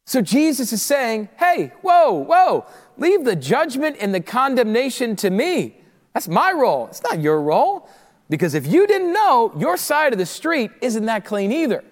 So 0.08 0.22
Jesus 0.22 0.74
is 0.74 0.82
saying, 0.82 1.30
hey, 1.38 1.72
whoa, 1.84 2.14
whoa, 2.14 2.66
leave 2.98 3.24
the 3.24 3.36
judgment 3.36 3.98
and 4.00 4.14
the 4.14 4.22
condemnation 4.22 5.16
to 5.18 5.30
me. 5.30 5.78
That's 6.14 6.28
my 6.28 6.52
role. 6.52 6.88
It's 6.88 7.04
not 7.04 7.22
your 7.22 7.42
role. 7.42 7.88
Because 8.28 8.56
if 8.56 8.66
you 8.66 8.88
didn't 8.88 9.14
know, 9.14 9.54
your 9.58 9.78
side 9.78 10.14
of 10.14 10.20
the 10.20 10.26
street 10.26 10.72
isn't 10.82 11.06
that 11.06 11.26
clean 11.26 11.52
either. 11.52 11.84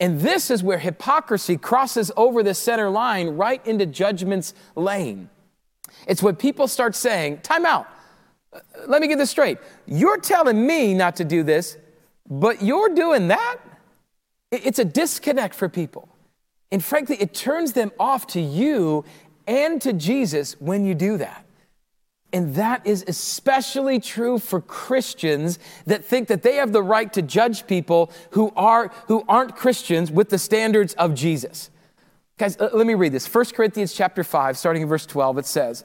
And 0.00 0.20
this 0.20 0.50
is 0.50 0.62
where 0.62 0.78
hypocrisy 0.78 1.58
crosses 1.58 2.10
over 2.16 2.42
the 2.42 2.54
center 2.54 2.90
line 2.90 3.28
right 3.28 3.64
into 3.66 3.86
judgment's 3.86 4.54
lane. 4.74 5.28
It's 6.06 6.22
when 6.22 6.36
people 6.36 6.68
start 6.68 6.94
saying, 6.94 7.38
time 7.38 7.66
out. 7.66 7.86
Let 8.86 9.00
me 9.00 9.08
get 9.08 9.18
this 9.18 9.30
straight. 9.30 9.58
You're 9.86 10.18
telling 10.18 10.66
me 10.66 10.94
not 10.94 11.16
to 11.16 11.24
do 11.24 11.42
this, 11.42 11.76
but 12.28 12.62
you're 12.62 12.94
doing 12.94 13.28
that? 13.28 13.58
It's 14.50 14.78
a 14.78 14.84
disconnect 14.84 15.54
for 15.54 15.68
people. 15.68 16.08
And 16.72 16.82
frankly, 16.82 17.16
it 17.20 17.34
turns 17.34 17.72
them 17.72 17.92
off 17.98 18.26
to 18.28 18.40
you 18.40 19.04
and 19.46 19.80
to 19.82 19.92
Jesus 19.92 20.60
when 20.60 20.84
you 20.84 20.94
do 20.94 21.16
that. 21.18 21.44
And 22.32 22.54
that 22.54 22.86
is 22.86 23.04
especially 23.08 23.98
true 23.98 24.38
for 24.38 24.60
Christians 24.60 25.58
that 25.86 26.04
think 26.04 26.28
that 26.28 26.42
they 26.42 26.56
have 26.56 26.72
the 26.72 26.82
right 26.82 27.12
to 27.12 27.22
judge 27.22 27.66
people 27.66 28.12
who, 28.30 28.52
are, 28.54 28.92
who 29.08 29.24
aren't 29.28 29.56
Christians 29.56 30.12
with 30.12 30.28
the 30.28 30.38
standards 30.38 30.94
of 30.94 31.14
Jesus. 31.14 31.70
Guys, 32.40 32.58
let 32.58 32.86
me 32.86 32.94
read 32.94 33.12
this. 33.12 33.32
1 33.32 33.44
Corinthians 33.54 33.92
chapter 33.92 34.24
5, 34.24 34.56
starting 34.56 34.80
in 34.80 34.88
verse 34.88 35.04
12, 35.04 35.36
it 35.36 35.44
says, 35.44 35.84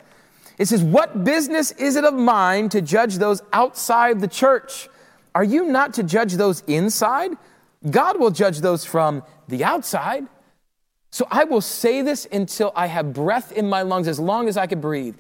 It 0.58 0.70
says, 0.70 0.82
What 0.82 1.26
business 1.26 1.72
is 1.72 1.98
it 1.98 2.06
of 2.06 2.13
mine 2.13 2.70
to 2.70 2.82
judge 2.82 3.18
those 3.18 3.41
outside 3.52 4.22
the 4.22 4.30
church? 4.30 4.88
Are 5.36 5.44
you 5.44 5.65
not 5.65 5.96
to 5.96 6.04
judge 6.04 6.36
those 6.36 6.62
inside? 6.62 7.32
God 7.89 8.22
will 8.22 8.32
judge 8.32 8.60
those 8.60 8.86
from 8.86 9.22
the 9.50 9.65
outside. 9.65 10.28
So 11.12 11.28
I 11.30 11.44
will 11.44 11.60
say 11.60 12.02
this 12.02 12.26
until 12.32 12.72
I 12.74 12.88
have 12.88 13.12
breath 13.12 13.52
in 13.52 13.68
my 13.68 13.82
lungs, 13.82 14.08
as 14.08 14.18
long 14.18 14.48
as 14.48 14.56
I 14.56 14.65
can 14.65 14.80
breathe. 14.80 15.18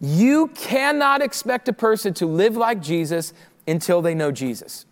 You 0.00 0.46
cannot 0.54 1.20
expect 1.20 1.66
a 1.66 1.72
person 1.72 2.14
to 2.14 2.26
live 2.26 2.56
like 2.56 2.80
Jesus 2.80 3.32
until 3.66 4.02
they 4.02 4.14
know 4.14 4.30
Jesus. 4.30 4.86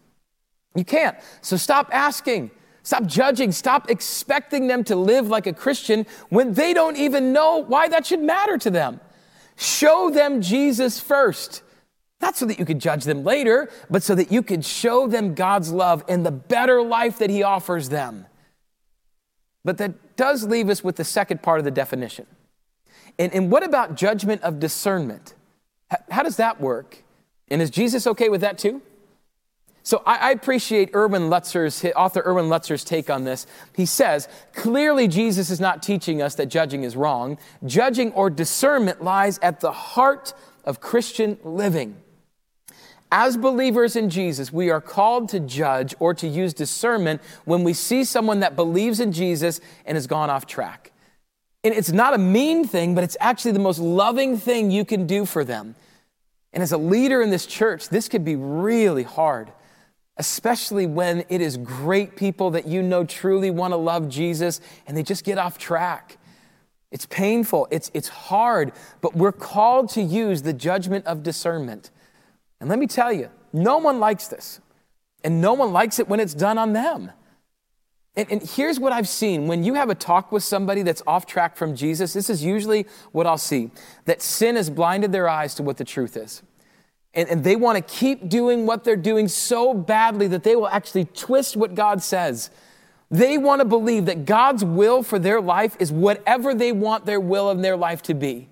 You 0.74 0.84
can't. 0.84 1.16
So 1.40 1.56
stop 1.56 1.88
asking. 1.92 2.50
Stop 2.84 3.06
judging. 3.06 3.50
Stop 3.50 3.90
expecting 3.90 4.68
them 4.68 4.84
to 4.84 4.94
live 4.94 5.26
like 5.28 5.46
a 5.46 5.52
Christian 5.52 6.06
when 6.28 6.52
they 6.52 6.74
don't 6.74 6.96
even 6.96 7.32
know 7.32 7.58
why 7.58 7.88
that 7.88 8.06
should 8.06 8.20
matter 8.20 8.58
to 8.58 8.70
them. 8.70 9.00
Show 9.56 10.10
them 10.10 10.42
Jesus 10.42 11.00
first. 11.00 11.62
Not 12.20 12.36
so 12.36 12.44
that 12.46 12.58
you 12.58 12.66
could 12.66 12.78
judge 12.78 13.04
them 13.04 13.24
later, 13.24 13.70
but 13.90 14.02
so 14.02 14.14
that 14.14 14.30
you 14.30 14.42
could 14.42 14.64
show 14.64 15.06
them 15.06 15.34
God's 15.34 15.72
love 15.72 16.04
and 16.08 16.24
the 16.24 16.30
better 16.30 16.82
life 16.82 17.18
that 17.18 17.30
He 17.30 17.42
offers 17.42 17.88
them. 17.88 18.26
But 19.64 19.78
that 19.78 20.16
does 20.16 20.44
leave 20.44 20.68
us 20.68 20.84
with 20.84 20.96
the 20.96 21.04
second 21.04 21.42
part 21.42 21.58
of 21.58 21.64
the 21.64 21.70
definition. 21.70 22.26
And, 23.18 23.32
and 23.32 23.50
what 23.50 23.62
about 23.62 23.94
judgment 23.94 24.42
of 24.42 24.60
discernment? 24.60 25.34
How, 25.90 25.98
how 26.10 26.22
does 26.22 26.36
that 26.36 26.60
work? 26.60 27.02
And 27.48 27.62
is 27.62 27.70
Jesus 27.70 28.06
okay 28.06 28.28
with 28.28 28.42
that 28.42 28.58
too? 28.58 28.82
So 29.84 30.02
I, 30.06 30.32
appreciate 30.32 30.94
Erwin 30.94 31.28
Lutzer's, 31.28 31.84
author 31.94 32.22
Erwin 32.24 32.46
Lutzer's 32.46 32.84
take 32.84 33.10
on 33.10 33.24
this. 33.24 33.46
He 33.76 33.84
says, 33.84 34.28
clearly 34.54 35.08
Jesus 35.08 35.50
is 35.50 35.60
not 35.60 35.82
teaching 35.82 36.22
us 36.22 36.36
that 36.36 36.46
judging 36.46 36.84
is 36.84 36.96
wrong. 36.96 37.36
Judging 37.66 38.10
or 38.12 38.30
discernment 38.30 39.04
lies 39.04 39.38
at 39.42 39.60
the 39.60 39.72
heart 39.72 40.32
of 40.64 40.80
Christian 40.80 41.38
living. 41.44 41.96
As 43.12 43.36
believers 43.36 43.94
in 43.94 44.08
Jesus, 44.08 44.50
we 44.50 44.70
are 44.70 44.80
called 44.80 45.28
to 45.28 45.38
judge 45.38 45.94
or 46.00 46.14
to 46.14 46.26
use 46.26 46.54
discernment 46.54 47.20
when 47.44 47.62
we 47.62 47.74
see 47.74 48.04
someone 48.04 48.40
that 48.40 48.56
believes 48.56 49.00
in 49.00 49.12
Jesus 49.12 49.60
and 49.84 49.96
has 49.96 50.06
gone 50.06 50.30
off 50.30 50.46
track. 50.46 50.92
And 51.62 51.74
it's 51.74 51.92
not 51.92 52.14
a 52.14 52.18
mean 52.18 52.66
thing, 52.66 52.94
but 52.94 53.04
it's 53.04 53.18
actually 53.20 53.52
the 53.52 53.58
most 53.58 53.78
loving 53.78 54.38
thing 54.38 54.70
you 54.70 54.86
can 54.86 55.06
do 55.06 55.26
for 55.26 55.44
them. 55.44 55.74
And 56.54 56.62
as 56.62 56.72
a 56.72 56.78
leader 56.78 57.20
in 57.20 57.28
this 57.28 57.46
church, 57.46 57.90
this 57.90 58.08
could 58.08 58.24
be 58.24 58.34
really 58.34 59.02
hard, 59.02 59.52
especially 60.16 60.86
when 60.86 61.24
it 61.28 61.40
is 61.40 61.56
great 61.56 62.16
people 62.16 62.50
that 62.50 62.66
you 62.66 62.82
know 62.82 63.04
truly 63.04 63.50
want 63.50 63.72
to 63.72 63.76
love 63.76 64.08
Jesus 64.08 64.60
and 64.86 64.96
they 64.96 65.02
just 65.02 65.24
get 65.24 65.38
off 65.38 65.58
track. 65.58 66.18
It's 66.92 67.06
painful, 67.06 67.66
it's, 67.72 67.90
it's 67.92 68.08
hard, 68.08 68.72
but 69.00 69.16
we're 69.16 69.32
called 69.32 69.88
to 69.90 70.00
use 70.00 70.42
the 70.42 70.52
judgment 70.52 71.06
of 71.06 71.24
discernment. 71.24 71.90
And 72.60 72.70
let 72.70 72.78
me 72.78 72.86
tell 72.86 73.12
you, 73.12 73.30
no 73.52 73.78
one 73.78 73.98
likes 73.98 74.28
this, 74.28 74.60
and 75.24 75.40
no 75.40 75.54
one 75.54 75.72
likes 75.72 75.98
it 75.98 76.08
when 76.08 76.20
it's 76.20 76.34
done 76.34 76.56
on 76.56 76.72
them. 76.72 77.10
And, 78.16 78.30
and, 78.30 78.42
here's 78.42 78.78
what 78.78 78.92
I've 78.92 79.08
seen 79.08 79.48
when 79.48 79.64
you 79.64 79.74
have 79.74 79.90
a 79.90 79.94
talk 79.96 80.30
with 80.30 80.44
somebody 80.44 80.82
that's 80.82 81.02
off 81.04 81.26
track 81.26 81.56
from 81.56 81.74
Jesus, 81.74 82.12
this 82.12 82.30
is 82.30 82.44
usually 82.44 82.86
what 83.10 83.26
I'll 83.26 83.38
see 83.38 83.72
that 84.04 84.22
sin 84.22 84.54
has 84.54 84.70
blinded 84.70 85.10
their 85.10 85.28
eyes 85.28 85.54
to 85.56 85.64
what 85.64 85.78
the 85.78 85.84
truth 85.84 86.16
is. 86.16 86.42
And, 87.14 87.28
and 87.28 87.44
they 87.44 87.56
want 87.56 87.76
to 87.76 87.94
keep 87.94 88.28
doing 88.28 88.66
what 88.66 88.84
they're 88.84 88.96
doing 88.96 89.28
so 89.28 89.72
badly 89.72 90.26
that 90.28 90.42
they 90.42 90.56
will 90.56 90.68
actually 90.68 91.04
twist 91.04 91.56
what 91.56 91.74
God 91.74 92.02
says. 92.02 92.50
They 93.10 93.38
want 93.38 93.60
to 93.60 93.64
believe 93.64 94.06
that 94.06 94.24
God's 94.24 94.64
will 94.64 95.02
for 95.02 95.18
their 95.18 95.40
life 95.40 95.76
is 95.78 95.92
whatever 95.92 96.54
they 96.54 96.72
want 96.72 97.06
their 97.06 97.20
will 97.20 97.50
in 97.50 97.62
their 97.62 97.76
life 97.76 98.02
to 98.02 98.14
be. 98.14 98.48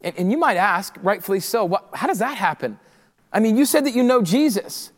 And, 0.00 0.16
and 0.16 0.30
you 0.30 0.38
might 0.38 0.56
ask, 0.56 0.94
rightfully 1.02 1.40
so, 1.40 1.64
what, 1.64 1.88
how 1.92 2.06
does 2.06 2.18
that 2.18 2.36
happen? 2.36 2.78
I 3.32 3.40
mean, 3.40 3.56
you 3.56 3.64
said 3.64 3.84
that 3.86 3.94
you 3.94 4.02
know 4.02 4.22
Jesus. 4.22 4.92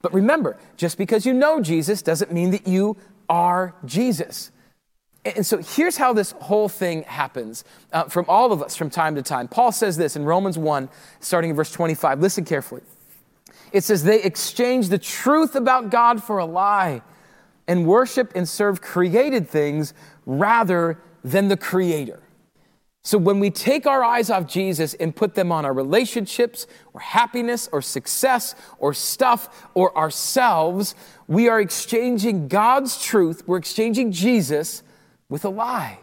But 0.00 0.14
remember, 0.14 0.58
just 0.76 0.98
because 0.98 1.26
you 1.26 1.32
know 1.32 1.60
Jesus 1.60 2.02
doesn't 2.02 2.32
mean 2.32 2.50
that 2.52 2.66
you 2.66 2.96
are 3.28 3.74
Jesus. 3.84 4.50
And 5.24 5.46
so 5.46 5.58
here's 5.58 5.96
how 5.96 6.12
this 6.12 6.32
whole 6.32 6.68
thing 6.68 7.04
happens 7.04 7.64
uh, 7.92 8.04
from 8.04 8.24
all 8.28 8.52
of 8.52 8.60
us 8.60 8.76
from 8.76 8.90
time 8.90 9.14
to 9.14 9.22
time. 9.22 9.46
Paul 9.46 9.70
says 9.70 9.96
this 9.96 10.16
in 10.16 10.24
Romans 10.24 10.58
1, 10.58 10.88
starting 11.20 11.50
in 11.50 11.56
verse 11.56 11.70
25. 11.70 12.20
Listen 12.20 12.44
carefully. 12.44 12.82
It 13.72 13.84
says, 13.84 14.02
They 14.02 14.22
exchange 14.22 14.88
the 14.88 14.98
truth 14.98 15.54
about 15.54 15.90
God 15.90 16.22
for 16.22 16.38
a 16.38 16.44
lie 16.44 17.02
and 17.68 17.86
worship 17.86 18.32
and 18.34 18.48
serve 18.48 18.80
created 18.80 19.48
things 19.48 19.94
rather 20.26 20.98
than 21.22 21.46
the 21.46 21.56
Creator. 21.56 22.20
So 23.04 23.18
when 23.18 23.40
we 23.40 23.50
take 23.50 23.86
our 23.86 24.04
eyes 24.04 24.30
off 24.30 24.46
Jesus 24.46 24.94
and 24.94 25.14
put 25.14 25.34
them 25.34 25.50
on 25.50 25.64
our 25.64 25.72
relationships 25.72 26.66
or 26.92 27.00
happiness 27.00 27.68
or 27.72 27.82
success 27.82 28.54
or 28.78 28.94
stuff 28.94 29.68
or 29.74 29.96
ourselves, 29.96 30.94
we 31.26 31.48
are 31.48 31.60
exchanging 31.60 32.46
God's 32.46 33.02
truth, 33.02 33.42
we're 33.46 33.56
exchanging 33.56 34.12
Jesus 34.12 34.82
with 35.32 35.46
a 35.46 35.48
lie. 35.48 35.98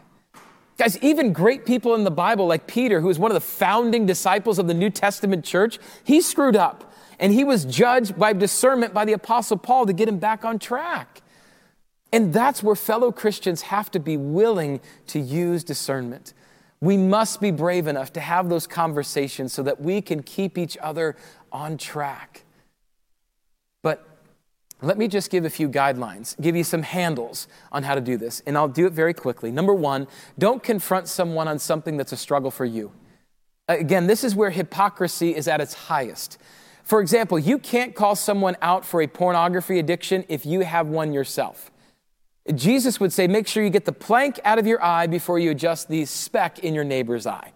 Guys, 0.76 0.98
even 0.98 1.32
great 1.32 1.64
people 1.64 1.94
in 1.94 2.02
the 2.02 2.10
Bible, 2.10 2.48
like 2.48 2.66
Peter, 2.66 3.00
who 3.00 3.08
is 3.10 3.18
one 3.18 3.30
of 3.30 3.34
the 3.34 3.40
founding 3.40 4.04
disciples 4.04 4.58
of 4.58 4.66
the 4.66 4.74
New 4.74 4.90
Testament 4.90 5.44
church, 5.44 5.78
he 6.02 6.20
screwed 6.20 6.56
up 6.56 6.92
and 7.20 7.32
he 7.32 7.44
was 7.44 7.64
judged 7.64 8.18
by 8.18 8.32
discernment 8.32 8.92
by 8.92 9.04
the 9.04 9.12
Apostle 9.12 9.56
Paul 9.56 9.86
to 9.86 9.92
get 9.92 10.08
him 10.08 10.18
back 10.18 10.44
on 10.44 10.58
track. 10.58 11.22
And 12.12 12.32
that's 12.32 12.60
where 12.60 12.74
fellow 12.74 13.12
Christians 13.12 13.62
have 13.62 13.88
to 13.92 14.00
be 14.00 14.16
willing 14.16 14.80
to 15.06 15.20
use 15.20 15.62
discernment. 15.62 16.34
We 16.80 16.96
must 16.96 17.40
be 17.40 17.52
brave 17.52 17.86
enough 17.86 18.12
to 18.14 18.20
have 18.20 18.48
those 18.48 18.66
conversations 18.66 19.52
so 19.52 19.62
that 19.62 19.80
we 19.80 20.02
can 20.02 20.24
keep 20.24 20.58
each 20.58 20.76
other 20.78 21.14
on 21.52 21.76
track. 21.78 22.42
Let 24.82 24.96
me 24.96 25.08
just 25.08 25.30
give 25.30 25.44
a 25.44 25.50
few 25.50 25.68
guidelines, 25.68 26.40
give 26.40 26.56
you 26.56 26.64
some 26.64 26.82
handles 26.82 27.48
on 27.70 27.82
how 27.82 27.94
to 27.94 28.00
do 28.00 28.16
this, 28.16 28.42
and 28.46 28.56
I'll 28.56 28.68
do 28.68 28.86
it 28.86 28.92
very 28.92 29.12
quickly. 29.12 29.52
Number 29.52 29.74
one, 29.74 30.06
don't 30.38 30.62
confront 30.62 31.06
someone 31.08 31.48
on 31.48 31.58
something 31.58 31.96
that's 31.96 32.12
a 32.12 32.16
struggle 32.16 32.50
for 32.50 32.64
you. 32.64 32.92
Again, 33.68 34.06
this 34.06 34.24
is 34.24 34.34
where 34.34 34.50
hypocrisy 34.50 35.34
is 35.36 35.46
at 35.46 35.60
its 35.60 35.74
highest. 35.74 36.38
For 36.82 37.00
example, 37.00 37.38
you 37.38 37.58
can't 37.58 37.94
call 37.94 38.16
someone 38.16 38.56
out 38.62 38.84
for 38.84 39.02
a 39.02 39.06
pornography 39.06 39.78
addiction 39.78 40.24
if 40.28 40.46
you 40.46 40.60
have 40.60 40.88
one 40.88 41.12
yourself. 41.12 41.70
Jesus 42.54 42.98
would 42.98 43.12
say, 43.12 43.28
make 43.28 43.46
sure 43.46 43.62
you 43.62 43.70
get 43.70 43.84
the 43.84 43.92
plank 43.92 44.40
out 44.44 44.58
of 44.58 44.66
your 44.66 44.82
eye 44.82 45.06
before 45.06 45.38
you 45.38 45.50
adjust 45.50 45.88
the 45.88 46.04
speck 46.04 46.58
in 46.60 46.74
your 46.74 46.84
neighbor's 46.84 47.26
eye. 47.26 47.52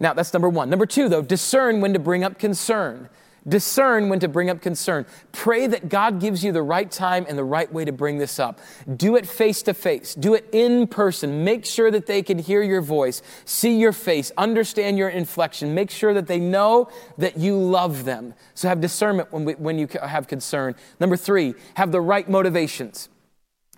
Now, 0.00 0.12
that's 0.14 0.32
number 0.32 0.48
one. 0.48 0.70
Number 0.70 0.86
two, 0.86 1.08
though, 1.08 1.22
discern 1.22 1.80
when 1.80 1.92
to 1.92 1.98
bring 1.98 2.24
up 2.24 2.38
concern. 2.38 3.08
Discern 3.48 4.08
when 4.08 4.20
to 4.20 4.28
bring 4.28 4.50
up 4.50 4.60
concern. 4.60 5.06
Pray 5.32 5.66
that 5.66 5.88
God 5.88 6.20
gives 6.20 6.44
you 6.44 6.52
the 6.52 6.62
right 6.62 6.90
time 6.90 7.24
and 7.28 7.38
the 7.38 7.44
right 7.44 7.72
way 7.72 7.84
to 7.84 7.92
bring 7.92 8.18
this 8.18 8.38
up. 8.38 8.60
Do 8.96 9.16
it 9.16 9.26
face 9.26 9.62
to 9.62 9.74
face. 9.74 10.14
Do 10.14 10.34
it 10.34 10.48
in 10.52 10.86
person. 10.86 11.44
Make 11.44 11.64
sure 11.64 11.90
that 11.90 12.06
they 12.06 12.22
can 12.22 12.38
hear 12.38 12.62
your 12.62 12.82
voice, 12.82 13.22
see 13.44 13.78
your 13.78 13.92
face, 13.92 14.32
understand 14.36 14.98
your 14.98 15.08
inflection. 15.08 15.74
Make 15.74 15.90
sure 15.90 16.12
that 16.14 16.26
they 16.26 16.38
know 16.38 16.88
that 17.16 17.38
you 17.38 17.56
love 17.58 18.04
them. 18.04 18.34
So 18.54 18.68
have 18.68 18.80
discernment 18.80 19.32
when, 19.32 19.44
we, 19.44 19.54
when 19.54 19.78
you 19.78 19.88
have 20.02 20.26
concern. 20.26 20.74
Number 21.00 21.16
three, 21.16 21.54
have 21.74 21.92
the 21.92 22.00
right 22.00 22.28
motivations. 22.28 23.08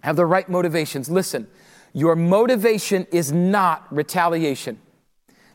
Have 0.03 0.17
the 0.17 0.27
right 0.27 0.49
motivations. 0.49 1.11
Listen, 1.11 1.47
your 1.93 2.17
motivation 2.17 3.07
is 3.11 3.33
not 3.33 3.87
retaliation. 3.95 4.81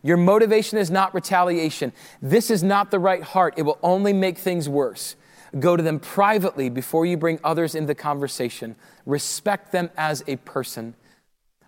Your 0.06 0.18
motivation 0.18 0.78
is 0.78 0.91
not 0.91 1.16
retaliation. 1.16 1.91
This 2.22 2.51
is 2.51 2.62
not 2.62 2.91
the 2.91 2.99
right 2.99 3.24
heart. 3.24 3.56
It 3.58 3.64
will 3.64 3.80
only 3.82 4.14
make 4.14 4.38
things 4.38 4.70
worse. 4.70 5.16
Go 5.60 5.76
to 5.76 5.82
them 5.82 5.99
privately 5.99 6.70
before 6.70 7.08
you 7.08 7.18
bring 7.18 7.39
others 7.43 7.74
into 7.74 7.88
the 7.88 7.95
conversation. 7.95 8.76
Respect 9.08 9.72
them 9.72 9.89
as 9.97 10.24
a 10.28 10.36
person. 10.36 10.93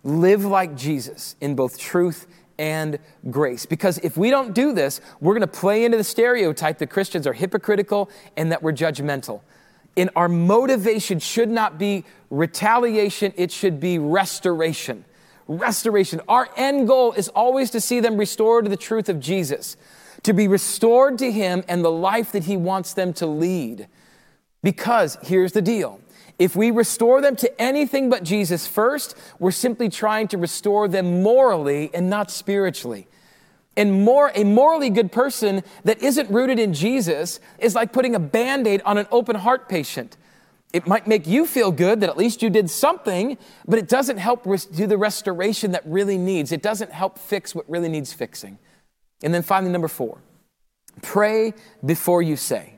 Live 0.04 0.46
like 0.46 0.76
Jesus 0.76 1.36
in 1.42 1.56
both 1.56 1.80
truth 1.80 2.28
and 2.60 3.00
grace. 3.32 3.66
Because 3.66 3.98
if 4.04 4.18
we 4.18 4.30
don't 4.30 4.54
do 4.54 4.72
this, 4.72 5.02
we're 5.20 5.34
going 5.34 5.42
to 5.42 5.48
play 5.48 5.84
into 5.84 5.98
the 5.98 6.04
stereotype 6.04 6.78
that 6.78 6.92
Christians 6.92 7.26
are 7.26 7.34
hypocritical 7.34 8.08
and 8.36 8.52
that 8.52 8.62
we're 8.62 8.72
judgmental. 8.72 9.42
And 9.98 10.12
our 10.16 10.30
motivation 10.30 11.18
should 11.18 11.50
not 11.50 11.80
be 11.80 12.06
retaliation, 12.30 13.34
it 13.36 13.52
should 13.52 13.80
be 13.80 13.98
restoration. 13.98 15.06
Restoration. 15.48 16.22
Our 16.28 16.50
end 16.58 16.88
goal 16.88 17.14
is 17.14 17.30
always 17.30 17.70
to 17.72 17.82
see 17.82 18.00
them 18.00 18.18
restored 18.18 18.66
to 18.66 18.70
the 18.70 18.78
truth 18.78 19.10
of 19.10 19.20
Jesus, 19.20 19.78
to 20.24 20.34
be 20.34 20.48
restored 20.48 21.18
to 21.20 21.32
Him 21.32 21.64
and 21.68 21.84
the 21.84 21.92
life 21.92 22.32
that 22.34 22.44
He 22.44 22.58
wants 22.58 22.94
them 22.94 23.14
to 23.14 23.26
lead. 23.26 23.88
Because 24.64 25.18
here's 25.22 25.54
the 25.54 25.62
deal 25.62 26.02
if 26.40 26.56
we 26.56 26.70
restore 26.70 27.22
them 27.22 27.36
to 27.38 27.62
anything 27.62 28.10
but 28.10 28.24
Jesus 28.24 28.68
first, 28.68 29.16
we're 29.40 29.52
simply 29.52 29.90
trying 29.90 30.28
to 30.30 30.38
restore 30.38 30.88
them 30.88 31.24
morally 31.24 31.90
and 31.94 32.10
not 32.10 32.30
spiritually. 32.30 33.08
And 33.76 34.04
more, 34.04 34.32
a 34.34 34.44
morally 34.44 34.90
good 34.90 35.12
person 35.12 35.64
that 35.84 36.02
isn't 36.02 36.30
rooted 36.32 36.60
in 36.60 36.74
Jesus 36.74 37.40
is 37.60 37.76
like 37.76 37.94
putting 37.94 38.16
a 38.16 38.20
band 38.20 38.68
aid 38.68 38.82
on 38.86 38.98
an 38.98 39.08
open 39.12 39.36
heart 39.36 39.70
patient. 39.70 40.18
It 40.74 40.86
might 40.86 41.08
make 41.08 41.26
you 41.26 41.46
feel 41.46 41.72
good 41.72 42.02
that 42.02 42.10
at 42.10 42.18
least 42.18 42.42
you 42.42 42.50
did 42.50 42.70
something, 42.70 43.38
but 43.68 43.80
it 43.80 43.88
doesn't 43.88 44.18
help 44.18 44.44
do 44.44 44.86
the 44.86 44.98
restoration 44.98 45.72
that 45.72 45.84
really 45.86 46.18
needs. 46.18 46.52
It 46.52 46.62
doesn't 46.62 46.92
help 46.92 47.18
fix 47.18 47.56
what 47.56 47.70
really 47.70 47.90
needs 47.90 48.12
fixing. 48.12 48.60
And 49.24 49.34
then 49.34 49.44
finally, 49.44 49.72
number 49.72 49.88
four, 49.88 50.22
pray 51.02 51.54
before 51.86 52.22
you 52.22 52.36
say. 52.36 52.74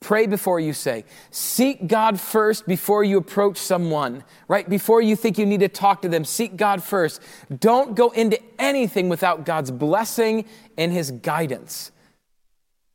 Pray 0.00 0.26
before 0.26 0.58
you 0.58 0.72
say. 0.72 1.04
Seek 1.30 1.86
God 1.86 2.18
first 2.18 2.66
before 2.66 3.04
you 3.04 3.18
approach 3.18 3.56
someone, 3.56 4.24
right? 4.48 4.68
Before 4.68 5.00
you 5.00 5.14
think 5.14 5.38
you 5.38 5.46
need 5.46 5.60
to 5.60 5.68
talk 5.68 6.02
to 6.02 6.08
them, 6.08 6.24
seek 6.24 6.56
God 6.56 6.82
first. 6.82 7.22
Don't 7.60 7.94
go 7.94 8.10
into 8.10 8.40
anything 8.58 9.08
without 9.08 9.46
God's 9.46 9.70
blessing 9.70 10.44
and 10.76 10.92
His 10.92 11.12
guidance. 11.12 11.92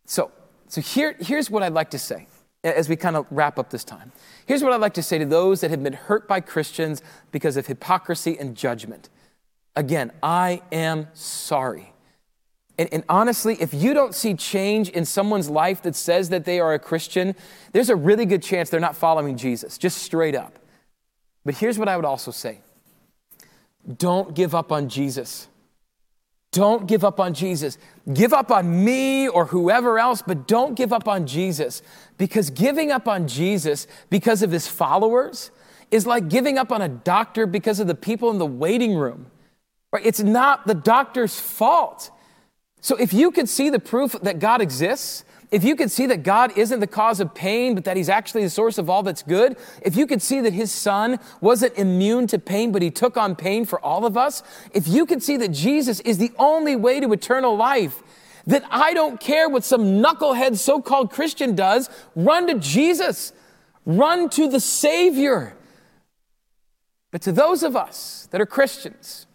So, 0.05 0.31
so 0.67 0.81
here, 0.81 1.15
here's 1.17 1.49
what 1.49 1.63
I'd 1.63 1.73
like 1.73 1.91
to 1.91 1.99
say 1.99 2.27
as 2.63 2.89
we 2.89 2.95
kind 2.95 3.15
of 3.15 3.25
wrap 3.29 3.59
up 3.59 3.69
this 3.69 3.83
time. 3.83 4.11
Here's 4.45 4.63
what 4.63 4.73
I'd 4.73 4.81
like 4.81 4.95
to 4.95 5.03
say 5.03 5.17
to 5.17 5.25
those 5.25 5.61
that 5.61 5.71
have 5.71 5.83
been 5.83 5.93
hurt 5.93 6.27
by 6.27 6.41
Christians 6.41 7.01
because 7.31 7.57
of 7.57 7.67
hypocrisy 7.67 8.37
and 8.37 8.55
judgment. 8.55 9.09
Again, 9.75 10.11
I 10.23 10.61
am 10.71 11.07
sorry. 11.13 11.93
And, 12.79 12.89
and, 12.91 13.03
honestly, 13.09 13.57
if 13.59 13.73
you 13.73 13.93
don't 13.93 14.13
see 14.13 14.35
change 14.35 14.89
in 14.89 15.03
someone's 15.05 15.49
life 15.49 15.81
that 15.81 15.95
says 15.95 16.29
that 16.29 16.45
they 16.45 16.59
are 16.59 16.73
a 16.73 16.79
Christian, 16.79 17.35
there's 17.71 17.89
a 17.89 17.95
really 17.95 18.25
good 18.25 18.43
chance 18.43 18.69
they're 18.69 18.79
not 18.79 18.95
following 18.95 19.35
Jesus, 19.35 19.77
just 19.79 19.97
straight 19.97 20.35
up. 20.35 20.59
But 21.43 21.55
here's 21.55 21.79
what 21.79 21.87
I 21.87 21.95
would 21.95 22.05
also 22.05 22.31
say 22.31 22.59
don't 23.97 24.35
give 24.35 24.53
up 24.53 24.71
on 24.71 24.89
Jesus. 24.89 25.47
Don't 26.57 26.87
give 26.87 27.03
up 27.03 27.19
on 27.19 27.35
Jesus. 27.35 27.77
Give 28.11 28.33
up 28.33 28.49
on 28.49 28.83
me 28.83 29.27
or 29.27 29.45
whoever 29.45 29.99
else, 29.99 30.23
but 30.23 30.47
don't 30.47 30.73
give 30.73 30.91
up 30.91 31.07
on 31.07 31.27
Jesus. 31.27 31.83
Because 32.17 32.49
giving 32.49 32.89
up 32.89 33.07
on 33.07 33.27
Jesus 33.27 33.85
because 34.09 34.41
of 34.41 34.49
his 34.49 34.67
followers 34.67 35.51
is 35.91 36.07
like 36.07 36.29
giving 36.29 36.57
up 36.57 36.71
on 36.71 36.81
a 36.81 36.89
doctor 36.89 37.45
because 37.45 37.79
of 37.79 37.85
the 37.85 37.93
people 37.93 38.31
in 38.31 38.39
the 38.39 38.45
waiting 38.47 38.95
room. 38.95 39.27
Right? 39.91 40.03
It's 40.03 40.19
not 40.19 40.65
the 40.65 40.73
doctor's 40.73 41.39
fault. 41.39 42.09
So 42.81 42.95
if 42.95 43.13
you 43.13 43.29
could 43.29 43.47
see 43.47 43.69
the 43.69 43.77
proof 43.77 44.13
that 44.23 44.39
God 44.39 44.59
exists, 44.59 45.25
if 45.49 45.63
you 45.63 45.75
could 45.75 45.91
see 45.91 46.05
that 46.07 46.23
God 46.23 46.57
isn't 46.57 46.79
the 46.79 46.87
cause 46.87 47.19
of 47.19 47.33
pain, 47.33 47.73
but 47.73 47.85
that 47.85 47.95
He's 47.95 48.09
actually 48.09 48.43
the 48.43 48.49
source 48.49 48.77
of 48.77 48.89
all 48.89 49.03
that's 49.03 49.23
good, 49.23 49.57
if 49.81 49.95
you 49.95 50.05
could 50.05 50.21
see 50.21 50.41
that 50.41 50.53
His 50.53 50.71
Son 50.71 51.19
wasn't 51.39 51.77
immune 51.77 52.27
to 52.27 52.39
pain, 52.39 52.71
but 52.71 52.81
He 52.81 52.91
took 52.91 53.15
on 53.15 53.35
pain 53.35 53.65
for 53.65 53.79
all 53.79 54.05
of 54.05 54.17
us, 54.17 54.43
if 54.73 54.87
you 54.87 55.05
could 55.05 55.23
see 55.23 55.37
that 55.37 55.49
Jesus 55.49 55.99
is 56.01 56.17
the 56.17 56.31
only 56.37 56.75
way 56.75 56.99
to 56.99 57.13
eternal 57.13 57.55
life, 57.55 58.03
then 58.45 58.65
I 58.69 58.93
don't 58.93 59.19
care 59.19 59.49
what 59.49 59.63
some 59.63 60.01
knucklehead 60.01 60.57
so 60.57 60.81
called 60.81 61.11
Christian 61.11 61.55
does, 61.55 61.89
run 62.15 62.47
to 62.47 62.55
Jesus, 62.55 63.33
run 63.85 64.29
to 64.31 64.49
the 64.49 64.59
Savior. 64.59 65.55
But 67.11 67.21
to 67.21 67.31
those 67.31 67.63
of 67.63 67.75
us 67.75 68.27
that 68.31 68.41
are 68.41 68.45
Christians, 68.45 69.26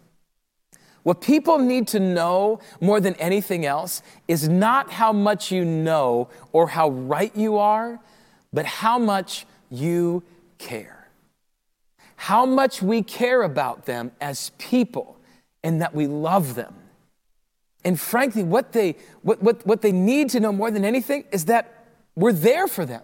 what 1.03 1.19
people 1.19 1.59
need 1.59 1.87
to 1.89 1.99
know 1.99 2.59
more 2.79 2.99
than 2.99 3.15
anything 3.15 3.65
else 3.65 4.01
is 4.27 4.47
not 4.47 4.89
how 4.89 5.11
much 5.11 5.51
you 5.51 5.65
know 5.65 6.29
or 6.53 6.69
how 6.69 6.89
right 6.89 7.35
you 7.35 7.57
are, 7.57 7.99
but 8.53 8.65
how 8.65 8.97
much 8.97 9.45
you 9.69 10.23
care. 10.57 11.09
How 12.15 12.45
much 12.45 12.81
we 12.81 13.03
care 13.03 13.41
about 13.41 13.85
them 13.85 14.11
as 14.21 14.51
people 14.57 15.17
and 15.61 15.81
that 15.81 15.93
we 15.93 16.07
love 16.07 16.55
them. 16.55 16.73
And 17.83 17.99
frankly, 17.99 18.43
what 18.43 18.71
they, 18.71 18.95
what, 19.23 19.43
what, 19.43 19.65
what 19.67 19.81
they 19.81 19.91
need 19.91 20.29
to 20.29 20.39
know 20.39 20.53
more 20.53 20.71
than 20.71 20.85
anything 20.85 21.25
is 21.31 21.45
that 21.45 21.85
we're 22.15 22.31
there 22.31 22.67
for 22.67 22.85
them, 22.85 23.03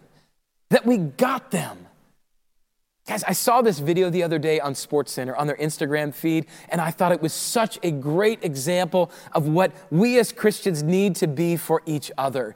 that 0.70 0.86
we 0.86 0.98
got 0.98 1.52
them 1.52 1.89
Guys, 3.10 3.24
I 3.24 3.32
saw 3.32 3.64
this 3.64 3.80
video 3.80 4.12
the 4.12 4.22
other 4.22 4.38
day 4.38 4.60
on 4.60 4.76
SportsCenter 4.76 5.36
on 5.36 5.48
their 5.48 5.56
Instagram 5.56 6.14
feed, 6.14 6.46
and 6.70 6.80
I 6.80 6.92
thought 6.92 7.12
it 7.12 7.20
was 7.20 7.34
such 7.34 7.80
a 7.82 7.90
great 7.90 8.44
example 8.44 9.10
of 9.32 9.48
what 9.48 9.72
we 9.90 10.20
as 10.20 10.32
Christians 10.32 10.84
need 10.84 11.16
to 11.16 11.26
be 11.26 11.58
for 11.58 11.82
each 11.88 12.12
other. 12.20 12.56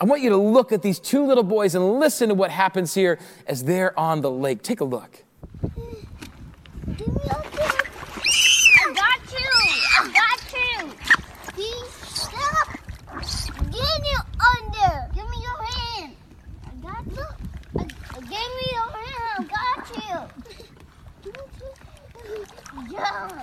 I 0.00 0.04
want 0.04 0.20
you 0.20 0.30
to 0.30 0.36
look 0.36 0.72
at 0.72 0.82
these 0.82 0.98
two 0.98 1.24
little 1.24 1.44
boys 1.44 1.76
and 1.76 2.00
listen 2.00 2.30
to 2.30 2.34
what 2.34 2.50
happens 2.50 2.94
here 2.94 3.20
as 3.46 3.62
they're 3.62 3.96
on 3.96 4.22
the 4.22 4.30
lake. 4.32 4.62
Take 4.62 4.80
a 4.80 4.84
look. 4.84 5.22
I 5.62 5.68
got 8.92 9.20
you. 9.30 9.50
I 9.94 10.10
got 10.12 10.40
you. 10.52 10.90
Please 11.52 11.92
stop. 12.02 12.76
Get 13.70 14.02
you 14.10 14.18
under. 14.50 15.08
Give 15.14 15.30
me 15.30 15.38
your 15.42 15.62
hand. 15.62 16.16
I 16.66 16.74
got 16.82 17.06
you. 17.06 17.24
I, 17.78 17.82
I 17.82 18.18
give 18.18 18.30
me 18.30 18.66
your 18.72 18.90
hand. 18.90 19.00
I 19.38 19.42
got 19.44 19.78
you. 19.96 20.18
Yeah. 22.90 23.42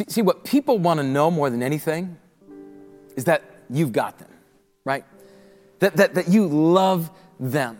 See, 0.00 0.06
see 0.08 0.22
what 0.22 0.44
people 0.44 0.78
want 0.78 0.98
to 0.98 1.04
know 1.04 1.30
more 1.30 1.50
than 1.50 1.62
anything 1.62 2.16
is 3.16 3.24
that 3.24 3.42
you've 3.68 3.92
got 3.92 4.18
them, 4.18 4.30
right? 4.82 5.04
That, 5.80 5.96
that, 5.96 6.14
that 6.14 6.28
you 6.28 6.46
love 6.46 7.10
them. 7.38 7.76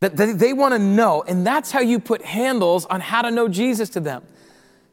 That, 0.00 0.16
that 0.16 0.40
they 0.40 0.52
want 0.52 0.74
to 0.74 0.80
know, 0.80 1.22
and 1.22 1.46
that's 1.46 1.70
how 1.70 1.78
you 1.78 2.00
put 2.00 2.24
handles 2.24 2.84
on 2.86 3.00
how 3.00 3.22
to 3.22 3.30
know 3.30 3.46
Jesus 3.46 3.90
to 3.90 4.00
them. 4.00 4.24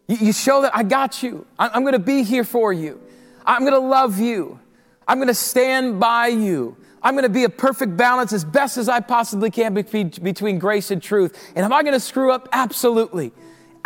You, 0.07 0.17
you 0.17 0.31
show 0.31 0.61
that 0.61 0.75
I 0.75 0.83
got 0.83 1.23
you. 1.23 1.47
I, 1.57 1.69
I'm 1.69 1.81
going 1.81 1.93
to 1.93 1.99
be 1.99 2.21
here 2.21 2.43
for 2.43 2.71
you. 2.71 3.01
I'm 3.43 3.61
going 3.61 3.73
to 3.73 3.79
love 3.79 4.19
you. 4.19 4.59
I'm 5.07 5.17
going 5.17 5.29
to 5.29 5.33
stand 5.33 5.99
by 5.99 6.27
you. 6.27 6.77
I'm 7.01 7.15
going 7.15 7.23
to 7.23 7.29
be 7.29 7.45
a 7.45 7.49
perfect 7.49 7.97
balance 7.97 8.31
as 8.31 8.45
best 8.45 8.77
as 8.77 8.87
I 8.89 8.99
possibly 8.99 9.49
can 9.49 9.73
between 9.73 10.59
grace 10.59 10.91
and 10.91 11.01
truth. 11.01 11.51
And 11.55 11.65
am 11.65 11.73
I 11.73 11.81
going 11.81 11.95
to 11.95 11.99
screw 11.99 12.31
up? 12.31 12.47
Absolutely. 12.51 13.31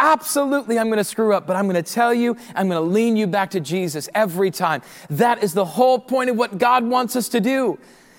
Absolutely, 0.03 0.79
I'm 0.79 0.87
going 0.87 0.97
to 0.97 1.03
screw 1.03 1.31
up, 1.31 1.45
but 1.45 1.55
I'm 1.55 1.69
going 1.69 1.81
to 1.81 1.93
tell 1.93 2.11
you, 2.11 2.35
I'm 2.55 2.67
going 2.67 2.83
to 2.83 2.89
lean 2.91 3.15
you 3.15 3.27
back 3.27 3.51
to 3.51 3.59
Jesus 3.59 4.09
every 4.15 4.49
time. 4.49 4.81
That 5.11 5.43
is 5.43 5.53
the 5.53 5.63
whole 5.63 5.99
point 5.99 6.31
of 6.31 6.35
what 6.35 6.57
God 6.57 6.83
wants 6.83 7.15
us 7.15 7.29
to 7.29 7.39
do. 7.39 7.77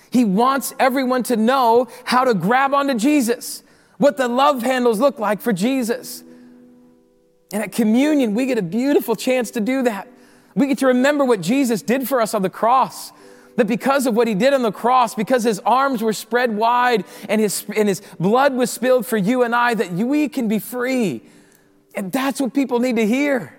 He 0.09 0.23
wants 0.23 0.73
everyone 0.79 1.23
to 1.23 1.35
know 1.35 1.89
how 2.05 2.23
to 2.23 2.33
grab 2.33 2.73
onto 2.73 2.93
Jesus, 2.93 3.63
what 3.97 4.15
the 4.15 4.29
love 4.29 4.63
handles 4.63 5.01
look 5.01 5.19
like 5.19 5.41
for 5.41 5.51
Jesus. 5.51 6.23
And 7.51 7.61
at 7.61 7.73
communion, 7.73 8.33
we 8.33 8.45
get 8.45 8.57
a 8.57 8.63
beautiful 8.63 9.17
chance 9.17 9.51
to 9.51 9.59
do 9.59 9.81
that. 9.81 10.07
We 10.55 10.67
get 10.67 10.77
to 10.77 10.87
remember 10.87 11.25
what 11.25 11.41
Jesus 11.41 11.81
did 11.81 12.07
for 12.07 12.21
us 12.21 12.33
on 12.33 12.43
the 12.43 12.49
cross. 12.49 13.11
That 13.57 13.67
because 13.67 14.07
of 14.07 14.15
what 14.15 14.29
he 14.29 14.35
did 14.35 14.53
on 14.53 14.61
the 14.61 14.71
cross, 14.71 15.15
because 15.15 15.43
his 15.43 15.59
arms 15.59 16.01
were 16.01 16.13
spread 16.13 16.55
wide 16.55 17.03
and 17.27 17.41
his, 17.41 17.65
and 17.75 17.89
his 17.89 18.01
blood 18.21 18.53
was 18.53 18.71
spilled 18.71 19.05
for 19.05 19.17
you 19.17 19.43
and 19.43 19.53
I, 19.53 19.73
that 19.73 19.91
we 19.91 20.29
can 20.29 20.47
be 20.47 20.59
free. 20.59 21.23
And 21.95 22.11
that's 22.11 22.41
what 22.41 22.53
people 22.53 22.79
need 22.79 22.95
to 22.95 23.05
hear. 23.05 23.57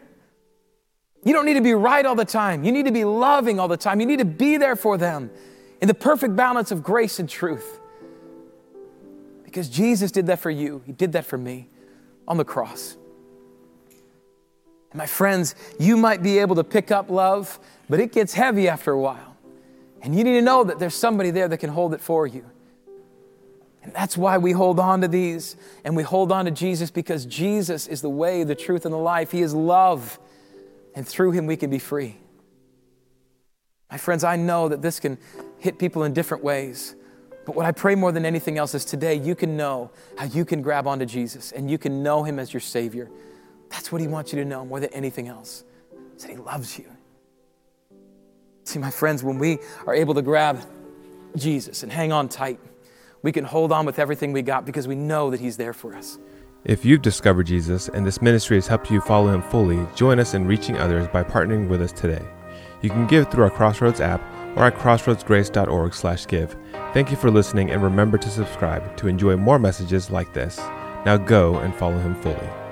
You 1.24 1.32
don't 1.32 1.46
need 1.46 1.54
to 1.54 1.62
be 1.62 1.74
right 1.74 2.04
all 2.04 2.14
the 2.14 2.24
time. 2.24 2.64
You 2.64 2.72
need 2.72 2.86
to 2.86 2.92
be 2.92 3.04
loving 3.04 3.58
all 3.58 3.68
the 3.68 3.76
time. 3.76 4.00
You 4.00 4.06
need 4.06 4.18
to 4.18 4.24
be 4.24 4.56
there 4.56 4.76
for 4.76 4.98
them 4.98 5.30
in 5.80 5.88
the 5.88 5.94
perfect 5.94 6.36
balance 6.36 6.70
of 6.70 6.82
grace 6.82 7.18
and 7.18 7.28
truth. 7.28 7.80
Because 9.44 9.68
Jesus 9.68 10.10
did 10.10 10.26
that 10.26 10.40
for 10.40 10.50
you, 10.50 10.82
He 10.84 10.92
did 10.92 11.12
that 11.12 11.24
for 11.24 11.38
me 11.38 11.68
on 12.26 12.36
the 12.36 12.44
cross. 12.44 12.96
And 14.90 14.98
my 14.98 15.06
friends, 15.06 15.54
you 15.78 15.96
might 15.96 16.22
be 16.22 16.38
able 16.38 16.56
to 16.56 16.64
pick 16.64 16.90
up 16.90 17.08
love, 17.10 17.58
but 17.88 18.00
it 18.00 18.12
gets 18.12 18.34
heavy 18.34 18.68
after 18.68 18.92
a 18.92 19.00
while. 19.00 19.36
And 20.02 20.14
you 20.14 20.24
need 20.24 20.34
to 20.34 20.42
know 20.42 20.64
that 20.64 20.78
there's 20.78 20.94
somebody 20.94 21.30
there 21.30 21.48
that 21.48 21.58
can 21.58 21.70
hold 21.70 21.94
it 21.94 22.00
for 22.00 22.26
you. 22.26 22.44
And 23.84 23.92
that's 23.92 24.16
why 24.16 24.38
we 24.38 24.52
hold 24.52 24.80
on 24.80 25.02
to 25.02 25.08
these 25.08 25.56
and 25.84 25.94
we 25.94 26.02
hold 26.02 26.32
on 26.32 26.46
to 26.46 26.50
Jesus 26.50 26.90
because 26.90 27.26
Jesus 27.26 27.86
is 27.86 28.00
the 28.00 28.08
way, 28.08 28.42
the 28.42 28.54
truth, 28.54 28.86
and 28.86 28.94
the 28.94 28.98
life. 28.98 29.30
He 29.30 29.42
is 29.42 29.54
love. 29.54 30.18
And 30.94 31.06
through 31.06 31.32
him, 31.32 31.46
we 31.46 31.56
can 31.56 31.68
be 31.68 31.78
free. 31.78 32.16
My 33.90 33.98
friends, 33.98 34.24
I 34.24 34.36
know 34.36 34.68
that 34.70 34.80
this 34.80 34.98
can 34.98 35.18
hit 35.58 35.78
people 35.78 36.04
in 36.04 36.14
different 36.14 36.42
ways. 36.42 36.96
But 37.44 37.54
what 37.54 37.66
I 37.66 37.72
pray 37.72 37.94
more 37.94 38.10
than 38.10 38.24
anything 38.24 38.56
else 38.56 38.74
is 38.74 38.86
today 38.86 39.16
you 39.16 39.34
can 39.34 39.54
know 39.54 39.90
how 40.16 40.24
you 40.24 40.46
can 40.46 40.62
grab 40.62 40.86
onto 40.86 41.04
Jesus 41.04 41.52
and 41.52 41.70
you 41.70 41.76
can 41.76 42.02
know 42.02 42.24
him 42.24 42.38
as 42.38 42.54
your 42.54 42.62
Savior. 42.62 43.10
That's 43.68 43.92
what 43.92 44.00
he 44.00 44.06
wants 44.06 44.32
you 44.32 44.38
to 44.38 44.46
know 44.46 44.64
more 44.64 44.80
than 44.80 44.92
anything 44.94 45.28
else. 45.28 45.62
Is 46.16 46.22
that 46.22 46.30
he 46.30 46.38
loves 46.38 46.78
you. 46.78 46.86
See, 48.64 48.78
my 48.78 48.90
friends, 48.90 49.22
when 49.22 49.38
we 49.38 49.58
are 49.86 49.94
able 49.94 50.14
to 50.14 50.22
grab 50.22 50.62
Jesus 51.36 51.82
and 51.82 51.92
hang 51.92 52.12
on 52.12 52.30
tight, 52.30 52.58
we 53.24 53.32
can 53.32 53.44
hold 53.44 53.72
on 53.72 53.86
with 53.86 53.98
everything 53.98 54.32
we 54.32 54.42
got 54.42 54.66
because 54.66 54.86
we 54.86 54.94
know 54.94 55.30
that 55.30 55.40
He's 55.40 55.56
there 55.56 55.72
for 55.72 55.96
us. 55.96 56.18
If 56.64 56.84
you've 56.84 57.02
discovered 57.02 57.46
Jesus 57.46 57.88
and 57.88 58.06
this 58.06 58.20
ministry 58.20 58.58
has 58.58 58.66
helped 58.66 58.90
you 58.90 59.00
follow 59.00 59.32
Him 59.32 59.42
fully, 59.42 59.84
join 59.96 60.20
us 60.20 60.34
in 60.34 60.46
reaching 60.46 60.76
others 60.76 61.08
by 61.08 61.24
partnering 61.24 61.66
with 61.68 61.80
us 61.80 61.90
today. 61.90 62.22
You 62.82 62.90
can 62.90 63.06
give 63.06 63.30
through 63.30 63.44
our 63.44 63.50
Crossroads 63.50 64.02
app 64.02 64.20
or 64.56 64.64
at 64.64 64.76
crossroadsgrace.org/give. 64.76 66.56
Thank 66.92 67.10
you 67.10 67.16
for 67.16 67.30
listening 67.30 67.70
and 67.70 67.82
remember 67.82 68.18
to 68.18 68.28
subscribe 68.28 68.94
to 68.98 69.08
enjoy 69.08 69.36
more 69.36 69.58
messages 69.58 70.10
like 70.10 70.32
this. 70.34 70.58
Now 71.06 71.16
go 71.16 71.56
and 71.56 71.74
follow 71.74 71.98
Him 71.98 72.14
fully. 72.16 72.63